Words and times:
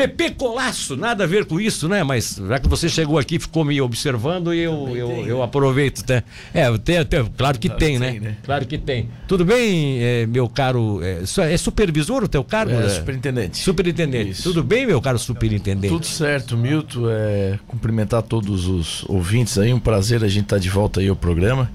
Pepe 0.00 0.30
Colasso, 0.30 0.96
nada 0.96 1.24
a 1.24 1.26
ver 1.26 1.44
com 1.44 1.60
isso, 1.60 1.88
né? 1.88 2.02
Mas 2.02 2.40
já 2.48 2.58
que 2.58 2.68
você 2.68 2.88
chegou 2.88 3.18
aqui, 3.18 3.38
ficou 3.38 3.64
me 3.64 3.80
observando 3.80 4.54
e 4.54 4.60
eu, 4.60 4.96
eu, 4.96 5.26
eu 5.26 5.42
aproveito, 5.42 6.02
né? 6.08 6.22
É, 6.54 6.66
tem, 6.78 7.04
tem, 7.04 7.24
claro 7.36 7.58
que 7.58 7.68
tem, 7.68 7.98
né? 7.98 8.12
tem, 8.12 8.20
né? 8.20 8.36
Claro 8.42 8.66
que 8.66 8.78
tem. 8.78 9.10
Tudo 9.28 9.44
bem, 9.44 10.02
eh, 10.02 10.26
meu 10.26 10.48
caro? 10.48 11.00
É, 11.02 11.22
é 11.52 11.56
supervisor 11.56 12.24
o 12.24 12.28
teu 12.28 12.42
cargo? 12.42 12.72
É, 12.72 12.80
né? 12.80 12.88
superintendente. 12.88 13.58
Superintendente. 13.58 14.30
Isso. 14.30 14.42
Tudo 14.44 14.64
bem, 14.64 14.86
meu 14.86 15.00
caro 15.02 15.18
superintendente? 15.18 15.92
Tudo 15.92 16.06
certo, 16.06 16.56
Milton. 16.56 17.10
É, 17.10 17.58
cumprimentar 17.66 18.22
todos 18.22 18.66
os 18.66 19.04
ouvintes 19.06 19.58
aí. 19.58 19.72
Um 19.72 19.80
prazer 19.80 20.24
a 20.24 20.28
gente 20.28 20.44
estar 20.44 20.58
de 20.58 20.70
volta 20.70 21.00
aí 21.00 21.08
ao 21.08 21.16
programa. 21.16 21.70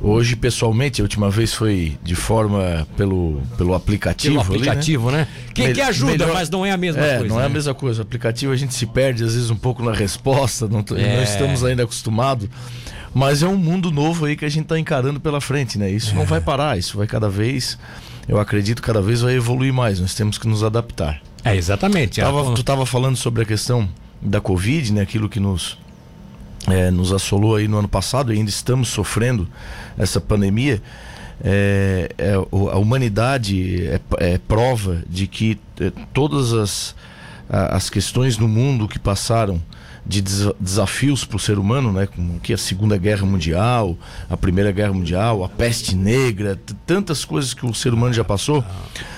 Hoje, 0.00 0.36
pessoalmente, 0.36 1.00
a 1.00 1.04
última 1.04 1.28
vez 1.30 1.52
foi 1.52 1.96
de 2.02 2.14
forma 2.14 2.86
pelo, 2.96 3.40
pelo 3.56 3.74
aplicativo. 3.74 4.36
Pelo 4.36 4.40
ali, 4.54 4.60
né? 4.64 4.68
aplicativo, 4.68 5.10
né? 5.10 5.28
Que, 5.52 5.62
Mel- 5.64 5.74
que 5.74 5.80
ajuda, 5.80 6.12
melhor- 6.12 6.32
mas 6.34 6.48
não 6.50 6.64
é 6.64 6.70
a 6.70 6.76
mesma 6.76 7.04
é, 7.04 7.18
coisa. 7.18 7.34
não 7.34 7.40
é 7.40 7.44
a 7.44 7.48
né? 7.48 7.54
mesma 7.54 7.74
coisa. 7.74 8.00
O 8.00 8.02
aplicativo 8.02 8.52
a 8.52 8.56
gente 8.56 8.74
se 8.74 8.86
perde 8.86 9.24
às 9.24 9.34
vezes 9.34 9.50
um 9.50 9.56
pouco 9.56 9.82
na 9.82 9.92
resposta, 9.92 10.68
não, 10.68 10.84
É. 10.96 11.16
não 11.16 11.22
estamos 11.22 11.64
ainda 11.64 11.82
acostumados. 11.82 12.48
Mas 13.14 13.42
é 13.42 13.48
um 13.48 13.56
mundo 13.56 13.90
novo 13.90 14.26
aí 14.26 14.36
que 14.36 14.44
a 14.44 14.48
gente 14.48 14.64
está 14.64 14.78
encarando 14.78 15.18
pela 15.18 15.40
frente, 15.40 15.78
né? 15.78 15.90
Isso 15.90 16.14
não 16.14 16.24
vai 16.24 16.40
parar, 16.40 16.78
isso 16.78 16.96
vai 16.96 17.06
cada 17.06 17.28
vez, 17.28 17.78
eu 18.28 18.38
acredito, 18.38 18.80
cada 18.82 19.00
vez 19.02 19.22
vai 19.22 19.34
evoluir 19.34 19.72
mais. 19.72 19.98
Nós 19.98 20.14
temos 20.14 20.38
que 20.38 20.46
nos 20.46 20.62
adaptar. 20.62 21.20
É, 21.42 21.56
exatamente. 21.56 22.20
Tava- 22.20 22.50
A- 22.52 22.54
tu 22.54 22.60
estava 22.60 22.84
falando 22.86 23.16
sobre 23.16 23.42
a 23.42 23.44
questão 23.46 23.88
da 24.20 24.40
Covid, 24.40 24.92
né? 24.92 25.00
Aquilo 25.00 25.28
que 25.28 25.40
nos, 25.40 25.78
é, 26.70 26.90
nos 26.90 27.12
assolou 27.12 27.56
aí 27.56 27.66
no 27.68 27.78
ano 27.78 27.88
passado 27.88 28.32
e 28.32 28.36
ainda 28.38 28.50
estamos 28.50 28.88
sofrendo 28.88 29.48
essa 29.96 30.20
pandemia. 30.20 30.82
É, 31.42 32.10
é, 32.18 32.32
o- 32.50 32.68
a 32.68 32.76
humanidade 32.78 33.86
é, 33.86 34.00
é 34.18 34.38
prova 34.38 35.02
de 35.08 35.26
que 35.26 35.58
é, 35.80 35.92
todas 36.12 36.52
as, 36.52 36.94
as 37.48 37.88
questões 37.88 38.36
no 38.38 38.48
mundo 38.48 38.88
que 38.88 38.98
passaram 38.98 39.60
de 40.08 40.22
desa- 40.22 40.54
desafios 40.58 41.24
para 41.26 41.36
o 41.36 41.38
ser 41.38 41.58
humano, 41.58 41.92
né, 41.92 42.06
como 42.06 42.40
que 42.40 42.54
a 42.54 42.58
Segunda 42.58 42.96
Guerra 42.96 43.26
Mundial, 43.26 43.94
a 44.30 44.36
Primeira 44.38 44.72
Guerra 44.72 44.92
Mundial, 44.94 45.44
a 45.44 45.48
peste 45.50 45.94
negra, 45.94 46.58
tantas 46.86 47.26
coisas 47.26 47.52
que 47.52 47.66
o 47.66 47.74
ser 47.74 47.92
humano 47.92 48.14
já 48.14 48.24
passou, 48.24 48.64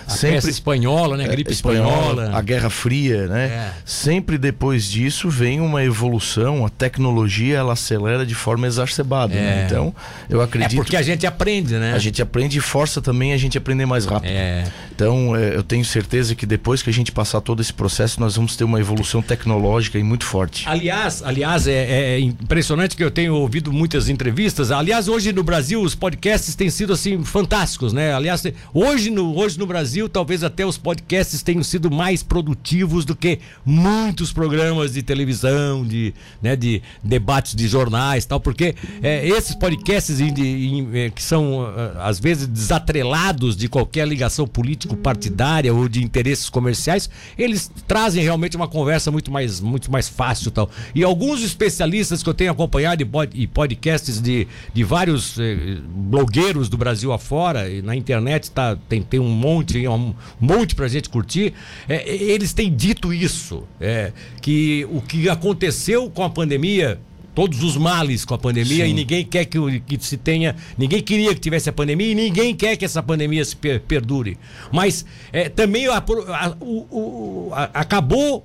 a 0.08 0.16
peste 0.16 0.50
espanhola, 0.50 1.16
né? 1.16 1.24
A 1.24 1.28
gripe 1.28 1.50
é, 1.50 1.52
espanhola. 1.52 2.32
a 2.34 2.42
Guerra 2.42 2.68
Fria, 2.68 3.28
né? 3.28 3.46
É. 3.46 3.72
Sempre 3.84 4.36
depois 4.36 4.90
disso 4.90 5.30
vem 5.30 5.60
uma 5.60 5.84
evolução, 5.84 6.66
a 6.66 6.68
tecnologia 6.68 7.58
ela 7.58 7.74
acelera 7.74 8.26
de 8.26 8.34
forma 8.34 8.66
exacerbada. 8.66 9.32
né? 9.34 9.62
É. 9.62 9.66
Então, 9.66 9.94
eu 10.28 10.40
É 10.40 10.44
acredito 10.44 10.74
porque 10.74 10.96
a 10.96 11.02
gente 11.02 11.24
aprende, 11.26 11.74
né? 11.74 11.92
a 11.94 11.98
gente 12.00 12.20
aprende 12.20 12.58
e 12.58 12.60
força 12.60 13.00
também 13.00 13.32
a 13.32 13.36
gente 13.36 13.56
aprender 13.56 13.86
mais 13.86 14.04
rápido. 14.04 14.30
É. 14.32 14.64
Então, 14.92 15.36
é, 15.36 15.54
eu 15.54 15.62
tenho 15.62 15.84
certeza 15.84 16.34
que 16.34 16.44
depois 16.44 16.82
que 16.82 16.90
a 16.90 16.92
gente 16.92 17.12
passar 17.12 17.40
todo 17.40 17.62
esse 17.62 17.72
processo, 17.72 18.18
nós 18.18 18.34
vamos 18.34 18.56
ter 18.56 18.64
uma 18.64 18.80
evolução 18.80 19.22
tecnológica 19.22 19.96
e 19.98 20.02
muito 20.02 20.24
forte. 20.24 20.68
Aliás, 20.80 21.22
aliás 21.22 21.66
é, 21.66 22.14
é 22.14 22.20
impressionante 22.20 22.96
que 22.96 23.04
eu 23.04 23.10
tenho 23.10 23.34
ouvido 23.34 23.70
muitas 23.70 24.08
entrevistas. 24.08 24.70
Aliás, 24.70 25.08
hoje 25.08 25.30
no 25.30 25.44
Brasil 25.44 25.82
os 25.82 25.94
podcasts 25.94 26.54
têm 26.54 26.70
sido 26.70 26.94
assim 26.94 27.22
fantásticos, 27.22 27.92
né? 27.92 28.14
Aliás, 28.14 28.42
hoje 28.72 29.10
no, 29.10 29.36
hoje 29.36 29.58
no 29.58 29.66
Brasil 29.66 30.08
talvez 30.08 30.42
até 30.42 30.64
os 30.64 30.78
podcasts 30.78 31.42
tenham 31.42 31.62
sido 31.62 31.90
mais 31.90 32.22
produtivos 32.22 33.04
do 33.04 33.14
que 33.14 33.40
muitos 33.62 34.32
programas 34.32 34.94
de 34.94 35.02
televisão, 35.02 35.84
de, 35.84 36.14
né, 36.40 36.56
de 36.56 36.80
debates 37.04 37.54
de 37.54 37.68
jornais, 37.68 38.24
tal, 38.24 38.40
porque 38.40 38.74
é, 39.02 39.28
esses 39.28 39.54
podcasts 39.54 40.18
é, 40.18 41.10
que 41.10 41.22
são 41.22 41.60
ah, 41.62 42.08
às 42.08 42.18
vezes 42.18 42.46
desatrelados 42.46 43.54
de 43.54 43.68
qualquer 43.68 44.08
ligação 44.08 44.46
político-partidária 44.46 45.74
ou 45.74 45.86
de 45.90 46.02
interesses 46.02 46.48
comerciais, 46.48 47.10
eles 47.36 47.70
trazem 47.86 48.22
realmente 48.22 48.56
uma 48.56 48.66
conversa 48.66 49.10
muito 49.10 49.30
mais, 49.30 49.60
muito 49.60 49.92
mais 49.92 50.08
fácil 50.08 50.50
tal. 50.50 50.69
E 50.94 51.02
alguns 51.04 51.42
especialistas 51.42 52.22
que 52.22 52.28
eu 52.28 52.34
tenho 52.34 52.50
acompanhado 52.52 53.02
e, 53.02 53.04
pod- 53.04 53.46
podcasts 53.48 54.20
de, 54.20 54.46
de 54.72 54.84
vários 54.84 55.38
eh, 55.38 55.78
blogueiros 55.88 56.68
do 56.68 56.76
Brasil 56.76 57.12
afora, 57.12 57.68
e 57.68 57.82
na 57.82 57.94
internet 57.96 58.50
tá, 58.50 58.76
tem, 58.88 59.02
tem 59.02 59.20
um 59.20 59.28
monte, 59.28 59.86
um 59.88 60.14
monte 60.40 60.74
pra 60.74 60.88
gente 60.88 61.08
curtir, 61.08 61.52
eh, 61.88 62.04
eles 62.08 62.52
têm 62.52 62.74
dito 62.74 63.12
isso, 63.12 63.64
é, 63.80 64.12
que 64.40 64.86
o 64.90 65.00
que 65.00 65.28
aconteceu 65.28 66.10
com 66.10 66.22
a 66.24 66.30
pandemia 66.30 67.00
todos 67.32 67.62
os 67.62 67.76
males 67.76 68.24
com 68.24 68.34
a 68.34 68.38
pandemia 68.38 68.84
Sim. 68.84 68.90
e 68.90 68.92
ninguém 68.92 69.24
quer 69.24 69.44
que, 69.44 69.58
que 69.86 70.04
se 70.04 70.16
tenha. 70.16 70.56
Ninguém 70.76 71.00
queria 71.00 71.32
que 71.32 71.40
tivesse 71.40 71.68
a 71.70 71.72
pandemia 71.72 72.08
e 72.08 72.14
ninguém 72.14 72.54
quer 72.56 72.76
que 72.76 72.84
essa 72.84 73.00
pandemia 73.02 73.44
se 73.44 73.54
per- 73.54 73.80
perdure. 73.82 74.36
Mas 74.72 75.06
é, 75.32 75.48
também 75.48 75.86
a- 75.86 75.96
a- 75.98 76.56
o- 76.60 76.86
o- 76.90 77.50
a- 77.54 77.70
acabou 77.72 78.44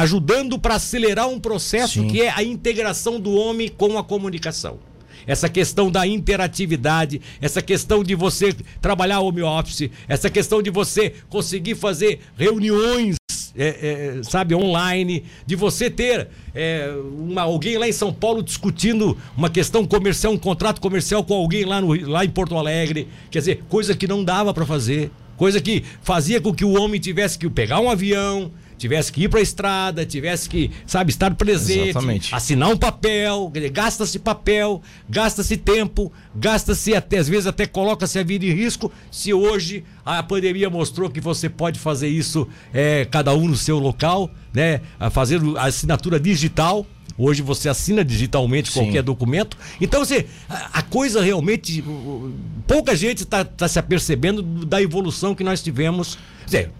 ajudando 0.00 0.58
para 0.58 0.76
acelerar 0.76 1.28
um 1.28 1.38
processo 1.38 2.00
Sim. 2.00 2.08
que 2.08 2.22
é 2.22 2.30
a 2.30 2.42
integração 2.42 3.20
do 3.20 3.32
homem 3.34 3.68
com 3.68 3.98
a 3.98 4.04
comunicação. 4.04 4.78
Essa 5.26 5.48
questão 5.48 5.90
da 5.90 6.06
interatividade, 6.06 7.20
essa 7.40 7.60
questão 7.60 8.02
de 8.02 8.14
você 8.14 8.54
trabalhar 8.80 9.20
home 9.20 9.42
office, 9.42 9.90
essa 10.08 10.30
questão 10.30 10.62
de 10.62 10.70
você 10.70 11.12
conseguir 11.28 11.74
fazer 11.74 12.20
reuniões 12.36 13.16
é, 13.56 13.66
é, 14.18 14.22
sabe, 14.22 14.54
online, 14.54 15.24
de 15.44 15.56
você 15.56 15.90
ter 15.90 16.28
é, 16.54 16.88
uma- 17.18 17.42
alguém 17.42 17.76
lá 17.78 17.88
em 17.88 17.92
São 17.92 18.12
Paulo 18.12 18.42
discutindo 18.44 19.18
uma 19.36 19.50
questão 19.50 19.84
comercial, 19.84 20.32
um 20.32 20.38
contrato 20.38 20.80
comercial 20.80 21.24
com 21.24 21.34
alguém 21.34 21.64
lá, 21.64 21.80
no, 21.80 21.92
lá 22.08 22.24
em 22.24 22.30
Porto 22.30 22.56
Alegre. 22.56 23.08
Quer 23.30 23.40
dizer, 23.40 23.64
coisa 23.68 23.94
que 23.94 24.06
não 24.06 24.22
dava 24.24 24.54
para 24.54 24.64
fazer. 24.64 25.10
Coisa 25.36 25.60
que 25.60 25.82
fazia 26.02 26.40
com 26.40 26.54
que 26.54 26.64
o 26.64 26.80
homem 26.80 27.00
tivesse 27.00 27.38
que 27.38 27.50
pegar 27.50 27.80
um 27.80 27.90
avião, 27.90 28.52
tivesse 28.80 29.12
que 29.12 29.24
ir 29.24 29.28
para 29.28 29.40
a 29.40 29.42
estrada, 29.42 30.06
tivesse 30.06 30.48
que, 30.48 30.70
sabe, 30.86 31.10
estar 31.10 31.34
presente, 31.34 31.90
Exatamente. 31.90 32.34
assinar 32.34 32.70
um 32.70 32.76
papel, 32.78 33.52
gasta-se 33.70 34.18
papel, 34.18 34.80
gasta-se 35.06 35.58
tempo, 35.58 36.10
gasta-se 36.34 36.94
até, 36.94 37.18
às 37.18 37.28
vezes 37.28 37.46
até 37.46 37.66
coloca-se 37.66 38.18
a 38.18 38.22
vida 38.22 38.46
em 38.46 38.52
risco. 38.52 38.90
Se 39.10 39.34
hoje 39.34 39.84
a 40.02 40.22
pandemia 40.22 40.70
mostrou 40.70 41.10
que 41.10 41.20
você 41.20 41.50
pode 41.50 41.78
fazer 41.78 42.08
isso, 42.08 42.48
é, 42.72 43.04
cada 43.04 43.34
um 43.34 43.48
no 43.48 43.56
seu 43.56 43.78
local, 43.78 44.30
né? 44.52 44.80
Fazer 45.10 45.40
a 45.58 45.64
assinatura 45.64 46.18
digital. 46.18 46.86
Hoje 47.18 47.42
você 47.42 47.68
assina 47.68 48.02
digitalmente 48.02 48.72
Sim. 48.72 48.80
qualquer 48.80 49.02
documento. 49.02 49.54
Então, 49.78 50.02
você, 50.02 50.26
a, 50.48 50.78
a 50.78 50.82
coisa 50.82 51.20
realmente. 51.20 51.84
Pouca 52.66 52.96
gente 52.96 53.24
está 53.24 53.68
se 53.68 53.78
apercebendo 53.78 54.42
da 54.42 54.80
evolução 54.80 55.34
que 55.34 55.44
nós 55.44 55.62
tivemos. 55.62 56.16
Dizer, 56.50 56.70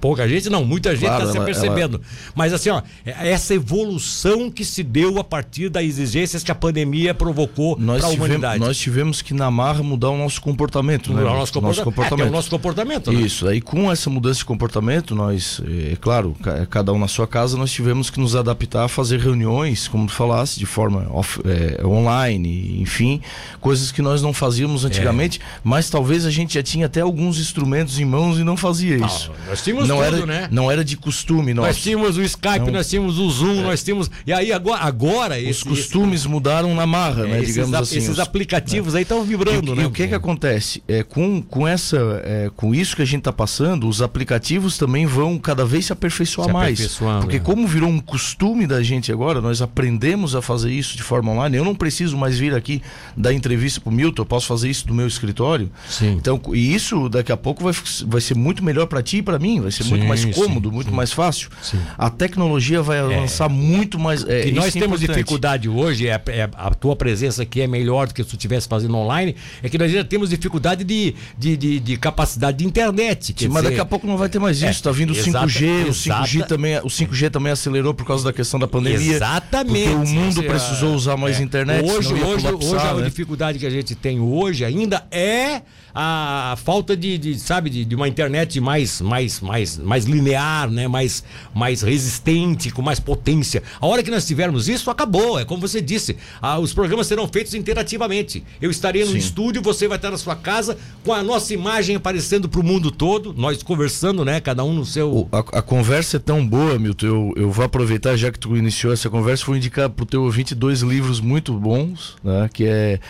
pouca 0.00 0.28
gente, 0.28 0.48
não, 0.48 0.64
muita 0.64 0.90
gente 0.94 1.04
está 1.06 1.16
Claro, 1.16 1.30
se 1.32 1.36
ela- 1.36 1.44
apercebendo. 1.44 2.00
Mas 2.36 2.52
assim, 2.52 2.70
ó, 2.70 2.82
é- 3.04 3.30
essa 3.32 3.52
evolução 3.52 4.48
que 4.48 4.64
se 4.64 4.82
deu 4.84 5.18
a 5.18 5.24
partir 5.24 5.68
das 5.68 5.82
exigências 5.82 6.44
que 6.44 6.52
a 6.52 6.54
pandemia 6.54 7.12
provocou 7.12 7.76
Nós 7.78 8.00
para 8.00 8.10
a 8.10 8.12
humanidade. 8.12 8.60
nós 8.60 8.78
tivemos 8.78 9.20
que 9.20 9.34
na 9.34 9.50
marra 9.50 9.82
mudar 9.82 10.10
o 10.10 10.16
nosso 10.16 10.40
comportamento, 10.40 11.12
né? 11.12 11.20
o 11.22 11.24
nosso 11.24 11.52
comportamento. 11.52 12.20
É, 12.22 12.26
é 12.26 12.28
o 12.28 12.32
nosso 12.32 12.50
comportamento, 12.50 13.12
né? 13.12 13.20
Isso, 13.20 13.48
aí 13.48 13.60
com 13.60 13.90
essa 13.90 14.08
mudança 14.08 14.38
de 14.38 14.44
comportamento, 14.44 15.14
nós, 15.16 15.60
é 15.90 15.96
claro, 15.96 16.36
ca- 16.40 16.64
cada 16.66 16.92
um 16.92 16.98
na 16.98 17.08
sua 17.08 17.26
casa, 17.26 17.56
nós 17.56 17.72
tivemos 17.72 18.10
que 18.10 18.20
nos 18.20 18.36
adaptar 18.36 18.84
a 18.84 18.88
fazer 18.88 19.18
reuniões, 19.18 19.88
como 19.88 20.06
tu 20.06 20.12
falasse, 20.12 20.58
de 20.60 20.66
forma 20.66 21.08
off- 21.10 21.40
é, 21.44 21.84
online, 21.84 22.80
enfim, 22.80 23.20
coisas 23.60 23.90
que 23.90 24.00
nós 24.00 24.22
não 24.22 24.32
fazíamos 24.32 24.84
antigamente, 24.84 25.40
mas 25.64 25.90
talvez 25.90 26.24
a 26.24 26.30
gente 26.30 26.54
já 26.54 26.62
tinha 26.62 26.86
até 26.86 27.00
alguns 27.00 27.38
instrumentos 27.40 27.98
em 27.98 28.04
mãos 28.04 28.38
e 28.38 28.44
não 28.44 28.56
fazia 28.56 28.96
isso. 28.96 29.07
Nós 29.48 29.62
tínhamos 29.62 29.88
não 29.88 29.96
tudo, 29.96 30.06
era, 30.06 30.26
né? 30.26 30.48
Não 30.50 30.70
era 30.70 30.84
de 30.84 30.96
costume 30.96 31.54
Nós 31.54 31.78
tínhamos 31.78 32.16
o 32.16 32.22
Skype, 32.22 32.66
Não. 32.66 32.72
nós 32.72 32.88
tínhamos 32.88 33.18
o 33.18 33.30
Zoom, 33.30 33.62
nós 33.62 33.82
tínhamos. 33.82 34.10
E 34.26 34.32
aí 34.32 34.52
agora, 34.52 34.82
agora 34.82 35.36
Os 35.36 35.42
esse- 35.42 35.64
costumes 35.64 36.26
mudaram 36.26 36.74
na 36.74 36.86
marra, 36.86 37.22
esse- 37.22 37.30
né? 37.30 37.36
esses, 37.42 37.54
Digamos 37.54 37.74
a- 37.74 37.78
assim. 37.80 37.98
esses 37.98 38.10
os- 38.10 38.18
aplicativos 38.18 38.94
aí 38.94 39.02
estão 39.02 39.22
E, 39.22 39.26
vibrando, 39.26 39.72
o- 39.72 39.74
né? 39.74 39.82
e 39.82 39.86
o 39.86 39.90
que 39.90 40.06
que 40.08 40.14
acontece? 40.14 40.82
É, 40.88 41.02
com, 41.02 41.40
com, 41.42 41.66
essa, 41.66 41.96
é, 42.24 42.50
com 42.56 42.74
isso 42.74 42.94
que 42.96 43.02
a 43.02 43.04
gente 43.04 43.20
está 43.20 43.32
passando, 43.32 43.88
os 43.88 44.00
aplicativos 44.02 44.76
também 44.78 45.06
vão 45.06 45.38
cada 45.38 45.64
vez 45.64 45.86
se 45.86 45.92
aperfeiçoar 45.92 46.48
Se 46.48 46.52
mais. 46.52 46.98
Porque 47.20 47.36
é. 47.36 47.40
como 47.40 47.66
virou 47.66 47.88
um 47.88 47.98
costume 48.00 48.66
da 48.66 48.82
gente 48.82 49.10
agora, 49.12 49.40
nós 49.40 49.60
aprendemos 49.62 50.34
a 50.34 50.42
fazer 50.42 50.70
isso 50.72 50.96
de 50.96 51.02
forma 51.02 51.32
online. 51.32 51.56
Eu 51.56 51.64
não 51.64 51.74
preciso 51.74 52.16
mais 52.16 52.38
vir 52.38 52.54
aqui 52.54 52.82
dar 53.16 53.32
entrevista 53.32 53.80
pro 53.80 53.90
Milton, 53.90 54.22
eu 54.22 54.26
posso 54.26 54.46
fazer 54.46 54.68
isso 54.68 54.86
do 54.86 54.94
meu 54.94 55.06
escritório. 55.06 55.70
Sim. 55.88 56.12
Então, 56.12 56.40
e 56.52 56.74
isso 56.74 57.08
daqui 57.08 57.32
a 57.32 57.36
pouco 57.36 57.62
vai, 57.64 57.72
vai 58.06 58.20
ser 58.20 58.34
muito 58.36 58.62
melhor 58.64 58.86
para 58.86 58.97
ti 59.02 59.18
e 59.18 59.22
para 59.22 59.38
mim, 59.38 59.60
vai 59.60 59.70
ser 59.70 59.84
muito 59.84 60.02
Sim, 60.02 60.08
mais 60.08 60.20
sim, 60.20 60.30
cômodo, 60.32 60.70
muito 60.72 60.90
sim. 60.90 60.96
mais 60.96 61.12
fácil. 61.12 61.50
Sim. 61.62 61.78
A 61.96 62.08
tecnologia 62.10 62.82
vai 62.82 62.98
avançar 62.98 63.48
muito 63.48 63.98
mais. 63.98 64.24
É, 64.24 64.46
isso 64.46 64.54
nós 64.54 64.74
é 64.76 64.80
temos 64.80 65.02
importante. 65.02 65.16
dificuldade 65.16 65.68
hoje, 65.68 66.08
é, 66.08 66.20
é 66.28 66.48
a 66.56 66.70
tua 66.74 66.94
presença 66.96 67.42
aqui 67.42 67.60
é 67.60 67.66
melhor 67.66 68.06
do 68.06 68.14
que 68.14 68.22
se 68.22 68.28
tu 68.30 68.36
estivesse 68.36 68.68
fazendo 68.68 68.94
online, 68.96 69.34
é 69.62 69.68
que 69.68 69.78
nós 69.78 69.90
ainda 69.90 70.04
temos 70.04 70.30
dificuldade 70.30 70.84
de, 70.84 71.14
de, 71.36 71.56
de, 71.56 71.80
de 71.80 71.96
capacidade 71.96 72.58
de 72.58 72.66
internet. 72.66 73.34
Sim, 73.36 73.48
mas 73.48 73.62
dizer, 73.62 73.70
daqui 73.70 73.80
a 73.80 73.84
pouco 73.84 74.06
não 74.06 74.16
vai 74.16 74.28
ter 74.28 74.38
mais 74.38 74.62
É, 74.62 74.70
isso. 74.70 74.82
Tá 74.82 74.90
vindo 74.92 75.12
o 75.12 75.16
exata- 75.16 75.46
5G, 75.46 75.88
o 75.88 75.92
5G 75.92 76.36
exata- 76.36 76.46
também, 76.46 76.78
o 76.78 76.88
5G 76.88 77.30
também 77.30 77.52
acelerou 77.52 77.92
por 77.94 78.06
causa 78.06 78.24
da 78.24 78.32
questão 78.32 78.58
da 78.60 78.68
pandemia. 78.68 79.14
Exatamente. 79.14 79.88
Porque 79.90 80.10
o 80.10 80.14
mundo 80.14 80.40
é- 80.40 80.46
precisou 80.46 80.94
usar 80.94 81.16
mais 81.16 81.38
é. 81.40 81.42
internet. 81.42 81.88
Hoje, 81.90 82.14
hoje, 82.14 82.46
hoje 82.46 82.76
a 82.86 82.94
né? 82.94 83.04
dificuldade 83.04 83.58
que 83.58 83.66
a 83.66 83.70
gente 83.70 83.94
tem 83.94 84.20
hoje 84.20 84.64
ainda 84.64 85.04
é 85.10 85.62
a 86.00 86.54
falta 86.64 86.96
de, 86.96 87.18
de, 87.18 87.38
sabe, 87.38 87.70
de, 87.70 87.84
de 87.84 87.94
uma 87.96 88.06
internet 88.06 88.60
mais 88.60 88.77
mais, 88.78 89.00
mais, 89.00 89.40
mais, 89.40 89.78
mais 89.78 90.04
linear, 90.04 90.70
né? 90.70 90.86
mais, 90.86 91.24
mais 91.54 91.82
resistente, 91.82 92.70
com 92.70 92.82
mais 92.82 93.00
potência. 93.00 93.62
A 93.80 93.86
hora 93.86 94.02
que 94.02 94.10
nós 94.10 94.26
tivermos 94.26 94.68
isso, 94.68 94.90
acabou. 94.90 95.38
É 95.38 95.44
como 95.44 95.60
você 95.60 95.80
disse, 95.80 96.16
ah, 96.40 96.58
os 96.58 96.72
programas 96.72 97.06
serão 97.06 97.26
feitos 97.26 97.54
interativamente. 97.54 98.44
Eu 98.60 98.70
estarei 98.70 99.04
no 99.04 99.12
Sim. 99.12 99.18
estúdio, 99.18 99.62
você 99.62 99.88
vai 99.88 99.96
estar 99.96 100.10
na 100.10 100.18
sua 100.18 100.36
casa, 100.36 100.78
com 101.04 101.12
a 101.12 101.22
nossa 101.22 101.52
imagem 101.52 101.96
aparecendo 101.96 102.48
para 102.48 102.60
o 102.60 102.64
mundo 102.64 102.90
todo, 102.90 103.34
nós 103.36 103.62
conversando, 103.62 104.24
né? 104.24 104.40
Cada 104.40 104.64
um 104.64 104.72
no 104.72 104.84
seu. 104.84 105.28
A, 105.32 105.38
a, 105.38 105.62
conversa 105.62 106.16
é 106.16 106.20
tão 106.20 106.46
boa, 106.46 106.78
Milton. 106.78 107.06
Eu, 107.06 107.32
eu 107.36 107.50
vou 107.50 107.64
aproveitar, 107.64 108.16
já 108.16 108.30
que 108.30 108.38
tu 108.38 108.56
iniciou 108.56 108.92
essa 108.92 109.10
conversa, 109.10 109.44
vou 109.44 109.56
indicar 109.56 109.90
para 109.90 110.02
o 110.02 110.06
teu 110.06 110.22
ouvinte 110.22 110.54
dois 110.54 110.80
livros 110.80 111.20
muito 111.20 111.52
bons, 111.54 112.16
né? 112.22 112.48
Que 112.52 112.64
é 112.64 113.00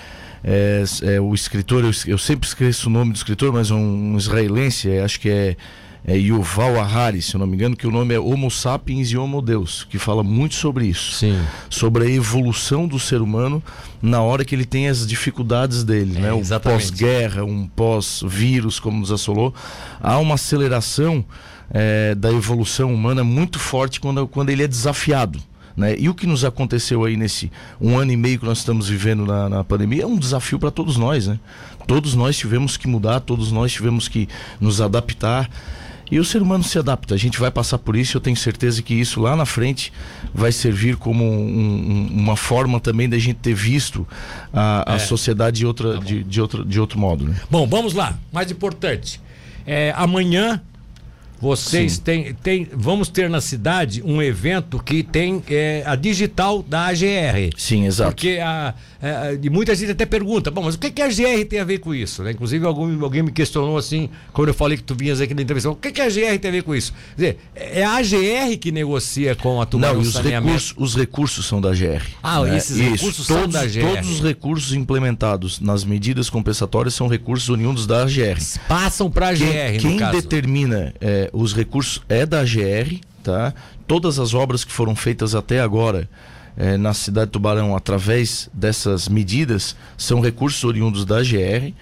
é, 0.42 0.84
é, 1.02 1.20
o 1.20 1.34
escritor, 1.34 1.84
eu, 1.84 1.90
eu, 2.06 2.18
sempre 2.18 2.46
esqueço 2.46 2.88
o 2.88 2.92
nome 2.92 3.12
do 3.12 3.16
escritor, 3.16 3.52
mas 3.52 3.70
um, 3.70 3.78
um 3.78 4.16
israelense, 4.16 4.90
é, 4.90 5.02
acho 5.02 5.20
que 5.20 5.28
é, 5.28 5.56
é 6.06 6.16
Yuval 6.16 6.80
Harari, 6.80 7.20
se 7.20 7.34
eu 7.34 7.40
não 7.40 7.46
me 7.46 7.54
engano, 7.54 7.76
que 7.76 7.86
o 7.86 7.90
nome 7.90 8.14
é 8.14 8.20
Homo 8.20 8.50
Sapiens 8.50 9.10
e 9.10 9.16
Homo 9.16 9.42
Deus, 9.42 9.86
que 9.90 9.98
fala 9.98 10.22
muito 10.22 10.54
sobre 10.54 10.86
isso. 10.86 11.12
Sim. 11.12 11.38
Sobre 11.68 12.04
a 12.04 12.10
evolução 12.10 12.86
do 12.86 12.98
ser 12.98 13.20
humano 13.20 13.62
na 14.00 14.22
hora 14.22 14.44
que 14.44 14.54
ele 14.54 14.64
tem 14.64 14.88
as 14.88 15.06
dificuldades 15.06 15.82
dele, 15.82 16.16
é, 16.16 16.20
né? 16.20 16.32
Um 16.32 16.42
pós-guerra, 16.60 17.44
um 17.44 17.66
pós-vírus, 17.66 18.78
como 18.78 19.00
nos 19.00 19.10
assolou. 19.10 19.54
Há 20.00 20.18
uma 20.18 20.36
aceleração 20.36 21.24
é, 21.70 22.14
da 22.14 22.32
evolução 22.32 22.94
humana 22.94 23.22
muito 23.24 23.58
forte 23.58 24.00
quando, 24.00 24.26
quando 24.26 24.50
ele 24.50 24.62
é 24.62 24.68
desafiado. 24.68 25.40
Né? 25.78 25.94
E 25.96 26.08
o 26.08 26.14
que 26.14 26.26
nos 26.26 26.44
aconteceu 26.44 27.04
aí 27.04 27.16
nesse 27.16 27.52
um 27.80 27.96
ano 27.96 28.10
e 28.10 28.16
meio 28.16 28.40
que 28.40 28.44
nós 28.44 28.58
estamos 28.58 28.88
vivendo 28.88 29.24
na, 29.24 29.48
na 29.48 29.62
pandemia 29.62 30.02
é 30.02 30.06
um 30.06 30.18
desafio 30.18 30.58
para 30.58 30.72
todos 30.72 30.96
nós. 30.96 31.28
Né? 31.28 31.38
Todos 31.86 32.16
nós 32.16 32.36
tivemos 32.36 32.76
que 32.76 32.88
mudar, 32.88 33.20
todos 33.20 33.52
nós 33.52 33.72
tivemos 33.72 34.08
que 34.08 34.28
nos 34.60 34.80
adaptar. 34.80 35.48
E 36.10 36.18
o 36.18 36.24
ser 36.24 36.42
humano 36.42 36.64
se 36.64 36.78
adapta, 36.78 37.14
a 37.14 37.18
gente 37.18 37.38
vai 37.38 37.50
passar 37.50 37.78
por 37.78 37.94
isso. 37.94 38.16
Eu 38.16 38.20
tenho 38.20 38.36
certeza 38.36 38.82
que 38.82 38.92
isso 38.92 39.20
lá 39.20 39.36
na 39.36 39.46
frente 39.46 39.92
vai 40.34 40.50
servir 40.50 40.96
como 40.96 41.22
um, 41.22 41.28
um, 41.28 42.08
uma 42.10 42.34
forma 42.34 42.80
também 42.80 43.08
da 43.08 43.18
gente 43.18 43.36
ter 43.36 43.54
visto 43.54 44.04
a, 44.52 44.94
a 44.94 44.96
é. 44.96 44.98
sociedade 44.98 45.58
de, 45.58 45.66
outra, 45.66 45.94
tá 45.94 46.00
de, 46.00 46.24
de, 46.24 46.40
outro, 46.40 46.64
de 46.64 46.80
outro 46.80 46.98
modo. 46.98 47.24
Né? 47.24 47.36
Bom, 47.48 47.68
vamos 47.68 47.92
lá. 47.92 48.18
Mais 48.32 48.50
importante. 48.50 49.20
É, 49.64 49.92
amanhã 49.96 50.60
vocês 51.40 51.98
têm, 51.98 52.34
têm. 52.34 52.68
Vamos 52.72 53.08
ter 53.08 53.30
na 53.30 53.40
cidade 53.40 54.02
um 54.02 54.20
evento 54.20 54.78
que 54.82 55.02
tem 55.02 55.42
é, 55.48 55.82
a 55.86 55.94
digital 55.94 56.62
da 56.62 56.86
AGR. 56.86 57.50
Sim, 57.56 57.86
exato. 57.86 58.10
Porque 58.10 58.38
a, 58.42 58.74
é, 59.00 59.38
e 59.40 59.48
muita 59.48 59.74
gente 59.76 59.92
até 59.92 60.04
pergunta, 60.04 60.50
bom, 60.50 60.62
mas 60.62 60.74
o 60.74 60.78
que, 60.78 60.90
que 60.90 61.00
a 61.00 61.08
GR 61.08 61.44
tem 61.48 61.60
a 61.60 61.64
ver 61.64 61.78
com 61.78 61.94
isso? 61.94 62.22
Né? 62.22 62.32
Inclusive, 62.32 62.66
algum, 62.66 63.04
alguém 63.04 63.22
me 63.22 63.30
questionou 63.30 63.78
assim, 63.78 64.10
quando 64.32 64.48
eu 64.48 64.54
falei 64.54 64.76
que 64.76 64.82
tu 64.82 64.94
vinhas 64.94 65.20
aqui 65.20 65.34
na 65.34 65.42
entrevista, 65.42 65.70
o 65.70 65.76
que, 65.76 65.92
que 65.92 66.00
a 66.00 66.08
GR 66.08 66.38
tem 66.40 66.48
a 66.48 66.52
ver 66.52 66.62
com 66.64 66.74
isso? 66.74 66.92
Quer 67.16 67.16
dizer, 67.16 67.38
é 67.54 67.84
a 67.84 67.96
AGR 67.96 68.58
que 68.60 68.72
negocia 68.72 69.36
com 69.36 69.60
a 69.60 69.66
Tubarão 69.66 69.94
Não, 69.94 70.00
os 70.00 70.16
recursos, 70.16 70.74
os 70.76 70.96
recursos 70.96 71.46
são 71.46 71.60
da 71.60 71.70
GR. 71.70 72.02
Ah, 72.22 72.42
né? 72.42 72.56
esses 72.56 72.76
isso. 72.76 72.90
recursos 72.90 73.26
todos, 73.26 73.42
são 73.42 73.48
da 73.48 73.66
GR. 73.66 73.94
Todos 73.94 74.10
os 74.10 74.20
recursos 74.20 74.72
implementados 74.72 75.60
nas 75.60 75.84
medidas 75.84 76.28
compensatórias 76.28 76.94
são 76.94 77.06
recursos 77.06 77.48
oriundos 77.48 77.86
da 77.86 78.04
GR. 78.04 78.42
Passam 78.66 79.08
para 79.08 79.28
a 79.28 79.32
GR, 79.32 79.78
quem, 79.80 79.96
quem 79.96 80.10
determina 80.10 80.92
é, 81.00 81.30
os 81.32 81.54
recursos 81.54 82.02
é 82.08 82.26
da 82.26 82.42
GR, 82.42 82.96
tá? 83.22 83.54
Todas 83.86 84.18
as 84.18 84.34
obras 84.34 84.64
que 84.64 84.72
foram 84.72 84.96
feitas 84.96 85.36
até 85.36 85.60
agora 85.60 86.08
é, 86.58 86.76
na 86.76 86.92
cidade 86.92 87.26
de 87.26 87.32
Tubarão 87.32 87.76
através 87.76 88.50
dessas 88.52 89.08
medidas 89.08 89.76
são 89.96 90.20
recursos 90.20 90.64
oriundos 90.64 91.04
da 91.04 91.22
GR. 91.22 91.72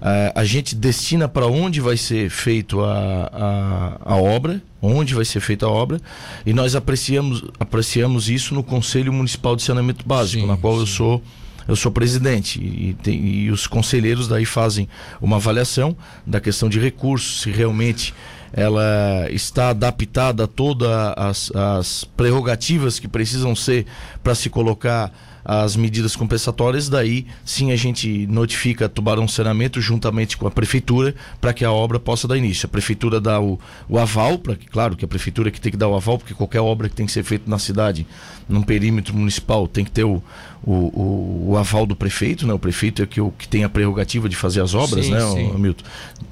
É, 0.00 0.32
a 0.34 0.44
gente 0.44 0.76
destina 0.76 1.28
para 1.28 1.46
onde 1.46 1.80
vai 1.80 1.96
ser 1.96 2.30
feito 2.30 2.80
a, 2.82 3.98
a, 4.04 4.12
a, 4.14 4.16
obra, 4.16 4.62
onde 4.80 5.14
vai 5.14 5.24
ser 5.24 5.40
feita 5.40 5.66
a 5.66 5.68
obra, 5.68 6.00
e 6.46 6.52
nós 6.52 6.76
apreciamos, 6.76 7.44
apreciamos 7.58 8.30
isso 8.30 8.54
no 8.54 8.62
Conselho 8.62 9.12
Municipal 9.12 9.56
de 9.56 9.62
Saneamento 9.62 10.06
Básico, 10.06 10.42
sim, 10.42 10.46
na 10.46 10.56
qual 10.56 10.74
sim. 10.74 10.80
eu 10.80 10.86
sou 10.86 11.22
eu 11.68 11.76
sou 11.76 11.92
presidente 11.92 12.58
e, 12.60 12.96
tem, 13.04 13.24
e, 13.24 13.50
os 13.50 13.68
conselheiros 13.68 14.26
daí 14.26 14.44
fazem 14.44 14.88
uma 15.20 15.36
avaliação 15.36 15.96
da 16.26 16.40
questão 16.40 16.68
de 16.68 16.80
recursos, 16.80 17.42
se 17.42 17.52
realmente 17.52 18.12
ela 18.52 19.26
está 19.30 19.70
adaptada 19.70 20.44
a 20.44 20.46
todas 20.46 21.14
as, 21.16 21.52
as 21.54 22.04
prerrogativas 22.04 22.98
que 22.98 23.08
precisam 23.08 23.56
ser 23.56 23.86
para 24.22 24.34
se 24.34 24.50
colocar 24.50 25.12
as 25.44 25.76
medidas 25.76 26.14
compensatórias, 26.14 26.88
daí 26.88 27.26
sim 27.44 27.72
a 27.72 27.76
gente 27.76 28.26
notifica 28.26 28.88
Tubarão 28.88 29.26
Saneamento 29.26 29.80
juntamente 29.80 30.36
com 30.36 30.46
a 30.46 30.50
prefeitura 30.50 31.14
para 31.40 31.52
que 31.52 31.64
a 31.64 31.72
obra 31.72 31.98
possa 31.98 32.28
dar 32.28 32.36
início. 32.36 32.66
A 32.66 32.68
prefeitura 32.68 33.20
dá 33.20 33.40
o, 33.40 33.58
o 33.88 33.98
aval, 33.98 34.38
para 34.38 34.54
que, 34.54 34.66
claro 34.66 34.96
que 34.96 35.04
a 35.04 35.08
prefeitura 35.08 35.50
que 35.50 35.60
tem 35.60 35.72
que 35.72 35.78
dar 35.78 35.88
o 35.88 35.96
aval, 35.96 36.18
porque 36.18 36.34
qualquer 36.34 36.60
obra 36.60 36.88
que 36.88 36.94
tem 36.94 37.06
que 37.06 37.12
ser 37.12 37.24
feita 37.24 37.50
na 37.50 37.58
cidade, 37.58 38.06
num 38.48 38.62
perímetro 38.62 39.14
municipal, 39.14 39.66
tem 39.66 39.84
que 39.84 39.90
ter 39.90 40.04
o, 40.04 40.22
o, 40.62 40.72
o, 40.72 41.50
o 41.50 41.56
aval 41.56 41.86
do 41.86 41.96
prefeito, 41.96 42.46
né? 42.46 42.52
O 42.52 42.58
prefeito 42.58 43.02
é 43.02 43.06
que, 43.06 43.20
o, 43.20 43.32
que 43.32 43.48
tem 43.48 43.64
a 43.64 43.68
prerrogativa 43.68 44.28
de 44.28 44.36
fazer 44.36 44.60
as 44.60 44.74
obras, 44.74 45.06
sim, 45.06 45.12
né, 45.12 45.20
sim. 45.20 45.58
Milton? 45.58 45.84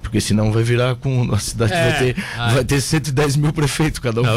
Porque 0.02 0.20
senão 0.20 0.52
vai 0.52 0.62
virar 0.62 0.94
com. 0.96 1.32
A 1.32 1.38
cidade 1.38 1.72
é, 1.72 1.90
vai, 1.90 1.98
ter, 1.98 2.24
ai. 2.36 2.54
vai 2.54 2.64
ter 2.64 2.80
110 2.80 3.36
mil 3.36 3.52
prefeitos, 3.52 3.98
cada 3.98 4.20
um. 4.20 4.24
Não, 4.24 4.36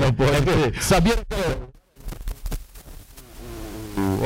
não, 0.00 0.12
pode. 0.12 0.82
Sabia 0.82 1.16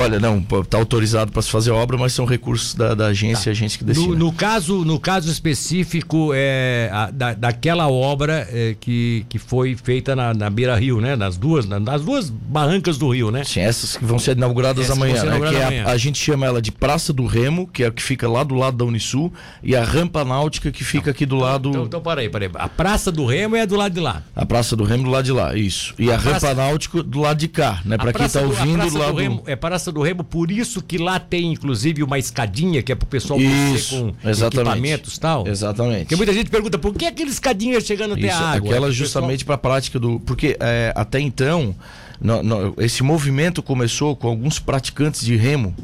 olha, 0.07 0.21
não, 0.21 0.39
está 0.61 0.79
autorizado 0.79 1.33
para 1.33 1.43
se 1.43 1.51
fazer 1.51 1.71
obra, 1.71 1.97
mas 1.97 2.13
são 2.13 2.25
recursos 2.25 2.75
da, 2.75 2.95
da 2.95 3.07
agência, 3.07 3.45
tá. 3.45 3.51
a 3.51 3.53
agência 3.53 3.79
que 3.79 3.85
decide. 3.85 4.09
No, 4.09 4.17
no, 4.17 4.33
caso, 4.33 4.85
no 4.85 4.99
caso 4.99 5.31
específico 5.31 6.31
é, 6.35 6.89
a, 6.93 7.11
da, 7.11 7.35
daquela 7.35 7.89
obra 7.89 8.49
é, 8.51 8.77
que, 8.79 9.27
que 9.29 9.39
foi 9.39 9.77
feita 9.77 10.17
na, 10.17 10.33
na 10.33 10.49
Beira 10.49 10.77
Rio, 10.77 11.01
né? 11.01 11.17
Nas 11.17 11.37
duas, 11.37 11.67
na, 11.67 11.79
nas 11.79 12.03
duas 12.03 12.31
barrancas 12.31 12.99
do 12.99 13.11
Rio, 13.11 13.31
né? 13.31 13.45
Sim, 13.45 13.61
essas 13.61 13.97
que 13.97 14.05
vão 14.05 14.19
ser 14.19 14.37
inauguradas 14.37 14.85
essas 14.85 14.97
amanhã, 14.97 15.21
ser 15.21 15.27
né? 15.27 15.41
Que 15.41 15.57
é 15.57 15.83
a, 15.83 15.91
a, 15.91 15.97
gente 15.97 16.19
chama 16.19 16.47
ela 16.47 16.63
de 16.63 16.73
Praça 16.73 17.13
do 17.13 17.27
Remo, 17.27 17.67
que 17.67 17.83
é 17.83 17.87
a 17.87 17.91
que 17.91 18.03
fica 18.03 18.29
lá 18.29 18.43
do 18.43 18.55
lado 18.55 18.77
da 18.77 18.85
Unisul, 18.85 19.33
e 19.63 19.75
a 19.75 19.85
Rampa 19.85 20.25
Náutica 20.25 20.71
que 20.71 20.85
fica 20.85 21.11
aqui 21.11 21.27
do 21.27 21.37
então, 21.37 21.47
lado. 21.47 21.69
Então, 21.71 21.85
então 21.85 22.01
peraí, 22.01 22.29
peraí. 22.29 22.51
A 22.55 22.69
Praça 22.69 23.11
do 23.11 23.25
Remo 23.27 23.57
é 23.57 23.67
do 23.67 23.77
lado 23.77 23.93
de 23.93 24.01
lá. 24.01 24.23
A 24.35 24.47
Praça 24.47 24.77
do 24.77 24.85
Remo 24.85 25.05
do 25.05 25.11
lado 25.11 25.25
de 25.25 25.33
lá, 25.33 25.55
isso. 25.57 25.95
E 25.99 26.11
a, 26.11 26.15
a 26.15 26.19
Rampa 26.19 26.55
Náutica 26.55 27.03
do 27.03 27.21
lado 27.21 27.39
de 27.39 27.49
cá, 27.49 27.81
né? 27.85 27.97
Para 27.97 28.13
quem 28.13 28.27
está 28.27 28.41
ouvindo, 28.41 28.89
do 28.89 28.99
lado. 28.99 29.13
Do 29.13 29.19
Remo, 29.19 29.43
é 29.47 29.57
Praça 29.57 29.91
do 29.91 29.96
Remo 30.03 30.25
por 30.25 30.51
isso 30.51 30.83
que 30.83 30.99
lá 30.99 31.19
tem, 31.19 31.53
inclusive, 31.53 32.03
uma 32.03 32.19
escadinha 32.19 32.83
que 32.83 32.93
é 32.93 32.95
pro 32.95 33.07
pessoal 33.07 33.39
descer 33.39 33.91
com 33.91 34.29
exatamente. 34.29 34.69
equipamentos 34.69 35.17
e 35.17 35.21
tal. 35.21 35.47
Exatamente. 35.47 36.01
Porque 36.01 36.17
muita 36.17 36.33
gente 36.33 36.51
pergunta 36.51 36.79
por 36.79 36.95
que 36.95 37.07
aquela 37.07 37.31
escadinha 37.31 37.81
chegando 37.81 38.19
isso, 38.19 38.27
até 38.27 38.35
a 38.35 38.39
água? 38.39 38.71
Aquela 38.71 38.91
justamente 38.91 39.45
pessoal... 39.45 39.59
para 39.59 39.71
a 39.71 39.73
prática 39.73 39.99
do. 39.99 40.21
Porque 40.21 40.57
é, 40.61 40.93
até 40.95 41.21
então 41.21 41.75
no, 42.21 42.43
no, 42.43 42.75
esse 42.79 43.03
movimento 43.03 43.63
começou 43.63 44.17
com 44.17 44.29
alguns 44.29 44.59
praticantes 44.59 45.25
de 45.25 45.37
remo 45.37 45.75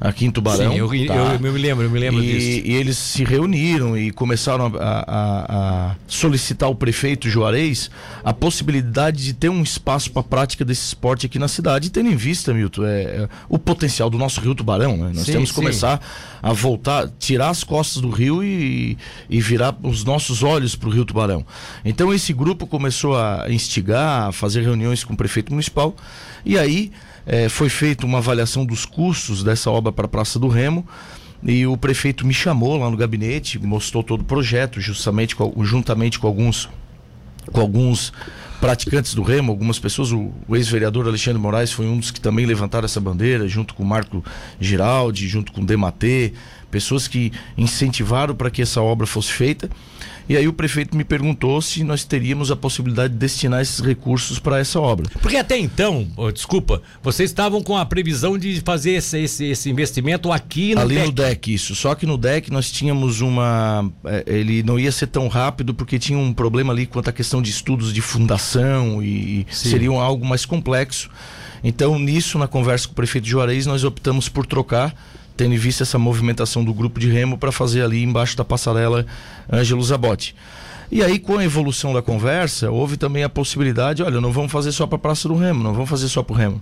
aqui 0.00 0.24
em 0.24 0.30
Tubarão. 0.30 0.72
Sim, 0.72 0.78
eu, 0.78 0.88
tá? 0.88 1.14
eu, 1.14 1.24
eu, 1.32 1.40
me 1.40 1.50
lembro, 1.58 1.84
eu 1.84 1.90
me 1.90 1.98
lembro 1.98 2.22
e, 2.22 2.26
disso. 2.26 2.66
E 2.66 2.74
eles 2.74 2.96
se 2.96 3.24
reuniram 3.24 3.96
e 3.96 4.10
começaram 4.10 4.66
a, 4.66 4.70
a, 4.80 5.90
a 5.90 5.96
solicitar 6.06 6.68
ao 6.68 6.74
prefeito 6.74 7.28
Juarez 7.28 7.90
a 8.24 8.32
possibilidade 8.32 9.24
de 9.24 9.32
ter 9.32 9.48
um 9.48 9.62
espaço 9.62 10.10
para 10.10 10.20
a 10.20 10.24
prática 10.24 10.64
desse 10.64 10.86
esporte 10.86 11.26
aqui 11.26 11.38
na 11.38 11.48
cidade, 11.48 11.90
tendo 11.90 12.08
em 12.08 12.16
vista, 12.16 12.54
Milton, 12.54 12.84
é, 12.84 13.02
é 13.02 13.28
o 13.48 13.58
potencial 13.58 14.08
do 14.08 14.18
nosso 14.18 14.40
rio 14.40 14.54
Tubarão. 14.54 14.96
Né? 14.96 15.12
Nós 15.14 15.26
sim, 15.26 15.32
temos 15.32 15.50
que 15.50 15.56
sim. 15.56 15.60
começar 15.62 16.00
a 16.42 16.52
voltar, 16.52 17.08
tirar 17.18 17.50
as 17.50 17.64
costas 17.64 18.00
do 18.00 18.10
rio 18.10 18.42
e, 18.42 18.96
e 19.28 19.40
virar 19.40 19.76
os 19.82 20.04
nossos 20.04 20.42
olhos 20.42 20.74
para 20.76 20.88
o 20.88 20.92
rio 20.92 21.04
Tubarão. 21.04 21.44
Então 21.84 22.12
esse 22.12 22.32
grupo 22.32 22.66
começou 22.66 23.16
a 23.16 23.46
instigar, 23.48 24.28
a 24.28 24.32
fazer 24.32 24.62
reuniões 24.62 25.04
com 25.04 25.14
o 25.14 25.16
prefeito 25.16 25.52
municipal 25.52 25.79
e 26.44 26.58
aí 26.58 26.90
é, 27.26 27.48
foi 27.48 27.68
feita 27.68 28.06
uma 28.06 28.18
avaliação 28.18 28.64
dos 28.64 28.84
custos 28.84 29.42
dessa 29.42 29.70
obra 29.70 29.92
para 29.92 30.06
a 30.06 30.08
Praça 30.08 30.38
do 30.38 30.48
Remo. 30.48 30.86
E 31.42 31.66
o 31.66 31.76
prefeito 31.76 32.26
me 32.26 32.34
chamou 32.34 32.76
lá 32.76 32.90
no 32.90 32.96
gabinete, 32.96 33.58
mostrou 33.58 34.02
todo 34.02 34.20
o 34.20 34.24
projeto, 34.24 34.80
justamente 34.80 35.34
com, 35.34 35.64
juntamente 35.64 36.18
com 36.18 36.26
alguns, 36.26 36.68
com 37.50 37.60
alguns 37.60 38.12
praticantes 38.60 39.14
do 39.14 39.22
remo, 39.22 39.50
algumas 39.50 39.78
pessoas. 39.78 40.12
O, 40.12 40.32
o 40.46 40.54
ex-vereador 40.54 41.06
Alexandre 41.06 41.40
Moraes 41.40 41.72
foi 41.72 41.86
um 41.86 41.98
dos 41.98 42.10
que 42.10 42.20
também 42.20 42.44
levantaram 42.44 42.84
essa 42.84 43.00
bandeira, 43.00 43.48
junto 43.48 43.74
com 43.74 43.82
o 43.82 43.86
Marco 43.86 44.22
Giraldi, 44.60 45.26
junto 45.26 45.50
com 45.50 45.62
o 45.62 45.66
Dematê, 45.66 46.34
pessoas 46.70 47.08
que 47.08 47.32
incentivaram 47.56 48.34
para 48.34 48.50
que 48.50 48.60
essa 48.60 48.82
obra 48.82 49.06
fosse 49.06 49.32
feita. 49.32 49.70
E 50.30 50.36
aí 50.36 50.46
o 50.46 50.52
prefeito 50.52 50.96
me 50.96 51.02
perguntou 51.02 51.60
se 51.60 51.82
nós 51.82 52.04
teríamos 52.04 52.52
a 52.52 52.56
possibilidade 52.56 53.12
de 53.12 53.18
destinar 53.18 53.62
esses 53.62 53.80
recursos 53.80 54.38
para 54.38 54.60
essa 54.60 54.78
obra. 54.78 55.10
Porque 55.20 55.36
até 55.36 55.58
então, 55.58 56.06
oh, 56.16 56.30
desculpa, 56.30 56.80
vocês 57.02 57.30
estavam 57.30 57.60
com 57.60 57.76
a 57.76 57.84
previsão 57.84 58.38
de 58.38 58.60
fazer 58.60 58.92
esse, 58.92 59.18
esse, 59.18 59.46
esse 59.46 59.68
investimento 59.68 60.30
aqui 60.30 60.72
no 60.76 60.82
Ali 60.82 60.94
DEC. 60.94 61.06
no 61.06 61.12
DEC, 61.12 61.48
isso. 61.48 61.74
Só 61.74 61.96
que 61.96 62.06
no 62.06 62.16
DEC 62.16 62.48
nós 62.48 62.70
tínhamos 62.70 63.20
uma. 63.20 63.90
É, 64.04 64.22
ele 64.28 64.62
não 64.62 64.78
ia 64.78 64.92
ser 64.92 65.08
tão 65.08 65.26
rápido 65.26 65.74
porque 65.74 65.98
tinha 65.98 66.16
um 66.16 66.32
problema 66.32 66.72
ali 66.72 66.86
quanto 66.86 67.10
à 67.10 67.12
questão 67.12 67.42
de 67.42 67.50
estudos 67.50 67.92
de 67.92 68.00
fundação 68.00 69.02
e 69.02 69.44
Sim. 69.50 69.70
seria 69.70 69.90
algo 69.90 70.24
mais 70.24 70.46
complexo. 70.46 71.10
Então, 71.64 71.98
nisso, 71.98 72.38
na 72.38 72.46
conversa 72.46 72.86
com 72.86 72.92
o 72.92 72.94
prefeito 72.94 73.26
Juarez, 73.26 73.66
nós 73.66 73.82
optamos 73.82 74.28
por 74.28 74.46
trocar 74.46 74.94
tendo 75.40 75.54
em 75.54 75.56
vista 75.58 75.84
essa 75.84 75.98
movimentação 75.98 76.62
do 76.62 76.74
grupo 76.74 77.00
de 77.00 77.08
remo 77.08 77.38
para 77.38 77.50
fazer 77.50 77.80
ali 77.80 78.02
embaixo 78.02 78.36
da 78.36 78.44
passarela 78.44 79.06
Ângelo 79.50 79.82
Zabotti. 79.82 80.36
E 80.92 81.02
aí, 81.02 81.18
com 81.18 81.38
a 81.38 81.44
evolução 81.44 81.94
da 81.94 82.02
conversa, 82.02 82.70
houve 82.70 82.98
também 82.98 83.24
a 83.24 83.28
possibilidade: 83.28 84.02
olha, 84.02 84.20
não 84.20 84.32
vamos 84.32 84.52
fazer 84.52 84.70
só 84.70 84.86
para 84.86 84.96
a 84.96 84.98
Praça 84.98 85.28
do 85.28 85.34
Remo, 85.34 85.64
não 85.64 85.72
vamos 85.72 85.88
fazer 85.88 86.08
só 86.08 86.22
para 86.22 86.34
o 86.34 86.36
Remo. 86.36 86.60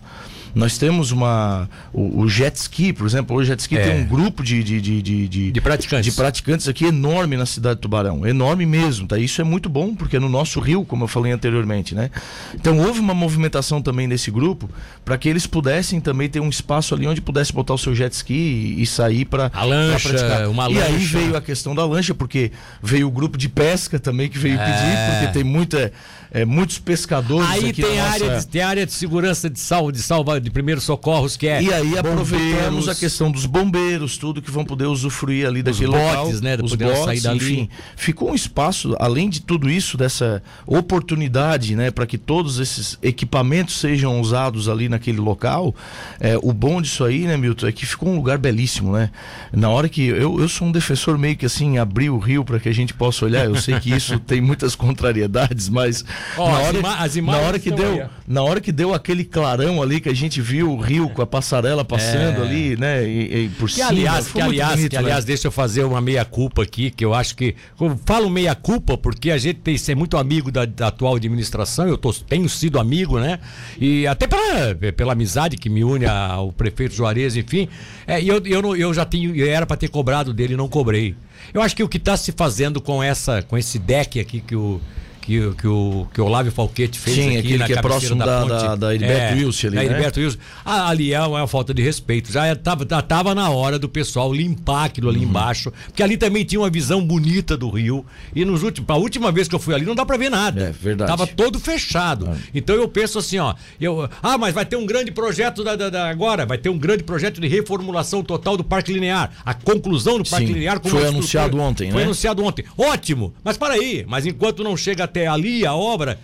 Nós 0.54 0.78
temos 0.78 1.12
uma. 1.12 1.68
O, 1.92 2.22
o, 2.22 2.28
jet 2.28 2.56
ski, 2.56 2.92
por 2.92 3.06
exemplo, 3.06 3.36
o 3.36 3.44
jet 3.44 3.58
ski 3.60 3.76
é. 3.76 3.82
tem 3.82 4.02
um 4.02 4.06
grupo 4.06 4.42
de, 4.42 4.62
de, 4.62 4.80
de, 4.80 5.02
de, 5.02 5.50
de, 5.50 5.60
praticantes. 5.60 6.10
de 6.10 6.16
praticantes 6.16 6.68
aqui 6.68 6.86
enorme 6.86 7.36
na 7.36 7.46
cidade 7.46 7.76
de 7.76 7.82
Tubarão. 7.82 8.26
Enorme 8.26 8.66
mesmo. 8.66 9.06
Tá? 9.06 9.18
Isso 9.18 9.40
é 9.40 9.44
muito 9.44 9.68
bom, 9.68 9.94
porque 9.94 10.16
é 10.16 10.20
no 10.20 10.28
nosso 10.28 10.60
rio, 10.60 10.84
como 10.84 11.04
eu 11.04 11.08
falei 11.08 11.32
anteriormente. 11.32 11.94
Né? 11.94 12.10
Então 12.54 12.78
houve 12.78 13.00
uma 13.00 13.14
movimentação 13.14 13.82
também 13.82 14.06
nesse 14.06 14.30
grupo 14.30 14.68
para 15.04 15.16
que 15.18 15.28
eles 15.28 15.46
pudessem 15.46 16.00
também 16.00 16.28
ter 16.28 16.40
um 16.40 16.48
espaço 16.48 16.94
ali 16.94 17.06
onde 17.06 17.20
pudesse 17.20 17.52
botar 17.52 17.74
o 17.74 17.78
seu 17.78 17.94
jet 17.94 18.12
ski 18.12 18.34
e, 18.34 18.82
e 18.82 18.86
sair 18.86 19.24
para. 19.24 19.50
A 19.52 19.64
lancha, 19.64 20.08
praticar. 20.08 20.48
uma 20.48 20.70
e 20.70 20.74
lancha. 20.74 20.90
E 20.90 20.94
aí 20.94 21.04
veio 21.04 21.36
a 21.36 21.40
questão 21.40 21.74
da 21.74 21.84
lancha, 21.84 22.14
porque 22.14 22.52
veio 22.82 23.08
o 23.08 23.10
grupo 23.10 23.36
de 23.36 23.48
pesca 23.48 23.98
também 23.98 24.28
que 24.28 24.38
veio 24.38 24.58
é. 24.58 24.64
pedir, 24.64 24.96
porque 25.10 25.32
tem 25.32 25.44
muita 25.44 25.92
é, 26.30 26.44
muitos 26.44 26.78
pescadores 26.78 27.48
aí 27.48 27.70
aqui 27.70 27.82
tem 27.82 27.96
na 27.96 28.04
área 28.04 28.26
nossa... 28.26 28.40
de, 28.40 28.46
tem 28.48 28.62
área 28.62 28.86
de 28.86 28.92
segurança 28.92 29.48
de 29.48 29.58
salva 29.58 29.92
de 29.92 30.02
salva 30.02 30.40
de 30.40 30.50
primeiros 30.50 30.84
socorros 30.84 31.36
que 31.36 31.48
é 31.48 31.62
e 31.62 31.72
aí 31.72 31.96
aproveitamos 31.96 32.88
a 32.88 32.94
questão 32.94 33.30
dos 33.30 33.46
bombeiros 33.46 34.16
tudo 34.16 34.42
que 34.42 34.50
vão 34.50 34.64
poder 34.64 34.86
usufruir 34.86 35.46
ali 35.46 35.62
daquele 35.62 35.86
os 35.86 35.94
botes, 35.94 36.08
local 36.08 36.32
né 36.42 36.58
os 36.62 36.74
botes, 36.74 37.04
sair 37.04 37.20
dali. 37.20 37.36
enfim, 37.36 37.68
ficou 37.96 38.30
um 38.30 38.34
espaço 38.34 38.94
além 38.98 39.28
de 39.28 39.40
tudo 39.40 39.70
isso 39.70 39.96
dessa 39.96 40.42
oportunidade 40.66 41.74
né 41.74 41.90
para 41.90 42.06
que 42.06 42.18
todos 42.18 42.58
esses 42.58 42.98
equipamentos 43.02 43.78
sejam 43.78 44.20
usados 44.20 44.68
ali 44.68 44.88
naquele 44.88 45.18
local 45.18 45.74
é, 46.20 46.38
o 46.42 46.52
bom 46.52 46.82
disso 46.82 47.04
aí 47.04 47.26
né 47.26 47.36
Milton 47.36 47.66
é 47.66 47.72
que 47.72 47.86
ficou 47.86 48.10
um 48.10 48.16
lugar 48.16 48.38
belíssimo 48.38 48.92
né? 48.92 49.10
Na 49.52 49.68
hora 49.68 49.88
que 49.88 50.06
eu, 50.06 50.40
eu 50.40 50.48
sou 50.48 50.68
um 50.68 50.72
defensor 50.72 51.18
meio 51.18 51.36
que 51.36 51.46
assim 51.46 51.78
abrir 51.78 52.10
o 52.10 52.18
rio 52.18 52.44
para 52.44 52.60
que 52.60 52.68
a 52.68 52.74
gente 52.74 52.92
possa 52.92 53.24
olhar 53.24 53.44
eu 53.44 53.56
sei 53.56 53.78
que 53.80 53.90
isso 53.90 54.18
tem 54.20 54.40
muitas 54.40 54.74
contrariedades 54.74 55.68
mas 55.68 56.04
Oh, 56.36 56.48
na, 56.48 56.58
hora, 56.58 56.80
as 56.98 57.16
na 57.16 57.36
hora 57.38 57.58
que 57.58 57.70
deu, 57.70 58.02
aí. 58.02 58.08
na 58.26 58.42
hora 58.42 58.60
que 58.60 58.70
deu 58.70 58.94
aquele 58.94 59.24
clarão 59.24 59.82
ali 59.82 60.00
que 60.00 60.08
a 60.08 60.14
gente 60.14 60.40
viu 60.40 60.70
o 60.70 60.80
rio 60.80 61.08
com 61.08 61.20
a 61.20 61.26
passarela 61.26 61.84
passando 61.84 62.42
é. 62.42 62.46
ali, 62.46 62.76
né, 62.76 63.04
e, 63.08 63.44
e 63.44 63.48
por 63.50 63.68
que, 63.68 63.74
cima. 63.74 63.88
Aliás, 63.88 64.28
que 64.28 64.40
aliás, 64.40 64.74
bonito, 64.76 64.90
que 64.90 64.96
né? 64.96 65.02
aliás, 65.02 65.24
deixa 65.24 65.48
eu 65.48 65.52
fazer 65.52 65.84
uma 65.84 66.00
meia 66.00 66.24
culpa 66.24 66.62
aqui, 66.62 66.90
que 66.90 67.04
eu 67.04 67.14
acho 67.14 67.34
que 67.34 67.56
eu 67.80 67.98
falo 68.04 68.30
meia 68.30 68.54
culpa 68.54 68.96
porque 68.96 69.30
a 69.30 69.38
gente 69.38 69.60
tem 69.60 69.76
ser 69.76 69.94
muito 69.94 70.16
amigo 70.16 70.52
da, 70.52 70.64
da, 70.64 70.88
atual 70.88 71.16
administração, 71.16 71.88
eu 71.88 71.96
tô, 71.96 72.12
tenho 72.12 72.48
sido 72.48 72.78
amigo, 72.78 73.18
né? 73.18 73.38
E 73.80 74.06
até 74.06 74.26
pela, 74.26 74.74
pela 74.92 75.12
amizade 75.12 75.56
que 75.56 75.68
me 75.68 75.82
une 75.82 76.06
ao 76.06 76.52
prefeito 76.52 76.94
Juarez, 76.94 77.36
enfim, 77.36 77.68
é, 78.06 78.22
eu, 78.22 78.42
eu, 78.44 78.76
eu 78.76 78.94
já 78.94 79.04
tenho, 79.04 79.34
eu 79.34 79.48
era 79.50 79.66
para 79.66 79.76
ter 79.76 79.88
cobrado 79.88 80.32
dele, 80.32 80.56
não 80.56 80.68
cobrei. 80.68 81.16
Eu 81.52 81.62
acho 81.62 81.74
que 81.74 81.82
o 81.82 81.88
que 81.88 81.96
está 81.96 82.16
se 82.16 82.32
fazendo 82.32 82.80
com 82.80 83.02
essa, 83.02 83.42
com 83.42 83.56
esse 83.56 83.78
deck 83.78 84.20
aqui 84.20 84.40
que 84.40 84.54
o 84.54 84.80
que, 85.28 85.54
que, 85.56 85.68
o, 85.68 86.06
que 86.14 86.20
o 86.22 86.24
Olávio 86.24 86.50
Falquete 86.50 86.98
fez 86.98 87.14
Sim, 87.14 87.36
aqui 87.36 87.58
na 87.58 87.66
que 87.66 87.74
é 87.74 87.82
próximo 87.82 88.18
da, 88.18 88.44
da, 88.44 88.44
da, 88.46 88.76
da 88.76 88.94
Heriberto 88.94 89.34
é, 89.34 89.36
Wilson 89.36 89.66
ali, 89.66 89.76
da 89.76 89.84
Heriberto 89.84 90.18
né? 90.18 90.24
Wilson. 90.24 90.38
Ah, 90.64 90.88
ali 90.88 91.12
é 91.12 91.20
uma 91.20 91.46
falta 91.46 91.74
de 91.74 91.82
respeito. 91.82 92.32
Já 92.32 92.50
estava 92.50 92.86
tava 92.86 93.34
na 93.34 93.50
hora 93.50 93.78
do 93.78 93.90
pessoal 93.90 94.32
limpar 94.32 94.86
aquilo 94.86 95.10
ali 95.10 95.18
uhum. 95.18 95.24
embaixo, 95.24 95.70
porque 95.84 96.02
ali 96.02 96.16
também 96.16 96.46
tinha 96.46 96.58
uma 96.58 96.70
visão 96.70 97.04
bonita 97.04 97.58
do 97.58 97.68
rio. 97.68 98.06
E 98.34 98.42
nos 98.42 98.62
últimos, 98.62 98.88
a 98.88 98.96
última 98.96 99.30
vez 99.30 99.48
que 99.48 99.54
eu 99.54 99.58
fui 99.58 99.74
ali 99.74 99.84
não 99.84 99.94
dá 99.94 100.06
para 100.06 100.16
ver 100.16 100.30
nada. 100.30 100.68
É 100.68 100.72
verdade. 100.72 101.10
Tava 101.10 101.26
todo 101.26 101.60
fechado. 101.60 102.30
Ah. 102.32 102.36
Então 102.54 102.74
eu 102.74 102.88
penso 102.88 103.18
assim, 103.18 103.36
ó, 103.36 103.54
eu, 103.78 104.08
ah, 104.22 104.38
mas 104.38 104.54
vai 104.54 104.64
ter 104.64 104.76
um 104.76 104.86
grande 104.86 105.10
projeto 105.10 105.62
da, 105.62 105.76
da, 105.76 105.90
da, 105.90 106.08
agora, 106.08 106.46
vai 106.46 106.56
ter 106.56 106.70
um 106.70 106.78
grande 106.78 107.04
projeto 107.04 107.38
de 107.38 107.48
reformulação 107.48 108.22
total 108.22 108.56
do 108.56 108.64
Parque 108.64 108.94
Linear. 108.94 109.30
A 109.44 109.52
conclusão 109.52 110.16
do 110.16 110.24
Parque 110.24 110.46
Sim, 110.46 110.54
Linear 110.54 110.80
foi 110.82 111.06
anunciado 111.06 111.60
ontem, 111.60 111.90
Foi 111.90 111.98
né? 111.98 112.04
anunciado 112.04 112.42
ontem. 112.42 112.64
Ótimo. 112.78 113.34
Mas 113.44 113.58
para 113.58 113.74
aí, 113.74 114.06
mas 114.08 114.24
enquanto 114.24 114.64
não 114.64 114.74
chega 114.74 115.04
até 115.04 115.17
ali 115.26 115.64
a 115.66 115.74
obra, 115.74 116.18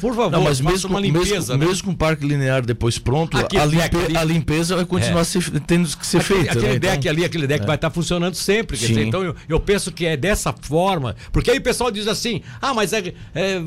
por 0.00 0.14
favor, 0.14 0.30
não, 0.30 0.44
mas 0.44 0.60
mesmo, 0.60 0.90
uma 0.90 1.00
limpeza. 1.00 1.34
Mesmo, 1.34 1.56
né? 1.56 1.66
mesmo 1.66 1.84
com 1.84 1.90
o 1.90 1.96
parque 1.96 2.24
linear 2.24 2.64
depois 2.64 2.98
pronto, 2.98 3.36
a, 3.36 3.42
limpe, 3.64 3.96
ali, 3.96 4.16
a, 4.16 4.22
limpeza 4.24 4.76
vai 4.76 4.84
continuar 4.84 5.22
é. 5.22 5.24
ser, 5.24 5.60
tendo 5.60 5.88
que 5.96 6.06
ser 6.06 6.18
aquele, 6.18 6.38
feita. 6.38 6.52
Aquele 6.52 6.72
né? 6.74 6.78
deck 6.78 6.98
então, 6.98 7.10
ali, 7.10 7.24
aquele 7.24 7.46
deck 7.48 7.62
é. 7.64 7.66
vai 7.66 7.74
estar 7.74 7.90
tá 7.90 7.94
funcionando 7.94 8.34
sempre. 8.34 8.76
Dizer, 8.76 9.04
então 9.04 9.24
eu, 9.24 9.34
eu, 9.48 9.58
penso 9.58 9.90
que 9.90 10.06
é 10.06 10.16
dessa 10.16 10.52
forma. 10.52 11.16
Porque 11.32 11.50
aí 11.50 11.58
o 11.58 11.62
pessoal 11.62 11.90
diz 11.90 12.06
assim: 12.06 12.42
ah, 12.62 12.72
mas 12.72 12.92
é, 12.92 13.12
é, 13.34 13.60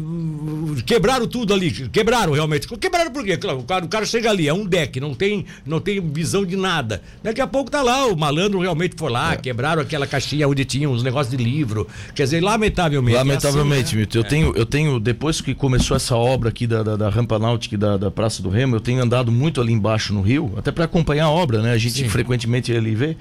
quebraram 0.85 1.27
tudo 1.27 1.53
ali. 1.53 1.69
Quebraram 1.89 2.31
realmente. 2.31 2.67
Quebraram 2.67 3.11
por 3.11 3.23
quê? 3.23 3.33
O 3.33 3.63
cara, 3.63 3.85
o 3.85 3.89
cara 3.89 4.05
chega 4.05 4.29
ali, 4.29 4.47
é 4.47 4.53
um 4.53 4.65
deck, 4.65 4.99
não 4.99 5.13
tem, 5.13 5.45
não 5.65 5.81
tem 5.81 5.99
visão 5.99 6.45
de 6.45 6.55
nada. 6.55 7.01
Daqui 7.21 7.41
a 7.41 7.47
pouco 7.47 7.69
tá 7.69 7.81
lá, 7.81 8.07
o 8.07 8.15
malandro 8.15 8.59
realmente 8.59 8.95
foi 8.97 9.11
lá, 9.11 9.33
é. 9.33 9.37
quebraram 9.37 9.81
aquela 9.81 10.07
caixinha 10.07 10.47
onde 10.47 10.63
tinha 10.63 10.89
uns 10.89 11.03
negócios 11.03 11.35
de 11.35 11.43
livro. 11.43 11.87
Quer 12.15 12.23
dizer, 12.23 12.41
lamentavelmente. 12.41 13.17
Lamentavelmente, 13.17 13.81
é 13.81 13.83
assim, 13.83 13.95
né? 13.97 14.07
Eu, 14.13 14.23
tenho, 14.23 14.53
eu 14.55 14.65
tenho, 14.65 14.99
depois 14.99 15.41
que 15.41 15.53
começou 15.53 15.98
essa 15.99 16.15
obra 16.15 16.49
aqui 16.49 16.65
da, 16.65 16.81
da, 16.81 16.95
da 16.95 17.09
rampa 17.09 17.37
náutica 17.37 17.77
da, 17.77 17.97
da 17.97 18.09
Praça 18.09 18.41
do 18.41 18.49
Remo, 18.49 18.75
eu 18.75 18.79
tenho 18.79 19.03
andado 19.03 19.31
muito 19.31 19.61
ali 19.61 19.71
embaixo 19.71 20.13
no 20.13 20.21
rio, 20.21 20.53
até 20.57 20.71
para 20.71 20.85
acompanhar 20.85 21.25
a 21.25 21.29
obra, 21.29 21.61
né? 21.61 21.73
A 21.73 21.77
gente 21.77 22.01
Sim. 22.01 22.09
frequentemente 22.09 22.75
ali 22.75 22.95
vê. 22.95 23.15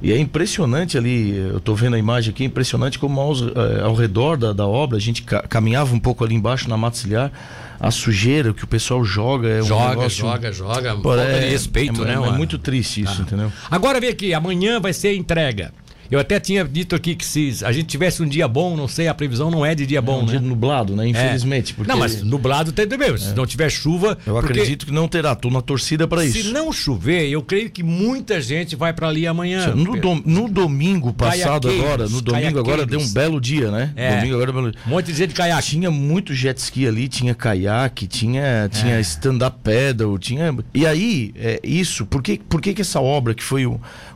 E 0.00 0.12
é 0.12 0.18
impressionante 0.18 0.96
ali, 0.96 1.36
eu 1.36 1.58
estou 1.58 1.74
vendo 1.74 1.94
a 1.94 1.98
imagem 1.98 2.30
aqui, 2.30 2.44
é 2.44 2.46
impressionante 2.46 2.98
como 2.98 3.20
aos, 3.20 3.42
é, 3.42 3.82
ao 3.82 3.94
redor 3.94 4.36
da, 4.36 4.52
da 4.52 4.66
obra, 4.66 4.96
a 4.96 5.00
gente 5.00 5.22
ca 5.22 5.42
caminhava 5.42 5.92
um 5.92 5.98
pouco 5.98 6.24
ali 6.24 6.34
embaixo 6.34 6.68
na 6.68 6.76
matzilhar, 6.76 7.32
a 7.80 7.90
sujeira 7.90 8.54
que 8.54 8.62
o 8.62 8.66
pessoal 8.66 9.04
joga 9.04 9.48
é 9.48 9.60
um 9.60 9.66
joga, 9.66 9.88
negócio... 9.90 10.10
Joga, 10.10 10.52
joga, 10.52 10.96
joga. 10.96 11.22
É, 11.22 11.40
de 11.40 11.50
respeito, 11.50 12.02
é, 12.04 12.06
né? 12.06 12.12
É, 12.14 12.28
é 12.28 12.30
muito 12.30 12.58
triste 12.58 13.02
isso, 13.02 13.16
ah. 13.18 13.22
entendeu? 13.22 13.52
Agora 13.70 14.00
vem 14.00 14.10
aqui, 14.10 14.32
amanhã 14.32 14.80
vai 14.80 14.92
ser 14.92 15.14
entrega. 15.16 15.72
Eu 16.10 16.18
até 16.18 16.40
tinha 16.40 16.64
dito 16.64 16.96
aqui 16.96 17.14
que 17.14 17.24
se 17.24 17.58
a 17.62 17.72
gente 17.72 17.86
tivesse 17.86 18.22
um 18.22 18.28
dia 18.28 18.48
bom, 18.48 18.76
não 18.76 18.88
sei, 18.88 19.08
a 19.08 19.14
previsão 19.14 19.50
não 19.50 19.64
é 19.64 19.74
de 19.74 19.86
dia 19.86 20.02
bom, 20.02 20.20
é 20.20 20.22
um 20.22 20.26
né? 20.26 20.30
dia 20.32 20.40
nublado, 20.40 20.96
né? 20.96 21.06
Infelizmente. 21.08 21.72
É. 21.72 21.76
Porque... 21.76 21.90
Não, 21.90 21.98
mas 21.98 22.22
nublado 22.22 22.72
tem 22.72 22.86
também. 22.86 23.12
É. 23.12 23.18
Se 23.18 23.34
não 23.34 23.46
tiver 23.46 23.70
chuva. 23.70 24.18
Eu 24.26 24.34
porque... 24.34 24.52
acredito 24.52 24.86
que 24.86 24.92
não 24.92 25.06
terá. 25.06 25.34
Tô 25.34 25.50
na 25.50 25.60
torcida 25.60 26.08
para 26.08 26.24
isso. 26.24 26.42
Se 26.42 26.52
não 26.52 26.72
chover, 26.72 27.28
eu 27.28 27.42
creio 27.42 27.70
que 27.70 27.82
muita 27.82 28.40
gente 28.40 28.74
vai 28.74 28.92
para 28.92 29.08
ali 29.08 29.26
amanhã. 29.26 29.74
No, 29.74 29.96
dom... 30.00 30.20
no 30.24 30.48
domingo 30.48 31.12
passado 31.12 31.68
agora, 31.68 32.08
no 32.08 32.20
domingo 32.20 32.58
agora 32.58 32.84
deu 32.86 33.00
um 33.00 33.08
belo 33.12 33.40
dia, 33.40 33.70
né? 33.70 33.92
É. 33.94 34.16
Domingo 34.16 34.34
agora 34.34 34.52
belo... 34.52 34.72
Um 34.86 34.90
monte 34.90 35.06
de 35.06 35.14
gente 35.14 35.28
de 35.28 35.34
caiaque. 35.34 35.68
Tinha 35.68 35.90
muito 35.90 36.34
jet 36.34 36.58
ski 36.58 36.86
ali, 36.86 37.08
tinha 37.08 37.34
caiaque, 37.34 38.06
tinha, 38.06 38.68
tinha 38.72 38.96
é. 38.96 39.00
stand-up 39.00 39.58
pedal, 39.62 40.18
tinha. 40.18 40.56
E 40.74 40.86
aí, 40.86 41.32
é, 41.36 41.60
isso, 41.62 42.06
por 42.06 42.22
que, 42.22 42.38
por 42.38 42.60
que, 42.60 42.74
que 42.74 42.80
essa 42.80 43.00
obra, 43.00 43.34
que 43.34 43.42
foi 43.42 43.66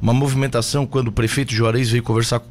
uma 0.01 0.13
movimentação 0.13 0.87
quando 0.87 1.09
o 1.09 1.13
prefeito 1.13 1.53
Juarez 1.53 1.82
veio 1.91 2.03
conversar 2.03 2.43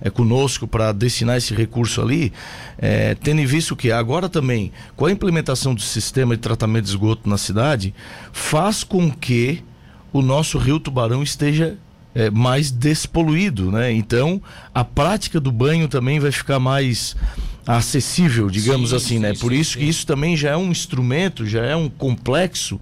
é, 0.00 0.10
conosco 0.10 0.66
para 0.66 0.92
destinar 0.92 1.36
esse 1.36 1.54
recurso 1.54 2.00
ali, 2.02 2.32
é, 2.78 3.14
tendo 3.14 3.40
em 3.40 3.46
vista 3.46 3.74
que 3.74 3.90
agora 3.90 4.28
também, 4.28 4.72
com 4.96 5.06
a 5.06 5.12
implementação 5.12 5.74
do 5.74 5.80
sistema 5.80 6.36
de 6.36 6.42
tratamento 6.42 6.84
de 6.84 6.90
esgoto 6.90 7.28
na 7.28 7.38
cidade, 7.38 7.94
faz 8.32 8.84
com 8.84 9.10
que 9.10 9.62
o 10.12 10.22
nosso 10.22 10.58
rio 10.58 10.78
Tubarão 10.78 11.22
esteja 11.22 11.76
é, 12.14 12.30
mais 12.30 12.70
despoluído, 12.70 13.72
né? 13.72 13.92
Então, 13.92 14.40
a 14.72 14.84
prática 14.84 15.40
do 15.40 15.50
banho 15.50 15.88
também 15.88 16.20
vai 16.20 16.30
ficar 16.30 16.60
mais 16.60 17.16
acessível, 17.66 18.48
digamos 18.48 18.90
sim, 18.90 18.96
assim, 18.96 19.08
sim, 19.08 19.18
né? 19.18 19.32
Por 19.34 19.52
sim, 19.52 19.58
isso 19.58 19.78
que 19.78 19.84
isso 19.84 20.06
também 20.06 20.36
já 20.36 20.50
é 20.50 20.56
um 20.56 20.70
instrumento, 20.70 21.46
já 21.46 21.64
é 21.64 21.74
um 21.74 21.88
complexo 21.88 22.80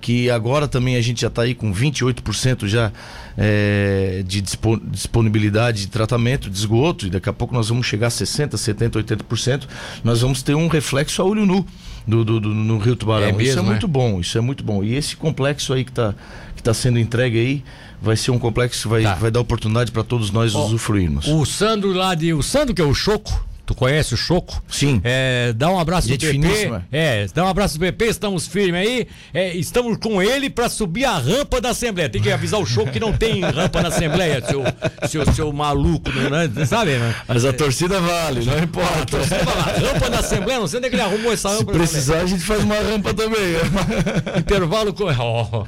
que 0.00 0.30
agora 0.30 0.66
também 0.66 0.96
a 0.96 1.00
gente 1.00 1.20
já 1.20 1.28
está 1.28 1.42
aí 1.42 1.54
com 1.54 1.72
28% 1.72 2.66
já 2.66 2.90
é, 3.36 4.22
de 4.26 4.42
disponibilidade 4.90 5.82
de 5.82 5.86
tratamento 5.88 6.48
de 6.48 6.56
esgoto, 6.56 7.06
e 7.06 7.10
daqui 7.10 7.28
a 7.28 7.32
pouco 7.32 7.54
nós 7.54 7.68
vamos 7.68 7.86
chegar 7.86 8.06
a 8.06 8.10
60%, 8.10 8.52
70%, 8.52 9.04
80%, 9.04 9.62
nós 10.02 10.20
vamos 10.20 10.42
ter 10.42 10.54
um 10.54 10.68
reflexo 10.68 11.20
a 11.20 11.24
olho 11.24 11.44
nu 11.44 11.66
do, 12.06 12.24
do, 12.24 12.40
do 12.40 12.48
no 12.48 12.78
Rio 12.78 12.96
Tubarão. 12.96 13.26
É 13.26 13.32
mesmo, 13.32 13.42
isso 13.42 13.58
é, 13.58 13.62
é 13.62 13.64
muito 13.64 13.88
bom, 13.88 14.20
isso 14.20 14.38
é 14.38 14.40
muito 14.40 14.64
bom. 14.64 14.82
E 14.82 14.94
esse 14.94 15.16
complexo 15.16 15.72
aí 15.72 15.84
que 15.84 15.90
está 15.90 16.14
que 16.56 16.62
tá 16.62 16.74
sendo 16.74 16.98
entregue 16.98 17.38
aí 17.38 17.64
vai 18.02 18.16
ser 18.16 18.30
um 18.30 18.38
complexo 18.38 18.82
que 18.82 18.88
vai, 18.88 19.02
tá. 19.02 19.14
vai 19.14 19.30
dar 19.30 19.40
oportunidade 19.40 19.90
para 19.90 20.02
todos 20.02 20.30
nós 20.30 20.54
oh, 20.54 20.66
usufruirmos. 20.66 21.26
O 21.26 21.44
Sandro 21.44 21.92
lá 21.92 22.14
de. 22.14 22.32
O 22.32 22.42
Sandro, 22.42 22.74
que 22.74 22.82
é 22.82 22.84
o 22.84 22.94
Choco, 22.94 23.46
Tu 23.70 23.74
conhece 23.76 24.14
o 24.14 24.16
Choco? 24.16 24.60
Sim. 24.68 25.00
É, 25.04 25.52
dá 25.52 25.70
um 25.70 25.78
abraço 25.78 26.08
Gente 26.08 26.26
pro 26.26 26.40
PP. 26.40 26.82
É, 26.90 27.28
dá 27.32 27.44
um 27.44 27.46
abraço 27.46 27.78
pro 27.78 27.86
PP, 27.86 28.06
estamos 28.06 28.48
firmes 28.48 28.80
aí. 28.80 29.06
É, 29.32 29.54
estamos 29.54 29.96
com 29.98 30.20
ele 30.20 30.50
para 30.50 30.68
subir 30.68 31.04
a 31.04 31.16
rampa 31.16 31.60
da 31.60 31.70
Assembleia. 31.70 32.08
Tem 32.08 32.20
que 32.20 32.32
avisar 32.32 32.58
o 32.58 32.66
Choco 32.66 32.90
que 32.90 32.98
não 32.98 33.12
tem 33.12 33.42
rampa 33.46 33.80
na 33.80 33.86
Assembleia, 33.86 34.44
seu, 34.44 34.64
seu, 35.08 35.32
seu 35.32 35.52
maluco, 35.52 36.10
não, 36.10 36.66
sabe, 36.66 36.98
né? 36.98 37.14
Mas 37.28 37.44
a 37.44 37.52
torcida 37.52 38.00
vale, 38.00 38.44
não 38.44 38.58
importa. 38.58 39.02
A 39.02 39.06
torcida 39.06 39.44
vale. 39.44 39.86
rampa 39.86 40.10
da 40.10 40.18
Assembleia, 40.18 40.58
não 40.58 40.66
sei 40.66 40.78
onde 40.78 40.86
é 40.88 40.90
que 40.90 40.96
ele 40.96 41.02
arrumou 41.02 41.32
essa 41.32 41.50
rampa. 41.50 41.72
Se 41.72 41.78
precisar, 41.78 42.18
a 42.22 42.26
gente 42.26 42.42
faz 42.42 42.64
uma 42.64 42.74
rampa 42.74 43.14
também. 43.14 43.54
Intervalo 44.36 44.92
com. 44.92 45.04
Oh. 45.04 45.64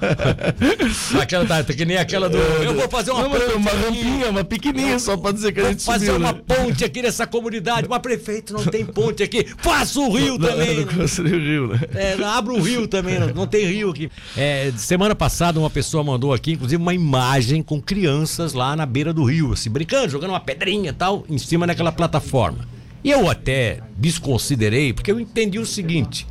Aquela 1.21 1.47
tá, 1.47 1.63
que 1.63 1.85
nem 1.85 1.99
aquela 1.99 2.29
do. 2.29 2.37
Eu 2.37 2.75
vou 2.75 2.89
fazer 2.89 3.13
uma 3.13 3.23
não, 3.23 3.31
ponte. 3.31 3.55
Uma 3.55 3.71
rampinha, 3.71 4.29
uma 4.29 4.43
pequenininha, 4.43 4.99
só 4.99 5.17
para 5.17 5.31
dizer 5.31 5.53
que 5.53 5.61
a 5.61 5.69
gente 5.69 5.85
Vou 5.85 5.95
fazer 5.95 6.07
subiu, 6.07 6.21
uma 6.21 6.33
né? 6.33 6.41
ponte 6.45 6.85
aqui 6.85 7.01
nessa 7.01 7.29
comunidade 7.29 7.92
mas 7.93 8.03
prefeito 8.03 8.53
não 8.53 8.65
tem 8.65 8.85
ponte 8.85 9.23
aqui. 9.23 9.47
Faça 9.59 10.01
o 10.01 10.11
rio 10.13 10.37
Não, 10.39 10.49
também. 10.49 10.85
não 10.85 10.95
construiu 10.95 11.37
o 11.37 11.41
rio, 11.41 11.69
né? 11.69 11.81
É, 11.95 12.25
abre 12.25 12.53
o 12.55 12.61
rio 12.61 12.89
também, 12.89 13.19
não, 13.19 13.29
não 13.29 13.47
tem 13.47 13.67
rio 13.67 13.91
aqui. 13.91 14.11
É, 14.37 14.73
semana 14.77 15.15
passada 15.15 15.59
uma 15.61 15.71
pessoa 15.71 16.03
mandou 16.03 16.33
aqui, 16.33 16.53
inclusive, 16.53 16.81
uma 16.81 16.95
imagem 16.95 17.63
com 17.63 17.81
crianças 17.81 18.53
lá 18.53 18.75
na 18.75 18.87
beira 18.87 19.13
do 19.13 19.25
rio, 19.25 19.53
assim, 19.53 19.71
brincando, 19.71 20.09
jogando 20.11 20.31
uma 20.31 20.41
pedrinha 20.41 20.91
e 20.91 20.95
tal, 20.95 21.25
em 21.29 21.39
cima 21.39 21.67
daquela 21.67 21.93
plataforma. 21.93 22.67
E 23.05 23.11
eu 23.11 23.29
até 23.29 23.81
desconsiderei, 23.97 24.93
porque 24.93 25.11
eu 25.11 25.21
entendi 25.21 25.59
o 25.59 25.67
seguinte: 25.67 26.27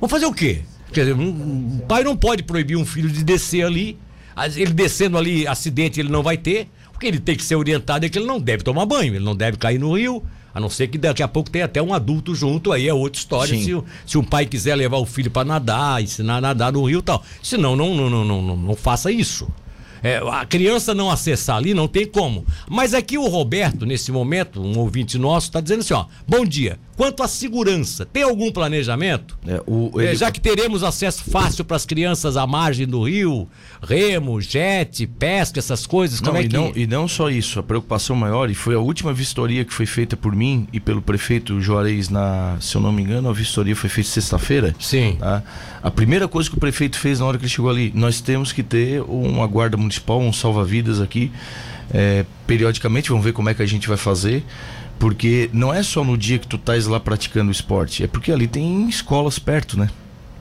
vamos 0.00 0.10
fazer 0.10 0.26
o 0.26 0.32
quê? 0.32 0.62
Quer 0.92 1.00
dizer, 1.00 1.14
um, 1.14 1.28
um 1.28 1.78
pai 1.86 2.02
não 2.04 2.16
pode 2.16 2.42
proibir 2.42 2.76
um 2.76 2.84
filho 2.84 3.08
de 3.08 3.22
descer 3.24 3.64
ali. 3.64 3.98
Ele 4.56 4.72
descendo 4.72 5.18
ali, 5.18 5.46
acidente 5.46 5.98
ele 5.98 6.08
não 6.08 6.22
vai 6.22 6.36
ter. 6.36 6.68
O 6.94 6.98
que 6.98 7.06
ele 7.06 7.18
tem 7.20 7.36
que 7.36 7.44
ser 7.44 7.54
orientado 7.56 8.06
é 8.06 8.08
que 8.08 8.18
ele 8.18 8.26
não 8.26 8.40
deve 8.40 8.62
tomar 8.62 8.84
banho, 8.86 9.14
ele 9.14 9.24
não 9.24 9.36
deve 9.36 9.56
cair 9.56 9.78
no 9.78 9.96
rio. 9.96 10.22
A 10.54 10.60
não 10.60 10.68
ser 10.70 10.88
que 10.88 10.98
daqui 10.98 11.22
a 11.22 11.28
pouco 11.28 11.50
tenha 11.50 11.66
até 11.66 11.80
um 11.82 11.92
adulto 11.94 12.34
junto, 12.34 12.72
aí 12.72 12.88
é 12.88 12.94
outra 12.94 13.18
história. 13.18 13.54
Sim. 13.54 13.62
Se, 13.64 13.74
o- 13.74 13.84
se 14.06 14.18
um 14.18 14.24
pai 14.24 14.46
quiser 14.46 14.74
levar 14.74 14.96
o 14.98 15.06
filho 15.06 15.30
para 15.30 15.44
nadar, 15.44 16.02
ensinar 16.02 16.36
a 16.36 16.40
nadar 16.40 16.72
no 16.72 16.84
rio 16.84 16.98
e 17.00 17.02
tal. 17.02 17.22
Senão, 17.42 17.76
não, 17.76 17.94
não, 17.94 18.08
não, 18.10 18.24
não, 18.24 18.42
não, 18.42 18.56
não 18.56 18.76
faça 18.76 19.10
isso. 19.12 19.48
É, 20.02 20.18
a 20.30 20.46
criança 20.46 20.94
não 20.94 21.10
acessar 21.10 21.56
ali 21.56 21.74
não 21.74 21.88
tem 21.88 22.06
como. 22.06 22.46
Mas 22.68 22.94
aqui 22.94 23.18
o 23.18 23.26
Roberto, 23.28 23.84
nesse 23.84 24.12
momento, 24.12 24.60
um 24.62 24.78
ouvinte 24.78 25.18
nosso, 25.18 25.48
está 25.48 25.60
dizendo 25.60 25.80
assim: 25.80 25.94
ó, 25.94 26.06
bom 26.26 26.44
dia. 26.44 26.78
Quanto 26.98 27.22
à 27.22 27.28
segurança, 27.28 28.04
tem 28.04 28.24
algum 28.24 28.50
planejamento? 28.50 29.38
É, 29.46 29.62
o, 29.68 29.92
É, 30.00 30.06
ele- 30.06 30.16
já 30.16 30.32
que 30.32 30.40
teremos 30.40 30.82
acesso 30.82 31.22
fácil 31.30 31.64
para 31.64 31.76
as 31.76 31.86
crianças 31.86 32.36
à 32.36 32.44
margem 32.44 32.88
do 32.88 33.04
rio, 33.04 33.48
remo, 33.80 34.40
jet, 34.40 35.06
pesca, 35.06 35.60
essas 35.60 35.86
coisas, 35.86 36.18
como 36.18 36.32
Não, 36.32 36.40
é 36.40 36.42
e, 36.42 36.48
que. 36.48 36.56
não, 36.56 36.72
e 36.74 36.86
não 36.88 37.06
só 37.06 37.30
isso, 37.30 37.60
a 37.60 37.62
preocupação 37.62 38.16
maior, 38.16 38.50
e 38.50 38.54
foi 38.54 38.74
a 38.74 38.80
última 38.80 39.12
vistoria 39.12 39.64
que 39.64 39.72
foi 39.72 39.86
feita 39.86 40.16
por 40.16 40.34
mim 40.34 40.66
e 40.72 40.80
pelo 40.80 41.00
prefeito 41.00 41.60
Juarez, 41.60 42.08
na, 42.08 42.56
se 42.60 42.74
eu 42.74 42.80
não 42.80 42.90
me 42.92 43.00
engano, 43.02 43.28
a 43.30 43.32
vistoria 43.32 43.76
foi 43.76 43.88
feita 43.88 44.10
sexta-feira. 44.10 44.74
Sim. 44.80 45.16
tá? 45.20 45.44
A 45.80 45.92
primeira 45.92 46.26
coisa 46.26 46.50
que 46.50 46.56
o 46.56 46.60
prefeito 46.60 46.98
fez 46.98 47.20
na 47.20 47.26
hora 47.26 47.38
que 47.38 47.44
ele 47.44 47.50
chegou 47.50 47.70
ali, 47.70 47.92
nós 47.94 48.20
temos 48.20 48.50
que 48.52 48.64
ter 48.64 49.02
uma 49.02 49.46
guarda 49.46 49.76
municipal, 49.76 50.20
um 50.20 50.32
salva-vidas 50.32 51.00
aqui, 51.00 51.30
é, 51.94 52.26
periodicamente, 52.44 53.08
vamos 53.08 53.24
ver 53.24 53.32
como 53.32 53.48
é 53.48 53.54
que 53.54 53.62
a 53.62 53.66
gente 53.66 53.86
vai 53.86 53.96
fazer. 53.96 54.44
Porque 54.98 55.48
não 55.52 55.72
é 55.72 55.82
só 55.82 56.02
no 56.02 56.16
dia 56.18 56.38
que 56.38 56.46
tu 56.46 56.56
estás 56.56 56.86
lá 56.86 56.98
praticando 56.98 57.50
esporte, 57.52 58.02
é 58.02 58.06
porque 58.06 58.32
ali 58.32 58.46
tem 58.48 58.88
escolas 58.88 59.38
perto, 59.38 59.78
né? 59.78 59.88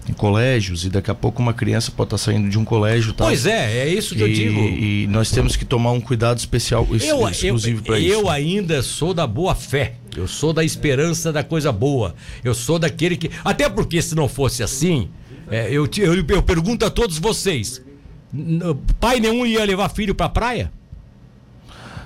Tem 0.06 0.16
colégios, 0.16 0.86
e 0.86 0.90
daqui 0.90 1.12
a 1.12 1.16
pouco 1.16 1.42
uma 1.42 1.54
criança 1.54 1.92
pode 1.92 2.08
estar 2.08 2.18
saindo 2.18 2.50
de 2.50 2.58
um 2.58 2.64
colégio. 2.64 3.12
Tá? 3.14 3.26
Pois 3.26 3.46
é, 3.46 3.80
é 3.80 3.88
isso 3.94 4.16
que 4.16 4.22
eu 4.22 4.28
e, 4.30 4.34
digo. 4.34 4.60
e 4.62 5.06
nós 5.10 5.30
temos 5.30 5.56
que 5.58 5.66
tomar 5.66 5.92
um 5.92 6.00
cuidado 6.00 6.38
especial, 6.38 6.88
ex- 6.92 7.04
Eu, 7.04 7.28
exclusivo 7.28 7.82
eu, 7.82 7.84
para 7.84 8.00
eu 8.00 8.20
isso. 8.22 8.30
ainda 8.30 8.82
sou 8.82 9.14
da 9.14 9.28
boa 9.28 9.54
fé. 9.54 9.96
Eu 10.16 10.26
sou 10.28 10.54
da 10.54 10.64
esperança 10.64 11.32
da 11.32 11.44
coisa 11.44 11.72
boa. 11.74 12.16
Eu 12.44 12.56
sou 12.56 12.80
daquele 12.80 13.18
que. 13.18 13.30
Até 13.44 13.70
porque 13.70 14.02
se 14.02 14.16
não 14.16 14.28
fosse 14.30 14.64
assim, 14.64 15.10
é, 15.52 15.68
eu, 15.72 15.86
te- 15.88 16.02
eu, 16.02 16.16
eu 16.16 16.42
pergunto 16.42 16.86
a 16.86 16.90
todos 16.90 17.20
vocês: 17.20 17.82
pai 19.00 19.20
nenhum 19.20 19.46
ia 19.46 19.64
levar 19.66 19.90
filho 19.90 20.16
pra 20.16 20.30
praia? 20.30 20.72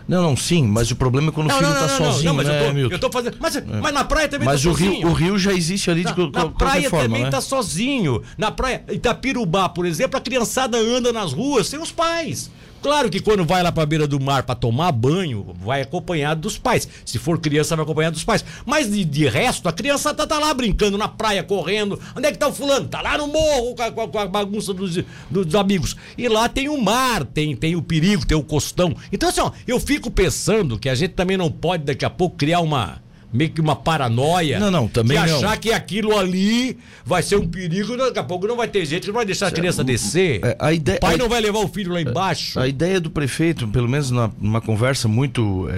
Não, 0.08 0.22
não, 0.22 0.36
sim, 0.38 0.64
mas 0.68 0.92
o 0.92 0.96
problema 0.96 1.30
é 1.30 1.32
quando 1.32 1.50
o 1.50 1.54
filho 1.54 1.72
está 1.72 1.90
sozinho, 1.90 2.34
mas 2.34 2.48
né, 2.48 2.62
eu, 2.62 2.68
tô, 2.68 2.74
Milton? 2.74 2.96
eu 2.96 3.00
tô 3.00 3.12
fazendo. 3.12 3.38
Mas, 3.40 3.64
mas 3.82 3.94
na 3.94 4.04
praia 4.04 4.28
também 4.28 4.46
Mas 4.46 4.64
tá 4.64 4.70
o 4.70 4.74
rio, 4.74 4.88
sozinho. 4.92 5.08
o 5.08 5.14
rio 5.14 5.40
já 5.40 5.54
existe 5.54 5.90
ali 5.90 6.04
de 6.04 6.12
Na, 6.18 6.44
na 6.44 6.50
praia 6.50 6.90
forma, 6.90 7.06
também 7.06 7.24
né? 7.24 7.30
tá 7.30 7.42
sozinho. 7.42 8.22
Na 8.38 8.52
praia 8.52 8.84
Itapirubá, 8.92 9.70
por 9.70 9.86
exemplo, 9.86 10.18
a 10.18 10.22
criançada 10.22 10.78
anda 10.78 11.14
nas 11.14 11.34
ruas 11.34 11.68
sem 11.68 11.80
os 11.80 11.92
pais. 11.92 12.50
Claro 12.82 13.10
que 13.10 13.20
quando 13.20 13.46
vai 13.46 13.62
lá 13.62 13.72
pra 13.72 13.86
beira 13.86 14.08
do 14.08 14.20
mar 14.20 14.44
pra 14.44 14.56
tomar 14.56 14.92
banho, 14.92 15.56
vai 15.64 15.82
acompanhado 15.82 16.42
dos 16.42 16.58
pais. 16.58 16.88
Se 17.06 17.20
for 17.20 17.40
criança, 17.40 17.76
vai 17.76 17.84
acompanhado 17.84 18.16
dos 18.16 18.24
pais. 18.24 18.44
Mas 18.66 18.90
de, 18.92 19.06
de 19.06 19.28
resto, 19.28 19.70
a 19.70 19.74
criança 19.74 20.14
tá, 20.14 20.26
tá 20.26 20.40
lá 20.40 20.54
brincando 20.54 20.98
na 20.98 21.08
praia, 21.08 21.44
correndo. 21.44 22.00
Onde 22.16 22.28
é 22.28 22.32
que 22.32 22.38
tá 22.38 22.48
o 22.48 22.54
fulano? 22.54 22.88
Tá 22.88 23.02
lá 23.02 23.18
no 23.18 23.28
morro 23.28 23.76
a, 23.80 23.92
com 23.92 24.02
a- 24.02 24.08
com 24.08 24.20
a 24.20 24.26
bagunça 24.26 24.74
dos, 24.74 24.98
dos 25.30 25.54
amigos. 25.56 25.96
E 26.18 26.28
lá 26.28 26.50
tem 26.50 26.70
o 26.70 26.82
mar, 26.82 27.24
tem, 27.24 27.56
tem 27.56 27.76
o 27.76 27.82
perigo, 27.82 28.26
tem 28.26 28.38
o 28.38 28.44
costão. 28.44 28.96
Então, 29.12 29.30
assim, 29.30 29.42
ó, 29.42 29.52
eu 29.68 29.80
fico 29.80 30.10
pensando 30.10 30.80
que 30.80 30.90
a 30.90 30.96
gente 30.96 31.12
também 31.14 31.38
não 31.38 31.52
pode 31.52 31.84
daqui 31.84 32.04
a 32.06 32.10
pouco 32.10 32.36
criar 32.36 32.62
uma. 32.62 33.02
Meio 33.34 33.50
que 33.50 33.62
uma 33.62 33.76
paranoia. 33.76 34.60
Não, 34.60 34.70
não, 34.70 34.88
também 34.88 35.18
de 35.22 35.30
não. 35.30 35.38
achar 35.38 35.58
que 35.58 35.72
aquilo 35.72 36.18
ali 36.18 36.78
vai 37.06 37.24
ser 37.24 37.38
um 37.38 37.48
perigo, 37.48 37.96
daqui 37.96 38.20
a 38.20 38.24
pouco 38.24 38.46
não 38.48 38.58
vai 38.58 38.68
ter 38.68 38.86
gente 38.86 39.02
que 39.04 39.08
não 39.08 39.14
vai 39.16 39.26
deixar 39.26 39.48
a 39.48 39.52
criança 39.52 39.84
descer. 39.84 40.42
é, 40.44 40.56
a 40.60 40.74
ideia- 40.74 40.98
o 40.98 41.02
pai 41.02 41.16
a- 41.16 41.18
não 41.18 41.30
vai 41.30 41.40
levar 41.42 41.60
o 41.60 41.68
filho 41.68 41.94
lá 41.94 42.02
embaixo. 42.02 42.60
A 42.60 42.68
ideia 42.68 43.00
do 43.00 43.10
prefeito, 43.10 43.68
pelo 43.68 43.88
menos 43.88 44.12
na- 44.12 44.30
numa 44.40 44.60
conversa 44.60 45.08
muito 45.08 45.68
é, 45.72 45.74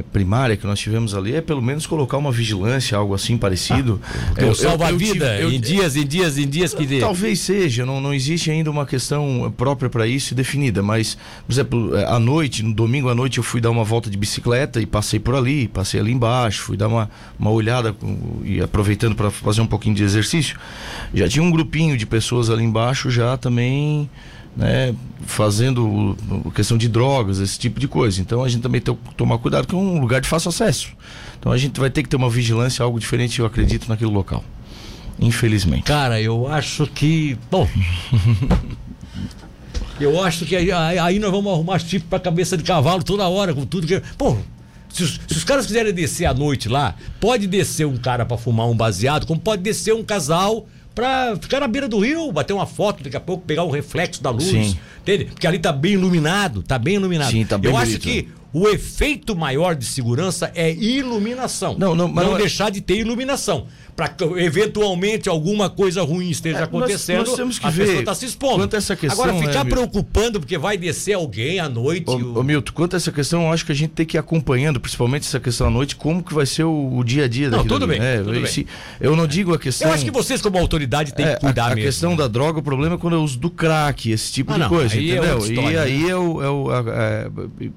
é, 0.00 0.04
primária 0.12 0.56
que 0.56 0.66
nós 0.66 0.78
tivemos 0.78 1.14
ali, 1.14 1.34
é 1.34 1.40
pelo 1.40 1.62
menos 1.62 1.86
colocar 1.86 2.16
uma 2.18 2.30
vigilância, 2.32 2.96
algo 2.98 3.14
assim 3.14 3.38
parecido. 3.38 4.00
Porque 4.26 4.40
É, 4.40 4.44
eu- 4.44 4.48
eu- 4.48 4.50
eu 4.50 4.54
salva-vida 4.54 5.12
tive- 5.36 5.42
eu- 5.42 5.52
em 5.52 5.60
dias, 5.60 5.96
em 5.96 6.06
dias, 6.06 6.36
em 6.38 6.48
dias 6.48 6.74
que. 6.74 7.00
Talvez 7.00 7.40
seja, 7.40 7.84
não, 7.86 8.00
não 8.00 8.12
existe 8.12 8.50
ainda 8.50 8.70
uma 8.70 8.84
questão 8.86 9.52
própria 9.56 9.88
para 9.90 10.06
isso 10.06 10.34
definida, 10.34 10.82
mas, 10.82 11.16
por 11.46 11.52
exemplo, 11.52 11.96
é, 11.96 12.04
à 12.04 12.18
noite, 12.18 12.62
no 12.62 12.74
domingo 12.74 13.08
à 13.08 13.14
noite, 13.14 13.38
eu 13.38 13.44
fui 13.44 13.60
dar 13.60 13.70
uma 13.70 13.84
volta 13.84 14.10
de 14.10 14.16
bicicleta 14.16 14.80
e 14.80 14.86
passei 14.86 15.18
por 15.20 15.34
ali, 15.34 15.68
passei 15.68 16.00
ali 16.00 16.12
embaixo, 16.12 16.62
fui 16.62 16.76
dar 16.76 16.88
uma, 16.88 16.97
uma 17.38 17.50
olhada 17.50 17.92
com- 17.92 18.40
e 18.42 18.60
aproveitando 18.62 19.14
para 19.14 19.30
fazer 19.30 19.60
um 19.60 19.66
pouquinho 19.66 19.94
de 19.94 20.02
exercício. 20.02 20.56
Já 21.12 21.28
tinha 21.28 21.42
um 21.42 21.50
grupinho 21.50 21.96
de 21.98 22.06
pessoas 22.06 22.48
ali 22.48 22.64
embaixo 22.64 23.10
já 23.10 23.36
também. 23.36 24.08
Né, 24.56 24.92
fazendo 25.24 26.16
questão 26.52 26.76
de 26.76 26.88
drogas, 26.88 27.38
esse 27.38 27.56
tipo 27.56 27.78
de 27.78 27.86
coisa. 27.86 28.20
Então 28.20 28.42
a 28.42 28.48
gente 28.48 28.60
também 28.60 28.80
tem 28.80 28.92
que 28.92 29.14
tomar 29.14 29.38
cuidado, 29.38 29.68
que 29.68 29.74
é 29.74 29.78
um 29.78 30.00
lugar 30.00 30.20
de 30.20 30.26
fácil 30.26 30.48
acesso. 30.48 30.88
Então 31.38 31.52
a 31.52 31.56
gente 31.56 31.78
vai 31.78 31.88
ter 31.90 32.02
que 32.02 32.08
ter 32.08 32.16
uma 32.16 32.28
vigilância, 32.28 32.82
algo 32.82 32.98
diferente, 32.98 33.38
eu 33.38 33.46
acredito, 33.46 33.88
naquele 33.88 34.10
local. 34.10 34.42
Infelizmente. 35.20 35.84
Cara, 35.84 36.20
eu 36.20 36.48
acho 36.48 36.88
que. 36.88 37.38
Bom. 37.48 37.68
eu 40.00 40.22
acho 40.22 40.44
que 40.44 40.54
aí, 40.56 40.70
aí- 40.72 41.18
nós 41.18 41.30
vamos 41.30 41.52
arrumar 41.52 41.78
chip 41.78 42.04
pra 42.06 42.18
cabeça 42.18 42.56
de 42.56 42.62
cavalo 42.64 43.02
toda 43.02 43.28
hora, 43.28 43.54
com 43.54 43.64
tudo 43.64 43.86
que. 43.86 44.00
Pô. 44.16 44.36
Se 44.88 45.02
os, 45.02 45.20
se 45.28 45.36
os 45.36 45.44
caras 45.44 45.66
quiserem 45.66 45.92
descer 45.92 46.24
à 46.26 46.34
noite 46.34 46.68
lá, 46.68 46.94
pode 47.20 47.46
descer 47.46 47.86
um 47.86 47.96
cara 47.96 48.24
pra 48.24 48.36
fumar 48.36 48.66
um 48.68 48.76
baseado, 48.76 49.26
como 49.26 49.38
pode 49.40 49.62
descer 49.62 49.94
um 49.94 50.02
casal 50.02 50.66
pra 50.94 51.36
ficar 51.40 51.60
na 51.60 51.68
beira 51.68 51.88
do 51.88 51.98
rio, 52.00 52.32
bater 52.32 52.52
uma 52.52 52.66
foto, 52.66 53.04
daqui 53.04 53.16
a 53.16 53.20
pouco 53.20 53.44
pegar 53.46 53.62
o 53.62 53.70
reflexo 53.70 54.22
da 54.22 54.30
luz. 54.30 54.44
Sim. 54.44 54.76
Entende? 55.02 55.26
Porque 55.26 55.46
ali 55.46 55.58
tá 55.58 55.72
bem 55.72 55.92
iluminado, 55.92 56.62
tá 56.62 56.78
bem 56.78 56.94
iluminado. 56.94 57.30
Sim, 57.30 57.44
tá 57.46 57.56
bem 57.56 57.70
Eu 57.70 57.76
acho 57.76 57.98
bonito, 57.98 58.02
que 58.02 58.28
o 58.52 58.68
efeito 58.68 59.36
maior 59.36 59.76
de 59.76 59.84
segurança 59.84 60.50
é 60.54 60.72
iluminação. 60.72 61.76
Não, 61.78 61.94
não, 61.94 62.08
mas 62.08 62.24
não 62.24 62.32
não 62.32 62.38
é- 62.38 62.40
deixar 62.42 62.70
de 62.70 62.80
ter 62.80 62.96
iluminação. 62.98 63.66
Para 63.98 64.06
que 64.10 64.22
eventualmente 64.22 65.28
alguma 65.28 65.68
coisa 65.68 66.02
ruim 66.02 66.30
esteja 66.30 66.58
É, 66.58 66.60
nós- 66.60 66.68
acontecendo, 66.68 67.26
nós 67.26 67.34
temos 67.34 67.58
que 67.58 67.66
a 67.66 67.70
ver 67.70 67.82
pessoa 67.84 67.98
está 67.98 68.14
se 68.14 68.26
expondo. 68.26 68.58
quanto 68.58 68.74
a 68.74 68.76
essa 68.78 68.94
questão, 68.94 69.24
Agora, 69.24 69.32
né, 69.40 69.46
ficar 69.48 69.64
Milton? 69.64 69.70
preocupando 69.88 70.38
porque 70.38 70.56
vai 70.56 70.76
descer 70.78 71.14
alguém 71.14 71.58
à 71.58 71.68
noite. 71.68 72.08
Ô, 72.08 72.14
o- 72.16 72.38
ô, 72.38 72.42
Milton, 72.44 72.72
quanto 72.72 72.94
a 72.94 72.96
essa 72.96 73.10
questão, 73.10 73.42
eu 73.46 73.52
acho 73.52 73.66
que 73.66 73.72
a 73.72 73.74
gente 73.74 73.90
tem 73.90 74.06
que 74.06 74.16
ir 74.16 74.20
acompanhando, 74.20 74.78
principalmente 74.78 75.22
essa 75.26 75.40
questão 75.40 75.66
à 75.66 75.70
noite, 75.70 75.96
como 75.96 76.22
que 76.22 76.32
vai 76.32 76.46
ser 76.46 76.62
o, 76.62 76.96
o 76.96 77.02
dia 77.02 77.24
a 77.24 77.28
dia 77.28 77.50
Não, 77.50 77.58
daquilo 77.58 77.74
tudo 77.74 77.88
bem, 77.88 77.98
né? 77.98 78.18
tudo 78.18 78.30
bem. 78.32 78.44
Esse- 78.44 78.66
Eu 79.00 79.16
não 79.16 79.26
digo 79.26 79.52
a 79.52 79.58
questão. 79.58 79.88
Eu 79.88 79.94
acho 79.94 80.04
que 80.04 80.12
vocês, 80.12 80.40
como 80.40 80.56
autoridade, 80.58 81.12
têm 81.12 81.26
é, 81.26 81.34
que 81.34 81.40
cuidar 81.40 81.64
a, 81.64 81.66
a 81.66 81.74
mesmo. 81.74 81.82
questão 81.82 82.14
da 82.14 82.28
droga, 82.28 82.60
o 82.60 82.62
problema 82.62 82.94
é 82.94 82.98
quando 82.98 83.14
eu 83.14 83.22
uso 83.24 83.36
do 83.36 83.50
crack, 83.50 84.12
esse 84.12 84.32
tipo 84.32 84.52
Ah, 84.52 84.54
de 84.54 84.60
não, 84.60 84.68
coisa, 84.68 84.94
é 84.94 84.98
entendeu? 85.02 85.34
outra 85.34 85.48
e 85.48 85.54
história, 85.54 85.82
aí 85.82 86.08
é 86.08 86.14
o. 86.16 86.40
É 86.42 86.48
o 86.48 86.70
a- 86.70 86.84
é- 86.86 87.28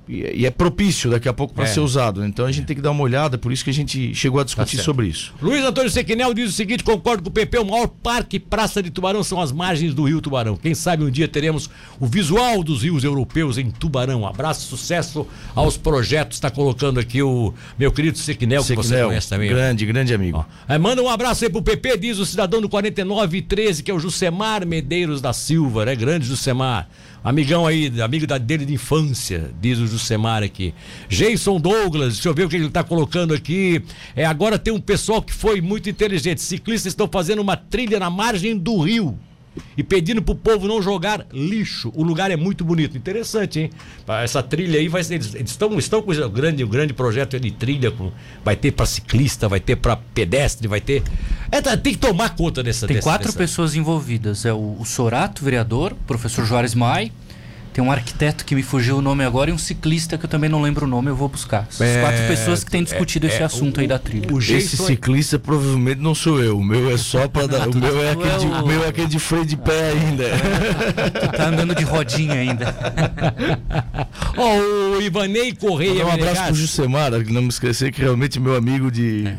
e 0.07 0.45
é 0.45 0.51
propício 0.51 1.09
daqui 1.09 1.27
a 1.27 1.33
pouco 1.33 1.51
para 1.53 1.63
É. 1.63 1.67
ser 1.67 1.79
usado. 1.79 2.23
Então 2.23 2.45
a 2.45 2.51
gente 2.51 2.65
tem 2.65 2.75
que 2.75 2.81
dar 2.81 2.91
uma 2.91 3.01
olhada, 3.01 3.39
por 3.39 3.51
isso 3.51 3.63
que 3.63 3.71
a 3.71 3.73
gente 3.73 4.13
chegou 4.13 4.39
a 4.39 4.43
discutir 4.43 4.75
certo. 4.75 4.85
sobre 4.85 5.07
isso. 5.07 5.33
Luiz 5.41 5.63
Antônio 5.65 5.89
Sequinel 6.11 6.33
diz 6.33 6.49
o 6.49 6.53
seguinte: 6.53 6.83
concordo 6.83 7.23
com 7.23 7.29
o 7.29 7.31
PP, 7.31 7.59
o 7.59 7.65
maior 7.65 7.87
parque 7.87 8.35
e 8.35 8.39
praça 8.39 8.83
de 8.83 8.89
Tubarão 8.89 9.23
são 9.23 9.39
as 9.39 9.51
margens 9.51 9.93
do 9.93 10.03
Rio 10.03 10.19
Tubarão. 10.19 10.57
Quem 10.57 10.75
sabe 10.75 11.05
um 11.05 11.09
dia 11.09 11.27
teremos 11.27 11.69
o 11.99 12.05
visual 12.05 12.61
dos 12.63 12.83
rios 12.83 13.03
europeus 13.05 13.57
em 13.57 13.71
Tubarão. 13.71 14.27
Abraço, 14.27 14.67
sucesso 14.67 15.25
aos 15.55 15.77
projetos. 15.77 16.37
Está 16.37 16.51
colocando 16.51 16.99
aqui 16.99 17.21
o 17.21 17.53
meu 17.79 17.93
querido 17.93 18.17
Sequinel, 18.17 18.61
que 18.61 18.75
você 18.75 19.03
conhece 19.03 19.29
também. 19.29 19.49
grande, 19.49 19.85
grande 19.85 20.13
amigo. 20.13 20.45
É, 20.67 20.77
manda 20.77 21.01
um 21.01 21.07
abraço 21.07 21.45
aí 21.45 21.49
pro 21.49 21.61
PP, 21.61 21.97
diz 21.97 22.19
o 22.19 22.25
cidadão 22.25 22.59
do 22.59 22.67
4913, 22.67 23.81
que 23.81 23.89
é 23.89 23.93
o 23.93 23.99
Jusemar 23.99 24.65
Medeiros 24.65 25.21
da 25.21 25.31
Silva, 25.31 25.85
né? 25.85 25.95
Grande 25.95 26.25
Jusemar. 26.25 26.89
Amigão 27.23 27.67
aí, 27.67 27.91
amigo 28.01 28.25
da, 28.25 28.39
dele 28.39 28.65
de 28.65 28.73
infância, 28.73 29.51
diz 29.61 29.77
o 29.77 29.85
Jusemar 29.85 30.41
aqui. 30.41 30.73
Jason 31.07 31.59
Douglas, 31.59 32.13
deixa 32.15 32.29
eu 32.29 32.33
ver 32.33 32.45
o 32.45 32.49
que 32.49 32.55
ele 32.55 32.69
tá 32.69 32.83
colocando 32.83 33.31
aqui. 33.31 33.83
É, 34.15 34.25
agora 34.25 34.57
tem 34.57 34.73
um 34.73 34.81
pessoal 34.81 35.21
que 35.21 35.31
foi 35.31 35.61
muito 35.61 35.87
inteligente. 35.87 36.41
Ciclistas 36.41 36.93
estão 36.93 37.07
fazendo 37.07 37.39
uma 37.39 37.55
trilha 37.55 37.99
na 37.99 38.09
margem 38.09 38.57
do 38.57 38.79
rio. 38.79 39.19
E 39.75 39.83
pedindo 39.83 40.21
pro 40.21 40.33
povo 40.35 40.67
não 40.67 40.81
jogar 40.81 41.25
lixo. 41.33 41.91
O 41.95 42.03
lugar 42.03 42.31
é 42.31 42.37
muito 42.37 42.63
bonito. 42.63 42.97
Interessante, 42.97 43.59
hein? 43.59 43.69
Essa 44.23 44.41
trilha 44.41 44.79
aí 44.79 44.87
vai 44.87 45.03
ser. 45.03 45.15
Eles 45.15 45.35
eles 45.35 45.51
estão, 45.51 45.77
estão 45.77 46.01
com 46.01 46.11
o 46.11 46.29
grande, 46.29 46.63
o 46.63 46.67
grande 46.67 46.93
projeto 46.93 47.39
de 47.39 47.51
trilha. 47.51 47.91
Com, 47.91 48.11
vai 48.45 48.55
ter 48.55 48.71
para 48.71 48.85
ciclista, 48.85 49.49
vai 49.49 49.59
ter 49.59 49.75
para 49.75 49.95
pedestre, 49.97 50.67
vai 50.67 50.79
ter. 50.79 51.03
É, 51.51 51.61
tá, 51.61 51.75
tem 51.75 51.93
que 51.93 51.99
tomar 51.99 52.35
conta 52.35 52.63
dessa 52.63 52.87
Tem 52.87 52.95
dessa- 52.95 53.03
quatro 53.09 53.27
dessa- 53.27 53.37
pessoas 53.37 53.75
envolvidas. 53.75 54.45
É 54.45 54.53
o, 54.53 54.77
o 54.79 54.85
Sorato, 54.85 55.43
vereador, 55.43 55.91
o 55.93 55.95
professor 56.07 56.45
Juarez 56.45 56.73
Mai, 56.73 57.11
tem 57.73 57.83
um 57.83 57.91
arquiteto 57.91 58.43
que 58.43 58.53
me 58.53 58.61
fugiu 58.63 58.97
o 58.97 59.01
nome 59.01 59.23
agora 59.23 59.49
e 59.49 59.53
um 59.53 59.57
ciclista 59.57 60.17
que 60.17 60.25
eu 60.25 60.29
também 60.29 60.49
não 60.49 60.61
lembro 60.61 60.85
o 60.85 60.89
nome, 60.89 61.09
eu 61.09 61.15
vou 61.15 61.29
buscar. 61.29 61.67
As 61.69 61.79
É, 61.79 62.01
quatro 62.01 62.27
pessoas 62.27 62.63
que 62.63 62.71
têm 62.71 62.83
discutido 62.83 63.25
é, 63.25 63.29
esse 63.29 63.41
é, 63.41 63.45
assunto 63.45 63.77
o- 63.77 63.79
aí 63.81 63.87
da 63.87 63.97
trilha. 63.97 64.27
o 64.33 64.39
Esse 64.39 64.47
jeito 64.47 64.83
é- 64.83 64.85
ciclista 64.87 65.39
provavelmente 65.39 66.01
não 66.01 66.13
sou 66.13 66.41
eu. 66.43 66.57
O 66.57 66.63
meu 66.63 66.91
é 66.91 66.97
só 66.97 67.27
para 67.27 67.47
dar. 67.47 67.67
O 67.69 67.75
meu 67.75 68.03
é 68.03 68.13
tu 68.13 68.19
aquele, 68.19 68.33
é 68.33 68.37
de, 68.39 68.45
o- 68.47 68.63
o 68.63 68.67
meu 68.67 68.83
é 68.83 68.87
aquele 68.89 69.07
de 69.07 69.19
freio 69.19 69.45
de 69.45 69.55
pé 69.55 69.91
ainda. 69.91 70.23
Tu 71.19 71.37
tá 71.37 71.47
andando 71.47 71.73
de 71.75 71.83
rodinha 71.83 72.33
ainda. 72.33 72.75
Ó, 74.37 74.57
o 74.97 75.01
Ivanei 75.01 75.53
Correia 75.53 76.05
um 76.05 76.11
abraço 76.11 76.43
pro 76.45 76.53
que 77.23 77.31
não 77.33 77.41
me 77.41 77.49
esquecer 77.49 77.91
que 77.91 78.01
realmente 78.01 78.37
é 78.37 78.41
meu 78.41 78.55
amigo 78.55 78.91
de 78.91 79.31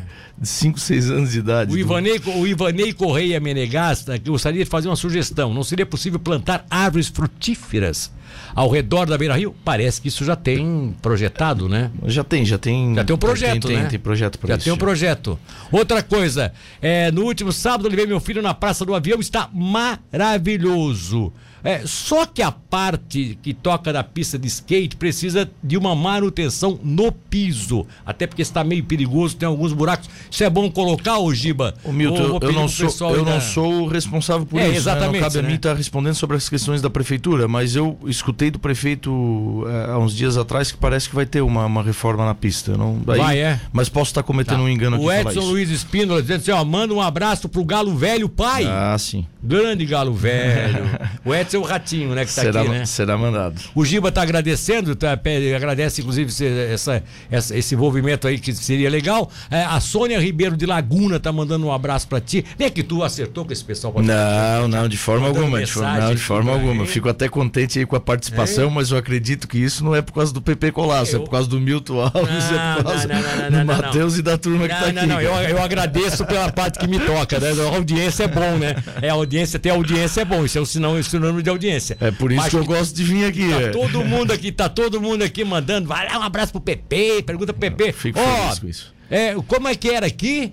5, 0.42 0.78
6 0.78 1.10
anos 1.10 1.32
de 1.32 1.38
idade. 1.38 1.72
O 1.72 1.78
Ivanei, 1.78 2.20
o 2.36 2.46
Ivanei 2.46 2.92
Correia 2.92 3.38
Menegasta 3.38 4.18
gostaria 4.18 4.64
de 4.64 4.70
fazer 4.70 4.88
uma 4.88 4.96
sugestão. 4.96 5.54
Não 5.54 5.62
seria 5.62 5.86
possível 5.86 6.18
plantar 6.18 6.66
árvores 6.68 7.08
frutíferas 7.08 8.10
ao 8.54 8.68
redor 8.68 9.06
da 9.06 9.16
Beira 9.16 9.36
Rio? 9.36 9.54
Parece 9.64 10.00
que 10.00 10.08
isso 10.08 10.24
já 10.24 10.34
tem 10.34 10.94
projetado, 11.00 11.68
né? 11.68 11.90
Já 12.06 12.24
tem, 12.24 12.44
já 12.44 12.58
tem. 12.58 12.94
Já 12.94 13.04
tem 13.04 13.14
um 13.14 13.18
projeto, 13.18 13.68
tem, 13.68 13.76
né? 13.76 13.82
Tem, 13.82 13.90
tem 13.90 14.00
projeto 14.00 14.38
para 14.38 14.48
Já 14.48 14.56
isso. 14.56 14.64
tem 14.64 14.72
um 14.72 14.76
projeto. 14.76 15.38
Outra 15.70 16.02
coisa, 16.02 16.52
é, 16.80 17.10
no 17.12 17.22
último 17.22 17.52
sábado 17.52 17.86
eu 17.86 17.90
levei 17.90 18.06
meu 18.06 18.20
filho 18.20 18.42
na 18.42 18.52
Praça 18.52 18.84
do 18.84 18.94
Avião, 18.94 19.20
está 19.20 19.48
maravilhoso. 19.52 21.32
É, 21.64 21.82
só 21.86 22.26
que 22.26 22.42
a 22.42 22.50
parte 22.50 23.38
que 23.42 23.54
toca 23.54 23.92
da 23.92 24.02
pista 24.02 24.38
de 24.38 24.48
skate 24.48 24.96
precisa 24.96 25.48
de 25.62 25.76
uma 25.76 25.94
manutenção 25.94 26.78
no 26.82 27.12
piso. 27.12 27.86
Até 28.04 28.26
porque 28.26 28.42
está 28.42 28.64
meio 28.64 28.82
perigoso, 28.84 29.36
tem 29.36 29.46
alguns 29.46 29.72
buracos. 29.72 30.08
Isso 30.30 30.42
é 30.42 30.50
bom 30.50 30.70
colocar, 30.70 31.18
ô 31.18 31.32
Giba? 31.34 31.74
Ô, 31.84 31.92
Milton, 31.92 32.38
eu- 32.42 32.52
não 32.52 32.68
sou, 32.68 33.14
eu 33.14 33.24
não 33.24 33.40
sou 33.40 33.82
o 33.82 33.86
responsável 33.88 34.44
por 34.46 34.58
É, 34.58 34.64
isso. 34.64 34.72
né? 34.72 34.76
exatamente, 34.78 35.12
Não 35.14 35.20
cabe 35.28 35.38
a 35.38 35.42
né? 35.42 35.48
mim 35.48 35.54
estar 35.54 35.74
respondendo 35.74 36.14
sobre 36.14 36.36
as 36.36 36.48
questões 36.48 36.80
da 36.82 36.90
prefeitura, 36.90 37.46
mas 37.46 37.76
eu 37.76 37.98
escutei 38.06 38.50
do 38.50 38.58
prefeito 38.58 39.64
eh, 39.68 39.90
há 39.92 39.98
uns 39.98 40.14
dias 40.14 40.36
atrás 40.36 40.70
que 40.72 40.78
parece 40.78 41.08
que 41.08 41.14
vai 41.14 41.26
ter 41.26 41.42
uma, 41.42 41.66
uma 41.66 41.82
reforma 41.82 42.24
na 42.24 42.34
pista. 42.34 42.76
Não, 42.76 43.00
aí- 43.08 43.18
Vai, 43.18 43.38
é? 43.40 43.60
Mas 43.72 43.88
posso 43.88 44.10
estar 44.10 44.22
cometendo 44.22 44.56
Tá. 44.58 44.62
um 44.62 44.68
engano 44.68 44.96
aqui 44.96 45.04
O 45.04 45.12
Edson. 45.12 45.40
Luiz 45.40 45.70
Espíndola 45.70 46.20
dizendo 46.22 46.40
assim, 46.40 46.50
ó, 46.50 46.64
manda 46.64 46.92
um 46.94 47.00
abraço 47.00 47.48
pro 47.48 47.64
Galo 47.64 47.94
Velho 47.96 48.28
Pai. 48.28 48.64
Ah, 48.66 48.96
sim. 48.98 49.26
Grande 49.42 49.84
Galo 49.84 50.14
Velho. 50.14 50.84
o 51.24 51.34
Edson 51.34 51.51
é 51.56 51.58
o 51.58 51.62
ratinho, 51.62 52.14
né, 52.14 52.24
que 52.24 52.34
tá 52.34 52.42
será, 52.42 52.60
aqui, 52.62 52.70
né? 52.70 52.84
será 52.86 53.16
mandado. 53.18 53.60
O 53.74 53.84
Giba 53.84 54.10
tá 54.12 54.22
agradecendo, 54.22 54.94
tá, 54.96 55.12
agradece 55.56 56.00
inclusive 56.00 56.30
esse, 56.30 56.46
essa, 56.46 57.02
essa- 57.30 57.56
esse 57.56 57.74
envolvimento 57.74 58.26
aí 58.28 58.38
que 58.38 58.52
seria 58.54 58.88
legal. 58.90 59.30
É, 59.50 59.64
a 59.64 59.80
Sônia 59.80 60.18
Ribeiro 60.20 60.56
de 60.56 60.66
Laguna 60.66 61.18
tá 61.20 61.32
mandando 61.32 61.66
um 61.66 61.72
abraço 61.72 62.06
pra 62.08 62.20
ti. 62.20 62.44
Nem 62.58 62.66
é 62.68 62.70
que 62.70 62.82
tu 62.82 63.02
acertou 63.02 63.44
com 63.44 63.52
esse 63.52 63.64
pessoal. 63.64 63.92
pra- 63.92 64.02
Não, 64.02 64.68
não, 64.68 64.88
de 64.88 64.96
forma 64.96 65.28
Mandando 65.28 65.40
alguma. 65.44 65.62
De 65.64 65.70
forma, 65.72 65.98
não, 66.00 66.14
de 66.14 66.20
forma 66.22 66.52
aqui, 66.56 66.60
alguma. 66.68 66.86
fico 66.86 67.08
até 67.08 67.28
contente 67.28 67.78
aí 67.78 67.86
com 67.86 67.96
a 67.96 68.00
participação, 68.00 68.70
mas 68.70 68.90
eu 68.90 68.96
acredito 68.98 69.46
que 69.48 69.58
isso 69.58 69.84
não 69.84 69.94
é 69.94 70.02
por 70.02 70.12
causa 70.12 70.32
do 70.32 70.40
PP 70.42 70.72
Colasso, 70.72 71.16
Eu- 71.16 71.20
é 71.20 71.24
por 71.24 71.30
causa 71.30 71.48
do 71.48 71.60
Milton 71.60 72.00
Alves, 72.00 72.50
Não, 72.50 72.72
é 72.72 72.74
por 72.76 72.84
causa 72.84 73.08
não, 73.08 73.50
não, 73.50 73.60
do. 73.60 73.82
Matheus 73.82 74.18
e 74.18 74.22
da 74.22 74.36
turma 74.38 74.68
que 74.68 74.74
Não, 74.74 74.80
tá 74.80 74.92
não, 74.92 74.98
aqui. 75.02 75.06
não, 75.08 75.20
eu, 75.20 75.32
eu 75.56 75.62
agradeço 75.62 76.24
pela 76.26 76.50
parte 76.52 76.78
que 76.78 76.86
me 76.86 76.98
toca, 77.00 77.38
né? 77.38 77.50
A 77.52 77.74
audiência 77.74 78.24
é 78.24 78.28
bom, 78.28 78.56
né? 78.58 78.74
É 79.00 79.08
a 79.08 79.12
audiência, 79.14 79.58
ter 79.58 79.70
audiência 79.70 80.20
é 80.20 80.24
bom, 80.24 80.44
isso 80.44 80.58
é 80.58 80.60
um 80.60 80.64
sinal, 80.64 80.92
um 80.92 81.02
sinônimo 81.02 81.41
de 81.42 81.50
audiência. 81.50 81.96
É 82.00 82.10
por 82.10 82.30
isso 82.30 82.40
Mas 82.40 82.50
que 82.50 82.56
eu 82.56 82.64
gosto 82.64 82.94
de 82.94 83.04
vir 83.04 83.24
aqui. 83.24 83.48
Tá 83.48 83.60
é. 83.60 83.68
todo 83.70 84.04
mundo 84.04 84.32
aqui, 84.32 84.52
tá 84.52 84.68
todo 84.68 85.00
mundo 85.00 85.22
aqui 85.22 85.44
mandando. 85.44 85.88
Vai 85.88 86.08
lá, 86.08 86.18
um 86.18 86.22
abraço 86.22 86.52
pro 86.52 86.60
PP, 86.60 87.22
pergunta 87.24 87.52
pro 87.52 87.60
PP. 87.60 87.92
Fico 87.92 88.18
Ó, 88.18 88.42
feliz 88.42 88.58
com 88.58 88.68
isso. 88.68 88.94
É, 89.10 89.34
como 89.46 89.68
é 89.68 89.74
que 89.74 89.90
era 89.90 90.06
aqui? 90.06 90.52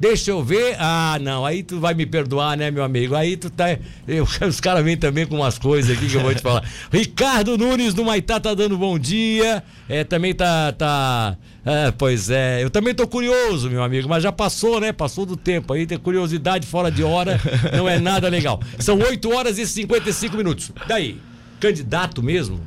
Deixa 0.00 0.30
eu 0.30 0.42
ver. 0.42 0.76
Ah, 0.78 1.18
não, 1.20 1.44
aí 1.44 1.62
tu 1.62 1.78
vai 1.78 1.92
me 1.92 2.06
perdoar, 2.06 2.56
né, 2.56 2.70
meu 2.70 2.82
amigo? 2.82 3.14
Aí 3.14 3.36
tu 3.36 3.50
tá. 3.50 3.66
eu- 4.08 4.24
os 4.48 4.58
caras 4.58 4.82
vêm 4.82 4.96
também 4.96 5.26
com 5.26 5.36
umas 5.36 5.58
coisas 5.58 5.94
aqui 5.94 6.08
que 6.08 6.14
eu 6.16 6.22
vou 6.22 6.34
te 6.34 6.40
falar. 6.40 6.64
Ricardo 6.90 7.58
Nunes 7.58 7.92
do 7.92 8.02
Maitá 8.02 8.40
tá 8.40 8.54
dando 8.54 8.78
bom 8.78 8.98
dia. 8.98 9.62
É, 9.86 10.02
também 10.02 10.34
tá. 10.34 10.72
tá 10.72 11.36
é, 11.64 11.90
pois 11.90 12.30
é, 12.30 12.62
eu 12.62 12.70
também 12.70 12.94
tô 12.94 13.06
curioso, 13.06 13.68
meu 13.70 13.82
amigo, 13.82 14.08
mas 14.08 14.22
já 14.22 14.32
passou, 14.32 14.80
né? 14.80 14.92
Passou 14.92 15.26
do 15.26 15.36
tempo 15.36 15.72
aí, 15.72 15.86
ter 15.86 15.98
curiosidade 15.98 16.66
fora 16.66 16.90
de 16.90 17.02
hora 17.02 17.40
não 17.76 17.88
é 17.88 17.98
nada 17.98 18.28
legal. 18.28 18.60
São 18.78 18.98
8 18.98 19.30
horas 19.34 19.58
e 19.58 19.66
55 19.66 20.36
minutos. 20.36 20.72
Daí, 20.88 21.18
candidato 21.60 22.22
mesmo? 22.22 22.60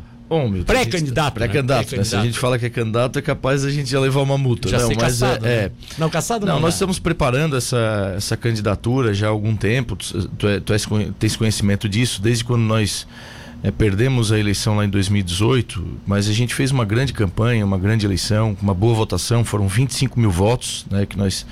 Milton, 0.50 0.64
Pré-candidato, 0.66 1.40
né? 1.40 1.46
Pré-candidato, 1.48 1.78
né? 1.80 1.84
Se 1.86 1.94
a 1.94 1.98
Pré-candidato. 1.98 2.26
gente 2.26 2.40
fala 2.40 2.58
que 2.58 2.66
é 2.66 2.70
candidato, 2.70 3.20
é 3.20 3.22
capaz 3.22 3.64
a 3.64 3.70
gente 3.70 3.88
já 3.92 4.00
levar 4.00 4.22
uma 4.22 4.36
multa. 4.38 4.68
Já 4.68 4.80
não, 4.80 4.88
ser 4.88 4.96
mas 4.96 5.04
caçado, 5.20 5.46
é, 5.46 5.50
né? 5.50 5.56
é. 5.66 5.72
Não, 6.00 6.10
caçado 6.10 6.46
Não, 6.48 6.54
não. 6.56 6.62
nós 6.62 6.74
né? 6.74 6.76
estamos 6.76 6.98
preparando 6.98 7.56
essa, 7.56 8.14
essa 8.18 8.36
candidatura 8.36 9.14
já 9.14 9.28
há 9.28 9.30
algum 9.30 9.56
tempo. 9.56 9.96
Tu, 9.96 10.28
tu, 10.30 10.48
é- 10.48 10.60
tu 10.60 10.74
és 10.74 10.86
conhe- 10.88 11.12
tens 11.20 11.36
conhecimento 11.36 11.88
disso, 11.88 12.20
desde 12.20 12.44
quando 12.44 12.64
nós 12.64 13.06
é, 13.64 13.72
perdemos 13.72 14.32
a 14.32 14.38
eleição 14.38 14.76
lá 14.76 14.84
em 14.84 14.90
2018, 14.90 15.84
mas 16.06 16.28
a 16.28 16.34
gente 16.34 16.54
fez 16.54 16.70
uma 16.70 16.84
grande 16.84 17.14
campanha, 17.14 17.66
uma 17.66 17.78
grande 17.78 18.06
eleição, 18.06 18.58
uma 18.62 18.74
boa 18.74 18.94
votação, 18.94 19.46
foram 19.46 19.70
25 19.70 20.20
mil 20.20 20.30
votos 20.30 20.86
né, 20.92 21.06
que 21.06 21.18
nós 21.18 21.46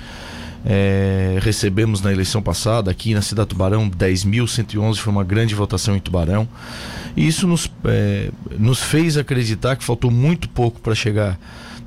é, 0.64 1.38
recebemos 1.40 2.02
na 2.02 2.12
eleição 2.12 2.42
passada, 2.42 2.90
aqui 2.90 3.14
na 3.14 3.22
cidade 3.22 3.48
de 3.48 3.54
Tubarão, 3.54 3.88
10.111, 3.90 4.96
foi 4.96 5.10
uma 5.10 5.24
grande 5.24 5.54
votação 5.54 5.96
em 5.96 6.00
Tubarão. 6.00 6.46
E 7.16 7.26
isso 7.26 7.46
nos, 7.46 7.70
é, 7.84 8.30
nos 8.58 8.82
fez 8.82 9.16
acreditar 9.16 9.76
que 9.76 9.84
faltou 9.84 10.10
muito 10.10 10.50
pouco 10.50 10.80
para 10.80 10.94
chegar 10.94 11.38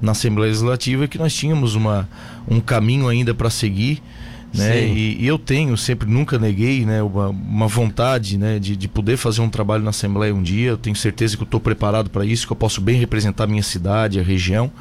na 0.01 0.11
Assembleia 0.11 0.49
Legislativa 0.49 1.05
e 1.05 1.07
que 1.07 1.17
nós 1.17 1.33
tínhamos 1.33 1.75
uma, 1.75 2.09
um 2.47 2.59
caminho 2.59 3.07
ainda 3.07 3.33
para 3.33 3.49
seguir. 3.49 4.01
Né? 4.57 4.87
E, 4.87 5.23
e 5.23 5.27
eu 5.27 5.37
tenho, 5.37 5.75
sempre 5.77 6.09
nunca 6.09 6.39
neguei 6.39 6.85
né, 6.85 7.01
uma, 7.01 7.29
uma 7.29 7.67
vontade 7.67 8.37
né, 8.37 8.59
de, 8.59 8.75
de 8.75 8.87
poder 8.87 9.17
fazer 9.17 9.41
um 9.41 9.49
trabalho 9.49 9.83
na 9.83 9.89
Assembleia 9.89 10.33
um 10.33 10.41
dia. 10.41 10.69
Eu 10.69 10.77
tenho 10.77 10.95
certeza 10.95 11.35
que 11.35 11.43
eu 11.43 11.45
estou 11.45 11.59
preparado 11.59 12.09
para 12.09 12.25
isso, 12.25 12.45
que 12.47 12.53
eu 12.53 12.57
posso 12.57 12.81
bem 12.81 12.97
representar 12.97 13.45
a 13.45 13.47
minha 13.47 13.63
cidade, 13.63 14.19
a 14.19 14.23
região. 14.23 14.71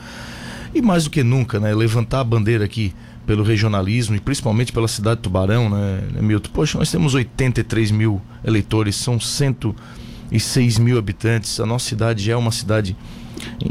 E 0.74 0.82
mais 0.82 1.04
do 1.04 1.10
que 1.10 1.22
nunca, 1.22 1.60
né, 1.60 1.74
levantar 1.74 2.20
a 2.20 2.24
bandeira 2.24 2.64
aqui 2.64 2.92
pelo 3.26 3.42
regionalismo 3.42 4.14
e 4.14 4.20
principalmente 4.20 4.72
pela 4.72 4.88
cidade 4.88 5.16
de 5.16 5.22
Tubarão, 5.22 5.70
né, 5.70 6.02
né, 6.12 6.20
Milton? 6.20 6.50
Poxa, 6.52 6.78
nós 6.78 6.90
temos 6.90 7.14
83 7.14 7.90
mil 7.90 8.20
eleitores, 8.44 8.96
são 8.96 9.18
106 9.18 10.78
mil 10.78 10.98
habitantes. 10.98 11.60
A 11.60 11.66
nossa 11.66 11.88
cidade 11.88 12.24
já 12.24 12.32
é 12.32 12.37
uma 12.37 12.52
cidade 12.52 12.96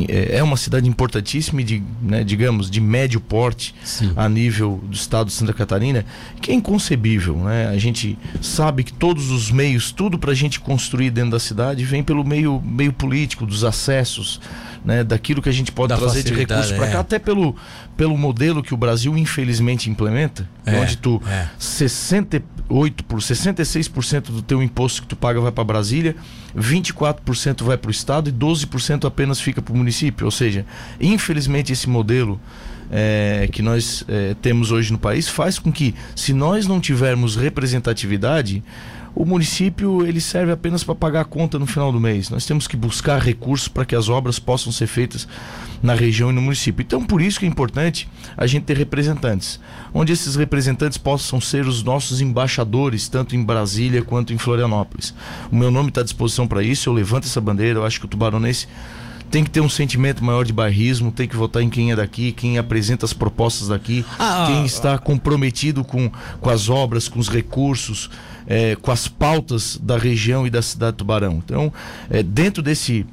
é 0.10 0.38
é 0.38 0.44
uma 0.44 0.58
cidade 0.58 0.88
importantíssima 0.88 1.62
e 1.62 1.64
de, 1.64 1.84
né, 2.02 2.24
digamos, 2.24 2.70
de 2.70 2.82
médio 2.82 3.20
porte 3.20 3.74
Sim. 3.84 4.12
a 4.16 4.28
nível 4.28 4.82
do 4.84 4.96
estado 4.96 5.28
de 5.28 5.34
Santa 5.34 5.54
Catarina, 5.54 6.06
que 6.42 6.52
é 6.52 6.54
inconcebível, 6.54 7.38
né? 7.38 7.68
A 7.68 7.78
gente 7.78 8.18
sabe 8.42 8.84
que 8.84 8.94
todos 8.94 9.32
os 9.32 9.52
meios, 9.52 9.92
tudo 9.92 10.18
para 10.18 10.32
a 10.32 10.36
gente 10.36 10.60
construir 10.60 11.12
dentro 11.12 11.32
da 11.32 11.40
cidade 11.40 11.84
vem 11.86 12.04
pelo 12.04 12.24
meio, 12.24 12.62
meio 12.62 12.92
político, 12.92 13.46
dos 13.46 13.64
acessos, 13.64 14.40
né? 14.84 15.04
Daquilo 15.04 15.42
que 15.42 15.50
a 15.50 15.52
gente 15.52 15.72
pode 15.72 15.90
Da 15.90 15.98
trazer 15.98 16.24
de 16.24 16.34
recursos 16.34 16.72
para 16.72 16.88
é. 16.88 16.92
cá, 16.92 17.00
até 17.00 17.20
pelo, 17.20 17.56
pelo 17.96 18.18
modelo 18.18 18.62
que 18.62 18.74
o 18.74 18.78
Brasil 18.78 19.18
infelizmente 19.18 19.90
implementa, 19.90 20.48
É, 20.66 20.80
onde 20.80 20.98
tu 20.98 21.22
é. 21.28 21.48
68 21.58 23.04
por 23.06 23.20
66% 23.20 24.26
do 24.26 24.42
teu 24.42 24.62
imposto 24.62 25.02
que 25.02 25.08
tu 25.08 25.16
paga 25.16 25.40
vai 25.40 25.52
para 25.52 25.64
Brasília, 25.64 26.16
24% 26.58 27.64
vai 27.64 27.78
para 27.78 27.88
o 27.88 27.92
estado 27.92 28.30
e 28.30 28.34
12% 28.34 29.06
apenas 29.06 29.40
fica 29.40 29.62
para 29.62 29.74
o 29.74 29.78
município. 29.78 30.26
Ou 30.26 30.32
seja, 30.32 30.66
infelizmente 31.00 31.72
esse 31.72 31.90
modelo 31.90 32.40
é, 32.92 33.48
que 33.52 33.62
nós 33.62 34.04
é, 34.08 34.36
temos 34.42 34.72
hoje 34.72 34.92
no 34.92 35.00
país 35.00 35.28
faz 35.28 35.58
com 35.58 35.72
que, 35.72 35.96
se 36.16 36.34
nós 36.34 36.68
não 36.68 36.80
tivermos 36.80 37.36
representatividade, 37.36 38.64
o 39.16 39.26
município 39.26 40.06
ele 40.06 40.20
serve 40.20 40.52
apenas 40.52 40.84
para 40.84 40.96
pagar 40.96 41.22
a 41.22 41.26
conta 41.26 41.60
no 41.60 41.66
final 41.66 41.92
do 41.92 42.00
mês. 42.00 42.30
Nós 42.30 42.46
temos 42.46 42.68
que 42.68 42.76
buscar 42.76 43.22
recursos 43.22 43.68
para 43.68 43.86
que 43.86 43.96
as 43.96 44.10
obras 44.10 44.40
possam 44.40 44.72
ser 44.72 44.88
feitas 44.88 45.28
na 45.82 45.94
região 45.94 46.30
e 46.30 46.34
no 46.34 46.42
município. 46.42 46.82
Então, 46.82 47.04
por 47.04 47.22
isso 47.22 47.40
que 47.40 47.46
é 47.46 47.50
importante 47.50 48.10
a 48.36 48.48
gente 48.48 48.64
ter 48.64 48.78
representantes, 48.78 49.60
onde 49.94 50.14
esses 50.14 50.36
representantes 50.36 50.98
possam 50.98 51.40
ser 51.40 51.68
os 51.68 51.84
nossos 51.84 52.22
embaixadores, 52.22 53.08
tanto 53.08 53.36
em 53.36 53.44
Brasília 53.44 54.02
quanto 54.02 54.34
em 54.34 54.38
Florianópolis. 54.38 55.14
O 55.52 55.56
meu 55.56 55.70
nome 55.70 55.90
está 55.90 56.02
à 56.02 56.04
disposição 56.04 56.48
para 56.48 56.64
isso, 56.64 56.90
eu 56.90 56.94
levanto 56.94 57.26
essa 57.26 57.42
bandeira, 57.42 57.80
eu 57.80 57.86
acho 57.86 58.00
que 58.00 58.06
o 58.06 58.10
tubaronense 58.10 58.68
tem 59.30 59.44
que 59.44 59.50
ter 59.50 59.62
um 59.62 59.70
sentimento 59.70 60.24
maior 60.24 60.46
de 60.46 60.54
bairrismo, 60.54 61.12
tem 61.12 61.28
que 61.28 61.36
votar 61.36 61.64
em 61.64 61.70
quem 61.70 61.92
é 61.92 61.96
daqui, 61.96 62.32
quem 62.32 62.60
apresenta 62.60 63.04
as 63.04 63.14
propostas 63.14 63.70
daqui, 63.70 64.06
Ah, 64.20 64.46
quem 64.48 64.64
está 64.64 64.96
comprometido 65.00 65.84
com, 65.84 66.12
com 66.40 66.50
as 66.52 66.70
obras, 66.70 67.08
com 67.08 67.20
os 67.20 67.30
recursos, 67.30 68.12
eh, 68.48 68.76
com 68.82 68.92
as 68.92 69.08
pautas 69.08 69.78
da 69.82 69.98
região 69.98 70.46
e 70.46 70.50
da 70.50 70.62
cidade 70.62 70.94
de 70.94 70.98
Tubarão. 71.00 71.42
Então, 71.44 71.72
eh, 72.10 72.24
dentro 72.24 72.62
desse 72.62 73.06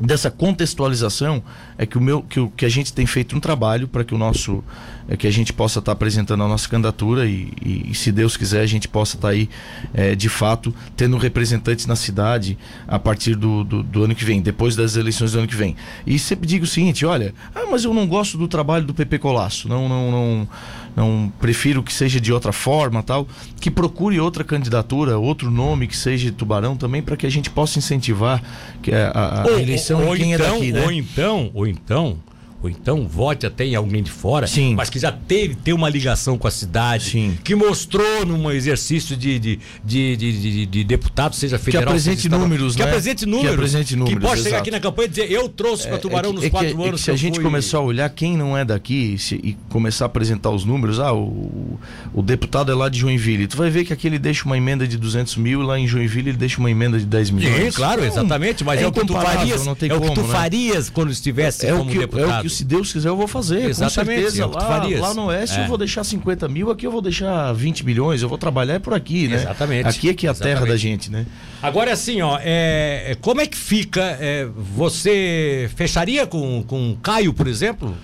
dessa 0.00 0.30
contextualização 0.30 1.42
é 1.76 1.84
que 1.84 1.98
o 1.98 2.00
meu 2.00 2.22
que, 2.22 2.40
o, 2.40 2.48
que 2.48 2.64
a 2.64 2.68
gente 2.68 2.92
tem 2.92 3.06
feito 3.06 3.36
um 3.36 3.40
trabalho 3.40 3.86
para 3.86 4.02
que 4.02 4.14
o 4.14 4.18
nosso 4.18 4.64
é, 5.08 5.16
que 5.16 5.26
a 5.26 5.30
gente 5.30 5.52
possa 5.52 5.78
estar 5.78 5.90
tá 5.90 5.92
apresentando 5.92 6.42
a 6.42 6.48
nossa 6.48 6.68
candidatura 6.68 7.26
e, 7.26 7.52
e, 7.62 7.90
e, 7.90 7.94
se 7.94 8.10
Deus 8.10 8.36
quiser 8.36 8.62
a 8.62 8.66
gente 8.66 8.88
possa 8.88 9.16
estar 9.16 9.28
tá 9.28 9.34
aí 9.34 9.48
é, 9.92 10.14
de 10.14 10.28
fato 10.28 10.74
tendo 10.96 11.16
representantes 11.18 11.86
na 11.86 11.96
cidade 11.96 12.56
a 12.88 12.98
partir 12.98 13.34
do, 13.34 13.62
do, 13.62 13.82
do, 13.82 14.04
ano 14.04 14.14
que 14.14 14.24
vem 14.24 14.40
depois 14.40 14.74
das 14.74 14.96
eleições 14.96 15.32
do 15.32 15.38
ano 15.38 15.48
que 15.48 15.56
vem. 15.56 15.76
E 16.06 16.18
sempre 16.18 16.46
digo 16.46 16.64
o 16.64 16.68
seguinte 16.68 17.04
olha 17.04 17.34
ah, 17.54 17.66
mas 17.70 17.84
eu 17.84 17.92
não 17.92 18.06
gosto 18.06 18.38
do 18.38 18.48
trabalho 18.48 18.86
do 18.86 18.94
PP 18.94 19.18
Colasso 19.18 19.68
não 19.68 19.88
não 19.88 20.10
não 20.10 20.48
não 20.96 21.32
prefiro 21.40 21.84
que 21.84 21.92
seja 21.92 22.20
de 22.20 22.32
outra 22.32 22.52
forma 22.52 23.02
tal 23.02 23.28
que 23.60 23.70
procure 23.70 24.18
outra 24.18 24.42
candidatura 24.42 25.18
outro 25.18 25.50
nome 25.50 25.86
que 25.86 25.96
seja 25.96 26.24
de 26.24 26.32
Tubarão 26.32 26.76
também 26.76 27.02
para 27.02 27.16
que 27.16 27.26
a 27.26 27.30
gente 27.30 27.50
possa 27.50 27.78
incentivar 27.78 28.42
que 28.82 28.92
a, 28.92 29.10
a, 29.10 29.42
a 29.44 29.62
eleição 29.62 29.89
ou, 29.98 30.16
quem 30.16 30.32
então, 30.32 30.46
é 30.46 30.50
daqui 30.50 30.72
né? 30.72 30.84
ou 30.84 30.92
então 30.92 31.50
ou 31.54 31.66
então 31.66 32.18
ou 32.62 32.68
então 32.68 33.08
vote 33.08 33.46
até 33.46 33.64
em 33.64 33.74
alguém 33.74 34.02
de 34.02 34.10
fora, 34.10 34.46
Sim. 34.46 34.74
mas 34.74 34.90
que 34.90 34.98
já 34.98 35.10
teve 35.10 35.54
tem 35.54 35.72
uma 35.72 35.88
ligação 35.88 36.36
com 36.36 36.46
a 36.46 36.50
cidade, 36.50 37.10
Sim. 37.10 37.38
que 37.42 37.54
mostrou 37.54 38.26
num 38.26 38.50
exercício 38.50 39.16
de, 39.16 39.38
de, 39.38 39.58
de, 39.84 40.16
de, 40.16 40.66
de 40.66 40.84
deputado, 40.84 41.34
seja 41.34 41.58
federal, 41.58 41.84
que 41.84 41.88
apresente 41.88 42.22
seja 42.22 42.36
números, 42.36 42.76
que 42.76 42.82
né? 42.82 42.88
apresente 42.88 43.26
números, 43.26 43.48
que 43.48 43.54
apresente 43.54 43.96
números, 43.96 44.18
que 44.18 44.26
pode 44.26 44.42
chegar 44.42 44.48
exato. 44.48 44.62
aqui 44.62 44.70
na 44.70 44.80
campanha 44.80 45.06
e 45.06 45.10
dizer 45.10 45.32
eu 45.32 45.48
trouxe 45.48 45.88
para 45.88 45.98
Tubarão 45.98 46.30
é 46.30 46.32
que, 46.32 46.36
nos 46.36 46.44
é 46.44 46.50
quatro 46.50 46.68
que, 46.68 46.74
anos. 46.74 46.88
É 46.88 46.92
que 46.92 47.00
se 47.00 47.10
a 47.10 47.16
gente 47.16 47.34
fui... 47.36 47.44
começar 47.44 47.78
a 47.78 47.82
olhar 47.82 48.10
quem 48.10 48.36
não 48.36 48.56
é 48.56 48.64
daqui 48.64 49.16
se, 49.18 49.36
e 49.36 49.56
começar 49.70 50.04
a 50.04 50.06
apresentar 50.06 50.50
os 50.50 50.64
números, 50.64 51.00
ah, 51.00 51.14
o, 51.14 51.78
o 52.12 52.22
deputado 52.22 52.70
é 52.70 52.74
lá 52.74 52.88
de 52.88 52.98
Joinville, 52.98 53.46
tu 53.46 53.56
vai 53.56 53.70
ver 53.70 53.84
que 53.84 53.92
aqui 53.92 54.06
ele 54.06 54.18
deixa 54.18 54.44
uma 54.44 54.56
emenda 54.56 54.86
de 54.86 54.98
200 54.98 55.36
mil 55.36 55.62
lá 55.62 55.78
em 55.78 55.86
Joinville 55.86 56.30
ele 56.30 56.38
deixa 56.38 56.58
uma 56.58 56.70
emenda 56.70 56.98
de 56.98 57.06
10 57.06 57.30
milhões. 57.30 57.64
Sim, 57.64 57.70
claro, 57.72 58.04
Então, 58.04 58.22
exatamente, 58.22 58.62
mas 58.64 58.82
é, 58.82 58.86
o 58.86 58.92
que 58.92 59.06
tu 59.06 59.14
farias, 59.14 59.64
não 59.64 59.74
tem 59.74 59.90
é 59.90 59.94
o 59.94 60.00
que 60.00 60.14
tu 60.14 60.22
né? 60.22 60.28
farias 60.28 60.90
quando 60.90 61.10
estivesse 61.10 61.66
É 61.66 61.72
como 61.72 61.90
que, 61.90 61.98
deputado. 61.98 62.49
É 62.50 62.52
o 62.52 62.56
que, 62.56 62.56
se 62.56 62.64
Deus 62.64 62.92
quiser, 62.92 63.08
eu 63.08 63.16
vou 63.16 63.26
fazer. 63.28 63.64
Exatamente, 63.68 64.22
Com 64.24 64.30
certeza. 64.30 64.42
é 64.42 64.46
o 64.46 64.50
lá, 64.50 65.08
lá 65.08 65.14
no 65.14 65.26
Oeste 65.26 65.58
É. 65.58 65.64
eu 65.64 65.68
vou 65.68 65.78
deixar 65.78 66.04
50 66.04 66.48
mil, 66.48 66.70
aqui 66.70 66.86
eu 66.86 66.90
vou 66.90 67.00
deixar 67.02 67.52
20 67.52 67.84
milhões. 67.84 68.22
Eu 68.22 68.28
vou 68.28 68.38
trabalhar 68.38 68.74
é 68.74 68.78
por 68.78 68.94
aqui, 68.94 69.28
né? 69.28 69.36
Exatamente. 69.36 69.86
Aqui 69.88 70.08
é 70.10 70.14
que 70.14 70.26
é 70.26 70.30
a 70.30 70.34
terra 70.34 70.50
Exatamente. 70.50 70.70
da 70.72 70.76
gente, 70.76 71.10
né? 71.10 71.26
Agora 71.62 71.92
assim, 71.92 72.20
ó, 72.22 72.38
é, 72.42 73.16
como 73.20 73.40
é 73.40 73.46
que 73.46 73.56
fica? 73.56 74.00
é, 74.20 74.46
você 74.90 75.70
fecharia 75.76 76.26
com, 76.26 76.62
com 76.66 76.92
o 76.92 76.96
Caio, 76.96 77.32
por 77.32 77.46
exemplo? 77.46 77.94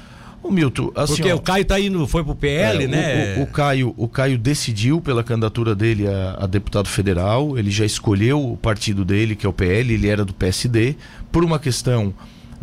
Ô, 0.42 0.50
Milton, 0.50 0.92
assim. 0.94 1.16
Porque 1.16 1.32
ó, 1.32 1.37
o 1.37 1.40
Caio 1.40 1.64
tá 1.64 1.80
indo, 1.80 2.06
foi 2.06 2.22
pro 2.22 2.35
PL, 2.35 2.85
É, 2.85 2.87
o- 2.87 2.90
né? 2.90 3.37
O, 3.38 3.42
o 3.42 3.46
Caio, 3.48 3.94
o 3.96 4.06
Caio 4.09 4.38
decidiu 4.38 5.00
pela 5.00 5.24
candidatura 5.24 5.74
dele 5.74 6.06
a, 6.06 6.37
a 6.44 6.46
deputado 6.46 6.87
federal. 6.88 7.59
Ele 7.59 7.70
já 7.70 7.85
escolheu 7.85 8.52
o 8.52 8.56
partido 8.56 9.04
dele, 9.04 9.35
que 9.35 9.44
é 9.44 9.48
o 9.48 9.52
PL. 9.52 9.92
Ele 9.94 10.06
era 10.09 10.24
do 10.24 10.32
PSD. 10.32 10.94
Por 11.32 11.42
uma 11.42 11.59
questão, 11.59 12.14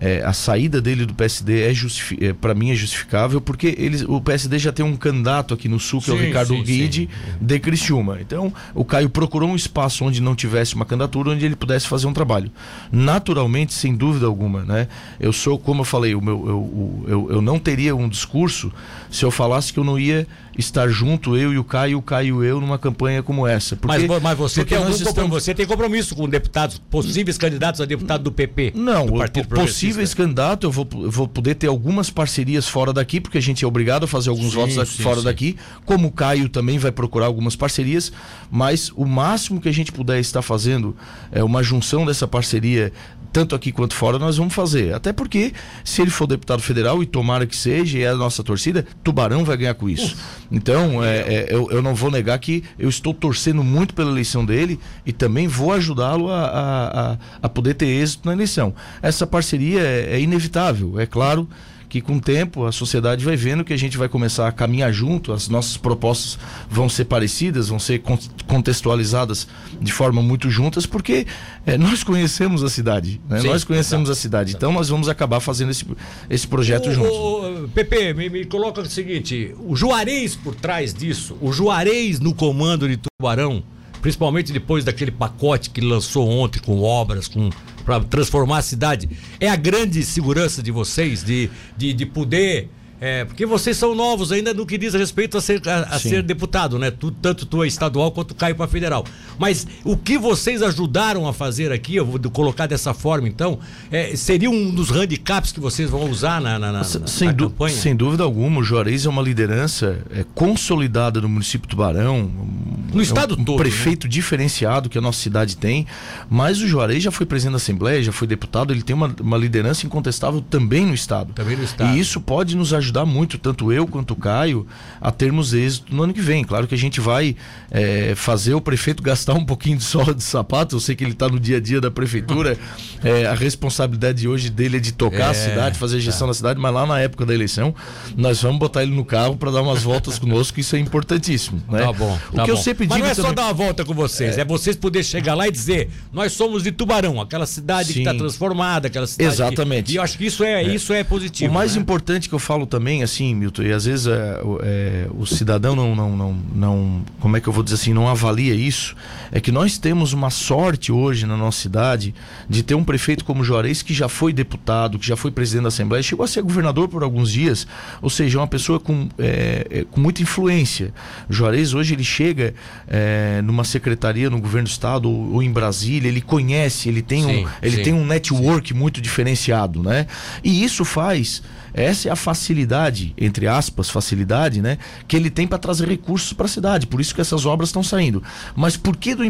é, 0.03 0.21
a 0.21 0.33
saída 0.33 0.81
dele 0.81 1.05
do 1.05 1.13
PSD 1.13 1.61
é, 1.61 1.73
justifi 1.73 2.17
é 2.19 2.33
para 2.33 2.53
mim 2.53 2.71
é 2.71 2.75
justificável, 2.75 3.39
porque 3.39 3.73
eles, 3.77 4.01
o 4.01 4.19
PSD 4.19 4.59
já 4.59 4.73
tem 4.73 4.85
um 4.85 4.97
candidato 4.97 5.53
aqui 5.53 5.69
no 5.69 5.79
Sul, 5.79 6.01
que 6.01 6.11
é 6.11 6.13
o 6.13 6.17
Sim, 6.17 6.25
Ricardo 6.25 6.53
sim, 6.53 6.61
Guide, 6.61 7.09
de 7.39 7.59
Criciúma. 7.59 8.17
Então, 8.19 8.53
o 8.75 8.83
Caio 8.83 9.09
procurou 9.09 9.47
um 9.47 9.55
espaço 9.55 10.03
onde 10.03 10.21
não 10.21 10.35
tivesse 10.35 10.75
uma 10.75 10.83
candidatura, 10.83 11.29
onde 11.29 11.45
ele 11.45 11.55
pudesse 11.55 11.87
fazer 11.87 12.05
um 12.05 12.11
trabalho. 12.11 12.51
Naturalmente, 12.91 13.73
sem 13.73 13.95
dúvida 13.95 14.25
alguma, 14.25 14.63
né? 14.65 14.89
Eu 15.21 15.31
sou, 15.31 15.57
como 15.57 15.81
eu 15.81 15.85
falei, 15.85 16.13
o 16.13 16.21
meu, 16.21 16.47
eu, 16.49 17.05
eu, 17.07 17.31
eu 17.35 17.41
não 17.41 17.57
teria 17.57 17.95
um 17.95 18.09
discurso 18.09 18.73
se 19.13 19.23
eu 19.23 19.29
falasse 19.29 19.71
que 19.71 19.79
eu 19.79 19.83
não 19.83 19.99
ia 19.99 20.25
estar 20.57 20.87
junto, 20.89 21.37
eu 21.37 21.53
e 21.53 21.57
o 21.59 21.63
Caio, 21.63 21.99
o 21.99 22.01
Caio 22.01 22.43
e 22.43 22.47
eu, 22.47 22.59
numa 22.59 22.79
campanha 22.79 23.21
como 23.21 23.45
essa. 23.45 23.75
Porque, 23.75 24.07
mas, 24.07 24.21
mas 24.23 24.37
você 24.37 24.65
tem 24.65 24.77
estamos- 24.91 25.29
você 25.29 25.53
tem 25.53 25.67
compromisso 25.67 26.15
com 26.15 26.27
deputados, 26.27 26.79
possíveis 26.89 27.37
candidatos 27.37 27.79
a 27.79 27.85
deputado 27.85 28.23
do 28.23 28.31
PP? 28.31 28.73
Não, 28.75 29.05
do 29.05 29.15
o 29.21 29.47
possíveis 29.47 30.15
candidatos, 30.15 30.63
eu 30.65 30.71
vou, 30.71 30.87
eu 30.95 31.11
vou 31.11 31.27
poder 31.27 31.53
ter 31.53 31.67
algumas 31.67 32.09
parcerias 32.09 32.67
fora 32.67 32.91
daqui, 32.91 33.21
porque 33.21 33.37
a 33.37 33.41
gente 33.41 33.63
é 33.63 33.67
obrigado 33.67 34.05
a 34.05 34.07
fazer 34.07 34.31
alguns 34.31 34.49
Sim, 34.51 34.55
votos 34.55 34.89
sim, 34.89 35.03
fora 35.03 35.17
sim. 35.17 35.23
daqui. 35.25 35.57
Como 35.85 36.07
o 36.07 36.11
Caio 36.11 36.49
também 36.49 36.79
vai 36.79 36.91
procurar 36.91 37.27
algumas 37.27 37.55
parcerias, 37.55 38.11
mas 38.49 38.89
o 38.95 39.05
máximo 39.05 39.61
que 39.61 39.69
a 39.69 39.73
gente 39.73 39.91
puder 39.91 40.19
estar 40.19 40.41
fazendo 40.41 40.95
é 41.31 41.43
uma 41.43 41.61
junção 41.61 42.03
dessa 42.03 42.27
parceria, 42.27 42.91
tanto 43.31 43.55
aqui 43.55 43.71
quanto 43.71 43.95
fora, 43.95 44.19
nós 44.19 44.37
vamos 44.37 44.53
fazer. 44.53 44.93
Até 44.93 45.11
porque, 45.11 45.53
se 45.83 46.01
ele 46.01 46.11
for 46.11 46.27
deputado 46.27 46.61
federal, 46.61 47.01
e 47.01 47.05
tomara 47.05 47.47
que 47.47 47.55
seja, 47.55 47.97
e 47.97 48.03
é 48.03 48.09
a 48.09 48.15
nossa 48.15 48.43
torcida, 48.43 48.85
Tubarão 49.03 49.43
vai 49.43 49.57
ganhar 49.57 49.73
com 49.73 49.89
isso. 49.89 50.15
Então, 50.51 51.03
é, 51.03 51.17
é, 51.17 51.47
eu, 51.49 51.69
eu 51.71 51.81
não 51.81 51.93
vou 51.93 52.09
negar 52.09 52.37
que 52.39 52.63
eu 52.79 52.87
estou 52.87 53.13
torcendo 53.13 53.63
muito 53.63 53.93
pela 53.93 54.11
eleição 54.11 54.45
dele 54.45 54.79
e 55.05 55.11
também 55.11 55.47
vou 55.47 55.73
ajudá-lo 55.73 56.29
a, 56.29 56.45
a, 56.45 57.11
a, 57.11 57.17
a 57.41 57.49
poder 57.49 57.73
ter 57.73 57.87
êxito 57.87 58.27
na 58.27 58.33
eleição. 58.33 58.73
Essa 59.01 59.27
parceria 59.27 59.81
é, 59.81 60.15
é 60.15 60.21
inevitável, 60.21 60.99
é 60.99 61.05
claro 61.05 61.47
que 61.93 62.01
com 62.01 62.15
o 62.15 62.19
tempo 62.19 62.65
a 62.65 62.71
sociedade 62.71 63.23
vai 63.23 63.35
vendo 63.35 63.63
que 63.63 63.71
a 63.71 63.77
gente 63.77 63.99
vai 63.99 64.09
começar 64.09 64.47
a 64.47 64.51
caminhar 64.51 64.91
junto, 64.91 65.31
as 65.31 65.47
nossas 65.47 65.77
propostas 65.77 66.39
vão 66.67 66.89
ser 66.89 67.05
parecidas, 67.05 67.67
vão 67.67 67.77
ser 67.77 67.99
con- 67.99 68.17
contextualizadas 68.47 69.47
de 69.79 69.93
forma 69.93 70.19
muito 70.19 70.49
juntas, 70.49 70.87
porque 70.87 71.27
é, 71.67 71.77
nós 71.77 72.03
conhecemos 72.03 72.63
a 72.63 72.69
cidade, 72.69 73.21
né? 73.29 73.41
Sim, 73.41 73.47
nós 73.49 73.63
conhecemos 73.63 74.09
a 74.09 74.15
cidade, 74.15 74.55
então 74.55 74.71
nós 74.73 74.89
vamos 74.89 75.07
acabar 75.07 75.39
fazendo 75.39 75.69
esse, 75.69 75.85
esse 76.31 76.47
projeto 76.47 76.91
juntos. 76.91 77.11
O, 77.11 77.65
o, 77.65 77.69
Pepe, 77.69 78.11
me, 78.15 78.27
me 78.27 78.43
coloca 78.45 78.81
o 78.81 78.89
seguinte: 78.89 79.53
o 79.59 79.75
Juarez 79.75 80.35
por 80.35 80.55
trás 80.55 80.95
disso, 80.95 81.37
o 81.39 81.53
Juarez 81.53 82.19
no 82.19 82.33
comando 82.33 82.89
de 82.89 82.97
Tubarão, 82.97 83.61
principalmente 84.01 84.51
depois 84.51 84.83
daquele 84.83 85.11
pacote 85.11 85.69
que 85.69 85.79
lançou 85.79 86.27
ontem 86.27 86.59
com 86.59 86.81
obras, 86.81 87.27
com 87.27 87.51
para 87.85 87.99
transformar 88.01 88.59
a 88.59 88.61
cidade, 88.61 89.09
é 89.39 89.49
a 89.49 89.55
grande 89.55 90.03
segurança 90.03 90.61
de 90.61 90.71
vocês 90.71 91.23
de, 91.23 91.49
de, 91.77 91.93
de 91.93 92.05
poder. 92.05 92.69
É, 93.05 93.25
porque 93.25 93.45
vocês 93.45 93.75
são 93.75 93.93
novos 93.93 94.31
ainda 94.31 94.53
no 94.53 94.65
que 94.65 94.77
diz 94.77 94.93
respeito 94.93 95.37
a 95.37 95.41
ser, 95.41 95.61
a, 95.67 95.95
a 95.95 95.99
ser 95.99 96.23
deputado, 96.23 96.79
né? 96.79 96.89
Tu, 96.89 97.11
tanto 97.11 97.45
tu 97.45 97.61
é 97.63 97.67
estadual 97.67 98.11
quanto 98.11 98.33
cai 98.33 98.53
para 98.53 98.67
federal. 98.67 99.03
Mas 99.37 99.67
o 99.83 99.97
que 99.97 100.17
vocês 100.17 100.61
ajudaram 100.61 101.27
a 101.27 101.33
fazer 101.33 101.71
aqui, 101.71 101.95
eu 101.97 102.05
vou 102.05 102.19
colocar 102.31 102.65
dessa 102.67 102.93
forma 102.93 103.27
então, 103.27 103.59
é, 103.91 104.15
seria 104.15 104.49
um 104.49 104.71
dos 104.71 104.89
handicaps 104.89 105.51
que 105.51 105.59
vocês 105.59 105.89
vão 105.89 106.09
usar 106.09 106.39
na, 106.39 106.57
na, 106.57 106.71
na, 106.71 106.83
Se- 106.83 106.99
na- 106.99 107.07
sem, 107.07 107.27
na 107.27 107.33
campanha? 107.33 107.75
sem 107.75 107.95
dúvida 107.95 108.23
alguma, 108.23 108.59
o 108.61 108.63
Juarez 108.63 109.05
é 109.05 109.09
uma 109.09 109.21
liderança 109.21 109.99
é, 110.11 110.23
consolidada 110.33 111.19
no 111.19 111.27
município 111.27 111.67
de 111.67 111.71
Tubarão. 111.75 112.19
um- 112.19 112.95
No 112.95 113.01
estado 113.01 113.33
é 113.33 113.37
um, 113.37 113.41
um 113.41 113.43
todo, 113.43 113.57
né? 113.57 113.63
prefeito 113.63 114.07
diferenciado 114.07 114.89
que 114.89 114.97
a 114.97 115.01
nossa 115.01 115.19
cidade 115.19 115.57
tem. 115.57 115.85
Mas 116.29 116.61
o 116.61 116.67
Juarez 116.67 117.03
já 117.03 117.11
foi 117.11 117.25
presidente 117.25 117.53
da 117.53 117.57
Assembleia, 117.57 118.01
já 118.01 118.11
foi 118.11 118.27
deputado, 118.27 118.71
ele 118.71 118.81
tem 118.83 118.95
uma, 118.95 119.13
uma 119.19 119.37
liderança 119.37 119.85
incontestável 119.85 120.41
também 120.41 120.85
no 120.85 120.93
estado. 120.93 121.33
Também 121.33 121.57
no 121.57 121.63
estado. 121.63 121.95
E 121.95 121.99
isso 121.99 122.21
pode 122.21 122.55
nos 122.55 122.73
ajudar 122.73 122.92
muito, 123.05 123.37
tanto 123.37 123.71
eu 123.71 123.87
quanto 123.87 124.11
o 124.11 124.15
Caio, 124.15 124.67
a 125.01 125.11
termos 125.11 125.53
êxito 125.53 125.93
no 125.95 126.03
ano 126.03 126.13
que 126.13 126.21
vem. 126.21 126.43
Claro 126.43 126.67
que 126.67 126.75
a 126.75 126.77
gente 126.77 126.99
vai 127.01 127.35
é, 127.71 128.13
fazer 128.15 128.53
o 128.53 128.61
prefeito 128.61 129.01
gastar 129.01 129.33
um 129.33 129.43
pouquinho 129.45 129.77
de 129.77 129.83
sola 129.83 130.13
de 130.13 130.21
sapato. 130.23 130.75
Eu 130.75 130.79
sei 130.79 130.95
que 130.95 131.03
ele 131.03 131.11
está 131.13 131.27
no 131.27 131.39
dia 131.39 131.57
a 131.57 131.59
dia 131.59 131.81
da 131.81 131.89
prefeitura. 131.89 132.57
É, 133.03 133.25
a 133.27 133.33
responsabilidade 133.33 134.27
hoje 134.27 134.49
dele 134.49 134.77
é 134.77 134.79
de 134.79 134.91
tocar 134.91 135.27
a 135.29 135.31
É, 135.31 135.33
cidade, 135.33 135.79
fazer 135.79 135.97
a 135.97 135.99
gestão 135.99 136.27
da 136.27 136.33
cidade, 136.33 136.59
mas 136.59 136.73
lá 136.73 136.85
na 136.85 136.99
época 136.99 137.25
da 137.25 137.33
eleição, 137.33 137.73
nós 138.15 138.41
vamos 138.41 138.59
botar 138.59 138.83
ele 138.83 138.93
no 138.95 139.05
carro 139.05 139.35
para 139.35 139.49
dar 139.51 139.61
umas 139.61 139.81
voltas 139.83 140.19
conosco, 140.19 140.59
isso 140.59 140.75
é 140.75 140.79
importantíssimo. 140.79 141.61
Né? 141.69 141.79
Tá 141.83 141.93
bom. 141.93 142.19
O 142.31 142.35
tá 142.35 142.43
que 142.43 142.51
eu 142.51 142.55
bom. 142.55 142.61
sempre 142.61 142.85
Mas 142.87 142.95
digo 142.97 143.05
não 143.05 143.11
é 143.11 143.15
só 143.15 143.21
também- 143.23 143.35
dar 143.35 143.43
uma 143.45 143.53
volta 143.53 143.85
com 143.85 143.93
vocês, 143.93 144.37
é, 144.37 144.45
vocês 144.45 144.75
poderem 144.75 145.03
chegar 145.03 145.33
lá 145.33 145.47
e 145.47 145.51
dizer: 145.51 145.89
nós 146.11 146.33
somos 146.33 146.61
de 146.63 146.71
Tubarão, 146.71 147.19
aquela 147.21 147.45
cidade 147.45 147.87
que 147.89 147.93
Sim. 147.95 147.99
está 148.01 148.13
transformada, 148.13 148.87
aquela 148.87 149.07
cidade. 149.07 149.29
que- 149.29 149.33
Exatamente. 149.35 149.91
E 149.93 149.95
eu 149.95 150.01
acho 150.03 150.17
que 150.17 150.25
isso 150.25 150.43
é, 150.43 150.63
Isso 150.63 150.91
é 150.93 151.03
positivo. 151.03 151.49
O 151.51 151.53
mais 151.53 151.75
né? 151.75 151.81
importante 151.81 152.27
que 152.27 152.35
eu 152.35 152.39
falo 152.39 152.65
também, 152.65 152.82
assim, 153.03 153.33
Milton, 153.35 153.63
e 153.63 153.71
às 153.71 153.85
vezes 153.85 154.07
é, 154.07 154.41
o- 154.43 154.59
é, 154.61 155.07
o 155.17 155.25
cidadão 155.25 155.75
não, 155.75 155.95
não, 155.95 156.15
não, 156.17 156.37
não, 156.55 157.01
como 157.19 157.37
é 157.37 157.41
que 157.41 157.47
eu 157.47 157.53
vou 157.53 157.63
dizer 157.63 157.75
assim, 157.75 157.93
não 157.93 158.07
avalia 158.07 158.53
isso, 158.53 158.95
é 159.31 159.39
que 159.39 159.51
nós 159.51 159.77
temos 159.77 160.11
uma 160.13 160.29
sorte 160.29 160.91
hoje 160.91 161.25
na 161.25 161.37
nossa 161.37 161.61
cidade 161.61 162.13
de 162.49 162.63
ter 162.63 162.75
um 162.75 162.83
prefeito 162.83 163.23
como 163.23 163.43
Juarez 163.43 163.81
que 163.81 163.93
já 163.93 164.09
foi 164.09 164.33
deputado, 164.33 164.99
que 164.99 165.05
já 165.07 165.15
foi 165.15 165.31
presidente 165.31 165.63
da 165.63 165.67
Assembleia, 165.69 166.03
chegou 166.03 166.23
a 166.23 166.27
ser 166.27 166.41
governador 166.41 166.87
por 166.87 167.03
alguns 167.03 167.31
dias, 167.31 167.65
ou 168.01 168.09
seja, 168.09 168.37
uma 168.39 168.47
pessoa 168.47 168.79
com, 168.79 169.07
é, 169.17 169.67
é, 169.69 169.83
com 169.89 169.99
muita 170.01 170.21
influência. 170.21 170.93
Juarez 171.29 171.73
hoje 171.73 171.93
ele 171.93 172.03
chega 172.03 172.53
é, 172.87 173.41
numa 173.43 173.63
secretaria 173.63 174.29
no 174.29 174.39
governo 174.39 174.67
do 174.67 174.71
estado 174.71 175.09
ou, 175.09 175.33
ou 175.35 175.43
em 175.43 175.51
Brasília, 175.51 176.07
ele 176.09 176.21
conhece, 176.21 176.89
ele 176.89 177.01
tem 177.01 177.23
Sim, 177.23 177.45
um, 177.45 177.49
ele 177.61 177.75
sim. 177.77 177.83
tem 177.83 177.93
um 177.93 178.05
network 178.05 178.73
muito 178.73 178.99
diferenciado, 179.01 179.81
né? 179.81 180.07
E 180.43 180.63
isso 180.63 180.83
faz, 180.83 181.41
essa 181.73 182.09
é 182.09 182.11
a 182.11 182.15
facilidade, 182.15 183.13
entre 183.17 183.47
aspas, 183.47 183.89
facilidade, 183.89 184.61
né? 184.61 184.77
Que 185.07 185.15
ele 185.15 185.29
tem 185.29 185.47
para 185.47 185.57
trazer 185.57 185.87
recursos 185.87 186.33
para 186.33 186.45
a 186.45 186.49
cidade. 186.49 186.85
Por 186.85 187.01
isso 187.01 187.15
que 187.15 187.21
essas 187.21 187.45
obras 187.45 187.69
estão 187.69 187.83
saindo. 187.83 188.21
Mas 188.55 188.77
por 188.77 188.95
que 188.95 189.15
do 189.15 189.23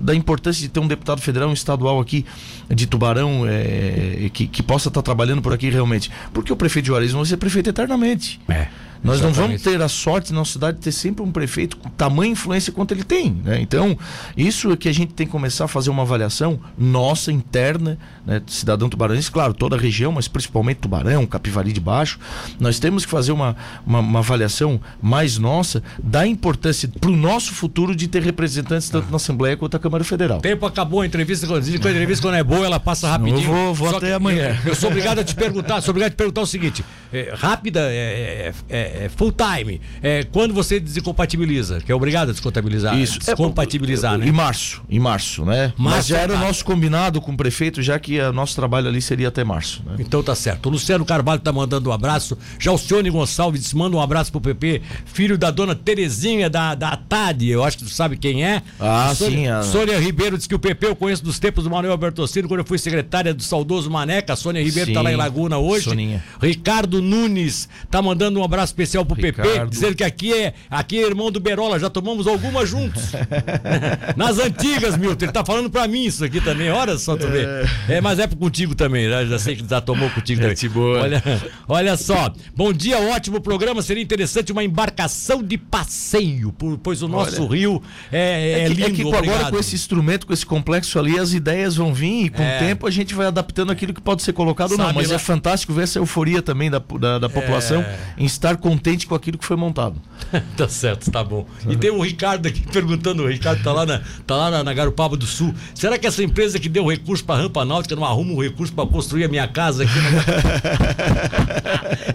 da 0.00 0.14
importância 0.14 0.62
de 0.62 0.68
ter 0.68 0.80
um 0.80 0.88
deputado 0.88 1.20
federal, 1.20 1.48
um 1.48 1.52
estadual 1.52 2.00
aqui 2.00 2.24
de 2.68 2.86
Tubarão, 2.86 3.44
é, 3.46 4.30
que, 4.32 4.46
que 4.46 4.62
possa 4.62 4.88
estar 4.88 5.02
trabalhando 5.02 5.42
por 5.42 5.52
aqui 5.52 5.68
realmente? 5.68 6.10
Porque 6.32 6.52
o 6.52 6.56
prefeito 6.56 6.84
de 6.84 6.88
Juarez 6.88 7.12
não 7.12 7.20
vai 7.20 7.28
ser 7.28 7.36
prefeito 7.36 7.68
eternamente. 7.68 8.40
É. 8.48 8.68
Nós 9.02 9.16
Exatamente. 9.16 9.38
não 9.38 9.46
vamos 9.48 9.62
ter 9.62 9.80
a 9.82 9.88
sorte 9.88 10.32
na 10.32 10.40
nossa 10.40 10.52
cidade 10.52 10.76
de 10.78 10.82
ter 10.84 10.92
sempre 10.92 11.22
um 11.22 11.30
prefeito 11.32 11.76
com 11.76 11.88
tamanha 11.90 12.32
influência 12.32 12.72
quanto 12.72 12.92
ele 12.92 13.02
tem. 13.04 13.30
Né? 13.44 13.58
Então, 13.60 13.96
isso 14.36 14.70
é 14.72 14.76
que 14.76 14.88
a 14.88 14.92
gente 14.92 15.14
tem 15.14 15.26
que 15.26 15.32
começar 15.32 15.64
a 15.64 15.68
fazer 15.68 15.88
uma 15.90 16.02
avaliação 16.02 16.60
nossa, 16.76 17.32
interna, 17.32 17.98
né? 18.26 18.42
cidadão 18.46 18.88
tubaranense, 18.88 19.30
claro, 19.30 19.54
toda 19.54 19.76
a 19.76 19.78
região, 19.78 20.12
mas 20.12 20.28
principalmente 20.28 20.78
Tubarão, 20.78 21.26
Capivari 21.26 21.72
de 21.72 21.80
Baixo. 21.80 22.18
Nós 22.58 22.78
temos 22.78 23.04
que 23.04 23.10
fazer 23.10 23.32
uma, 23.32 23.56
uma, 23.86 24.00
uma 24.00 24.18
avaliação 24.18 24.80
mais 25.00 25.38
nossa 25.38 25.82
da 26.02 26.26
importância 26.26 26.88
para 27.00 27.10
o 27.10 27.16
nosso 27.16 27.52
futuro 27.54 27.94
de 27.96 28.06
ter 28.08 28.22
representantes 28.22 28.88
tanto 28.90 29.10
na 29.10 29.16
Assembleia 29.16 29.56
quanto 29.56 29.72
na 29.74 29.78
Câmara 29.78 30.04
Federal. 30.04 30.38
O 30.38 30.42
tempo 30.42 30.66
acabou 30.66 31.00
a 31.00 31.06
entrevista. 31.06 31.46
Quando 31.46 31.64
a 31.64 31.68
entrevista, 31.68 32.26
quando 32.26 32.34
é 32.36 32.44
boa, 32.44 32.66
ela 32.66 32.78
passa 32.80 33.08
rapidinho. 33.08 33.38
eu 33.38 33.42
vou- 33.44 33.74
vou 33.74 33.96
até 33.96 34.12
amanhã. 34.14 34.58
Eu, 34.64 34.70
eu 34.70 34.74
sou 34.74 34.90
obrigado 34.90 35.18
a 35.20 35.24
te 35.24 35.34
perguntar, 35.34 35.80
sou 35.80 35.90
obrigado 35.92 36.08
a 36.08 36.10
te 36.14 36.16
perguntar 36.16 36.40
o 36.42 36.46
seguinte: 36.46 36.84
é, 37.12 37.32
rápida, 37.36 37.80
é, 37.90 38.52
é- 38.68 38.76
é- 38.76 38.89
é 39.04 39.08
full 39.14 39.32
time. 39.32 39.80
É, 40.02 40.24
quando 40.24 40.52
você 40.54 40.78
desincompatibiliza, 40.80 41.80
que 41.80 41.90
é 41.90 41.94
obrigado 41.94 42.30
a 42.30 42.32
descontabilizar. 42.32 42.96
Isso. 42.98 43.18
Descompatibilizar, 43.18 44.16
né? 44.18 44.26
Em 44.26 44.32
março, 44.32 44.82
em 44.88 44.98
março, 44.98 45.44
né? 45.44 45.72
Março 45.76 45.96
Mas 45.98 46.06
já 46.06 46.18
é 46.18 46.22
era 46.22 46.34
o 46.34 46.38
nosso 46.38 46.64
combinado 46.64 47.20
com 47.20 47.32
o 47.32 47.36
prefeito, 47.36 47.82
já 47.82 47.98
que 47.98 48.20
o 48.20 48.32
nosso 48.32 48.54
trabalho 48.54 48.88
ali 48.88 49.00
seria 49.00 49.28
até 49.28 49.42
março. 49.44 49.82
Né? 49.86 49.96
Então 49.98 50.22
tá 50.22 50.34
certo. 50.34 50.66
O 50.66 50.70
Luciano 50.70 51.04
Carvalho 51.04 51.40
tá 51.40 51.52
mandando 51.52 51.90
um 51.90 51.92
abraço. 51.92 52.36
Já 52.58 52.72
o 52.72 52.78
Cione 52.78 53.10
Gonçalves 53.10 53.72
manda 53.72 53.96
um 53.96 54.00
abraço 54.00 54.30
pro 54.30 54.40
PP, 54.40 54.82
filho 55.06 55.36
da 55.38 55.50
dona 55.50 55.74
Terezinha 55.74 56.48
da, 56.50 56.74
da 56.74 56.96
TAD. 56.96 57.48
Eu 57.48 57.64
acho 57.64 57.78
que 57.78 57.84
tu 57.84 57.90
sabe 57.90 58.16
quem 58.16 58.44
é. 58.44 58.62
Ah, 58.78 59.12
Sônia, 59.14 59.36
sim, 59.38 59.46
a- 59.48 59.62
Sônia 59.62 59.98
Ribeiro 59.98 60.36
diz 60.36 60.46
que 60.46 60.54
o 60.54 60.58
PP 60.58 60.86
eu 60.88 60.96
conheço 60.96 61.22
dos 61.24 61.38
tempos 61.38 61.64
do 61.64 61.70
Manuel 61.70 61.96
Bertocino, 61.96 62.48
quando 62.48 62.60
eu 62.60 62.66
fui 62.66 62.78
secretária 62.78 63.32
do 63.34 63.42
saudoso 63.42 63.90
Maneca. 63.90 64.32
A 64.32 64.36
Sônia 64.36 64.62
Ribeiro 64.62 64.92
tá 64.92 65.00
Sim, 65.00 65.04
lá 65.04 65.12
em 65.12 65.16
Laguna 65.16 65.58
hoje. 65.58 65.84
Soninha. 65.84 66.22
Ricardo 66.40 67.00
Nunes 67.02 67.68
tá 67.90 68.00
mandando 68.02 68.40
um 68.40 68.44
abraço 68.44 68.74
especial 68.82 69.04
pro 69.04 69.16
PP, 69.16 69.42
Ricardo. 69.42 69.70
dizendo 69.70 69.94
que 69.94 70.04
aqui 70.04 70.32
é, 70.32 70.54
aqui 70.70 70.98
é 70.98 71.06
irmão 71.06 71.30
do 71.30 71.38
Berola, 71.40 71.78
já 71.78 71.90
tomamos 71.90 72.26
algumas 72.26 72.68
juntos. 72.68 73.12
Nas 74.16 74.38
antigas, 74.38 74.96
Milton. 74.96 75.24
Ele 75.26 75.32
tá 75.32 75.44
falando 75.44 75.70
pra 75.70 75.86
mim 75.86 76.04
isso 76.04 76.24
aqui 76.24 76.40
também. 76.40 76.70
Olha 76.70 76.96
só, 76.98 77.16
tu 77.16 77.26
vê. 77.28 77.44
É, 77.88 78.00
mas 78.00 78.18
é 78.18 78.26
contigo 78.26 78.74
também, 78.74 79.08
né? 79.08 79.26
Já 79.26 79.38
sei 79.38 79.56
que 79.56 79.64
já 79.68 79.80
tomou 79.80 80.08
contigo 80.10 80.40
também. 80.40 80.56
Boa. 80.70 81.00
Olha, 81.02 81.22
olha 81.68 81.96
só. 81.96 82.32
Bom 82.56 82.72
dia, 82.72 82.98
ótimo 82.98 83.40
programa. 83.40 83.82
Seria 83.82 84.02
interessante 84.02 84.52
uma 84.52 84.62
embarcação 84.64 85.42
de 85.42 85.56
passeio, 85.58 86.52
pois 86.82 87.02
o 87.02 87.08
nosso 87.08 87.46
rio 87.46 87.82
é, 88.12 88.18
é, 88.18 88.64
É 88.64 88.68
que, 88.68 88.74
lindo. 88.74 88.86
é 88.86 88.90
que 88.90 89.02
com- 89.02 89.08
agora 89.08 89.26
obrigado. 89.26 89.50
com 89.50 89.58
esse 89.58 89.74
instrumento, 89.74 90.26
com 90.26 90.32
esse 90.32 90.46
complexo 90.46 90.98
ali, 90.98 91.18
as 91.18 91.32
ideias 91.32 91.76
vão 91.76 91.92
vir 91.92 92.26
e 92.26 92.30
com 92.30 92.42
É. 92.42 92.56
o 92.56 92.58
tempo 92.60 92.86
a 92.86 92.90
gente 92.90 93.14
vai 93.14 93.26
adaptando 93.26 93.70
aquilo 93.70 93.92
que 93.94 94.00
pode 94.00 94.22
ser 94.22 94.32
colocado 94.32 94.72
ou 94.72 94.78
não. 94.78 94.92
Mas 94.92 95.08
lá- 95.10 95.16
é 95.16 95.18
fantástico 95.18 95.72
ver 95.72 95.82
essa 95.84 95.98
euforia 95.98 96.42
também 96.42 96.70
da, 96.70 96.78
da, 96.98 97.18
da 97.18 97.28
população 97.28 97.84
em 98.18 98.24
estar 98.24 98.56
contente 98.70 99.04
com 99.04 99.16
aquilo 99.16 99.36
que 99.36 99.44
foi 99.44 99.56
montado. 99.56 100.00
tá 100.56 100.68
certo, 100.68 101.10
tá 101.10 101.24
bom. 101.24 101.44
E 101.68 101.76
tem 101.76 101.90
o 101.90 102.00
Ricardo 102.00 102.46
aqui 102.46 102.60
perguntando, 102.72 103.24
o 103.24 103.26
Ricardo 103.26 103.60
tá 103.64 103.72
lá 103.72 103.84
na, 103.84 104.00
tá 104.24 104.36
lá 104.36 104.48
na, 104.50 104.62
na 104.62 104.72
Garupaba 104.72 105.16
do 105.16 105.26
Sul. 105.26 105.52
Será 105.74 105.98
que 105.98 106.06
essa 106.06 106.22
empresa 106.22 106.60
que 106.60 106.68
deu 106.68 106.86
recurso 106.86 107.24
pra 107.24 107.34
rampa 107.34 107.64
náutica 107.64 107.96
não 107.96 108.04
arruma 108.04 108.32
um 108.32 108.40
recurso 108.40 108.72
pra 108.72 108.86
construir 108.86 109.24
a 109.24 109.28
minha 109.28 109.48
casa 109.48 109.82
aqui? 109.82 109.92
Na... 109.98 110.10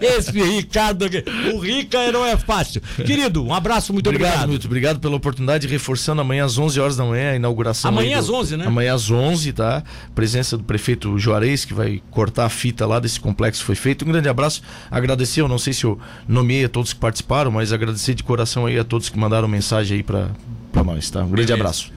Esse 0.00 0.32
Ricardo 0.32 1.04
aqui. 1.04 1.22
O 1.52 1.58
Rica 1.58 2.10
não 2.10 2.24
é 2.24 2.36
fácil. 2.36 2.80
Querido, 2.96 3.44
um 3.44 3.52
abraço, 3.52 3.92
muito 3.92 4.08
Obrigado, 4.08 4.28
obrigado. 4.30 4.48
Milton. 4.48 4.66
Obrigado 4.66 5.00
pela 5.00 5.16
oportunidade, 5.16 5.66
reforçando 5.66 6.22
amanhã 6.22 6.46
às 6.46 6.56
11 6.56 6.80
horas 6.80 6.96
da 6.96 7.04
manhã, 7.04 7.32
a 7.32 7.36
inauguração. 7.36 7.90
Amanhã 7.90 8.08
aí 8.08 8.14
às 8.14 8.30
11, 8.30 8.56
né? 8.56 8.66
Amanhã 8.66 8.94
às 8.94 9.10
11, 9.10 9.52
tá? 9.52 9.82
Presença 10.14 10.56
do 10.56 10.64
prefeito 10.64 11.18
Juarez, 11.18 11.66
que 11.66 11.74
vai 11.74 12.02
cortar 12.10 12.46
a 12.46 12.48
fita 12.48 12.86
lá 12.86 12.98
desse 12.98 13.20
complexo 13.20 13.62
foi 13.62 13.74
feito. 13.74 14.04
Um 14.04 14.08
grande 14.08 14.28
abraço. 14.28 14.62
Agradecer, 14.90 15.40
eu 15.42 15.48
não 15.48 15.58
sei 15.58 15.72
se 15.72 15.84
eu 15.84 15.98
nomeei 16.46 16.64
a 16.64 16.68
todos 16.68 16.92
que 16.92 17.00
participaram, 17.00 17.50
mas 17.50 17.72
agradecer 17.72 18.14
de 18.14 18.22
coração 18.22 18.66
aí 18.66 18.78
a 18.78 18.84
todos 18.84 19.08
que 19.08 19.18
mandaram 19.18 19.48
mensagem 19.48 19.96
aí 19.96 20.02
pra 20.02 20.30
nós, 20.84 21.10
tá? 21.10 21.20
Um 21.24 21.30
grande 21.30 21.48
Beleza. 21.48 21.54
abraço. 21.54 21.92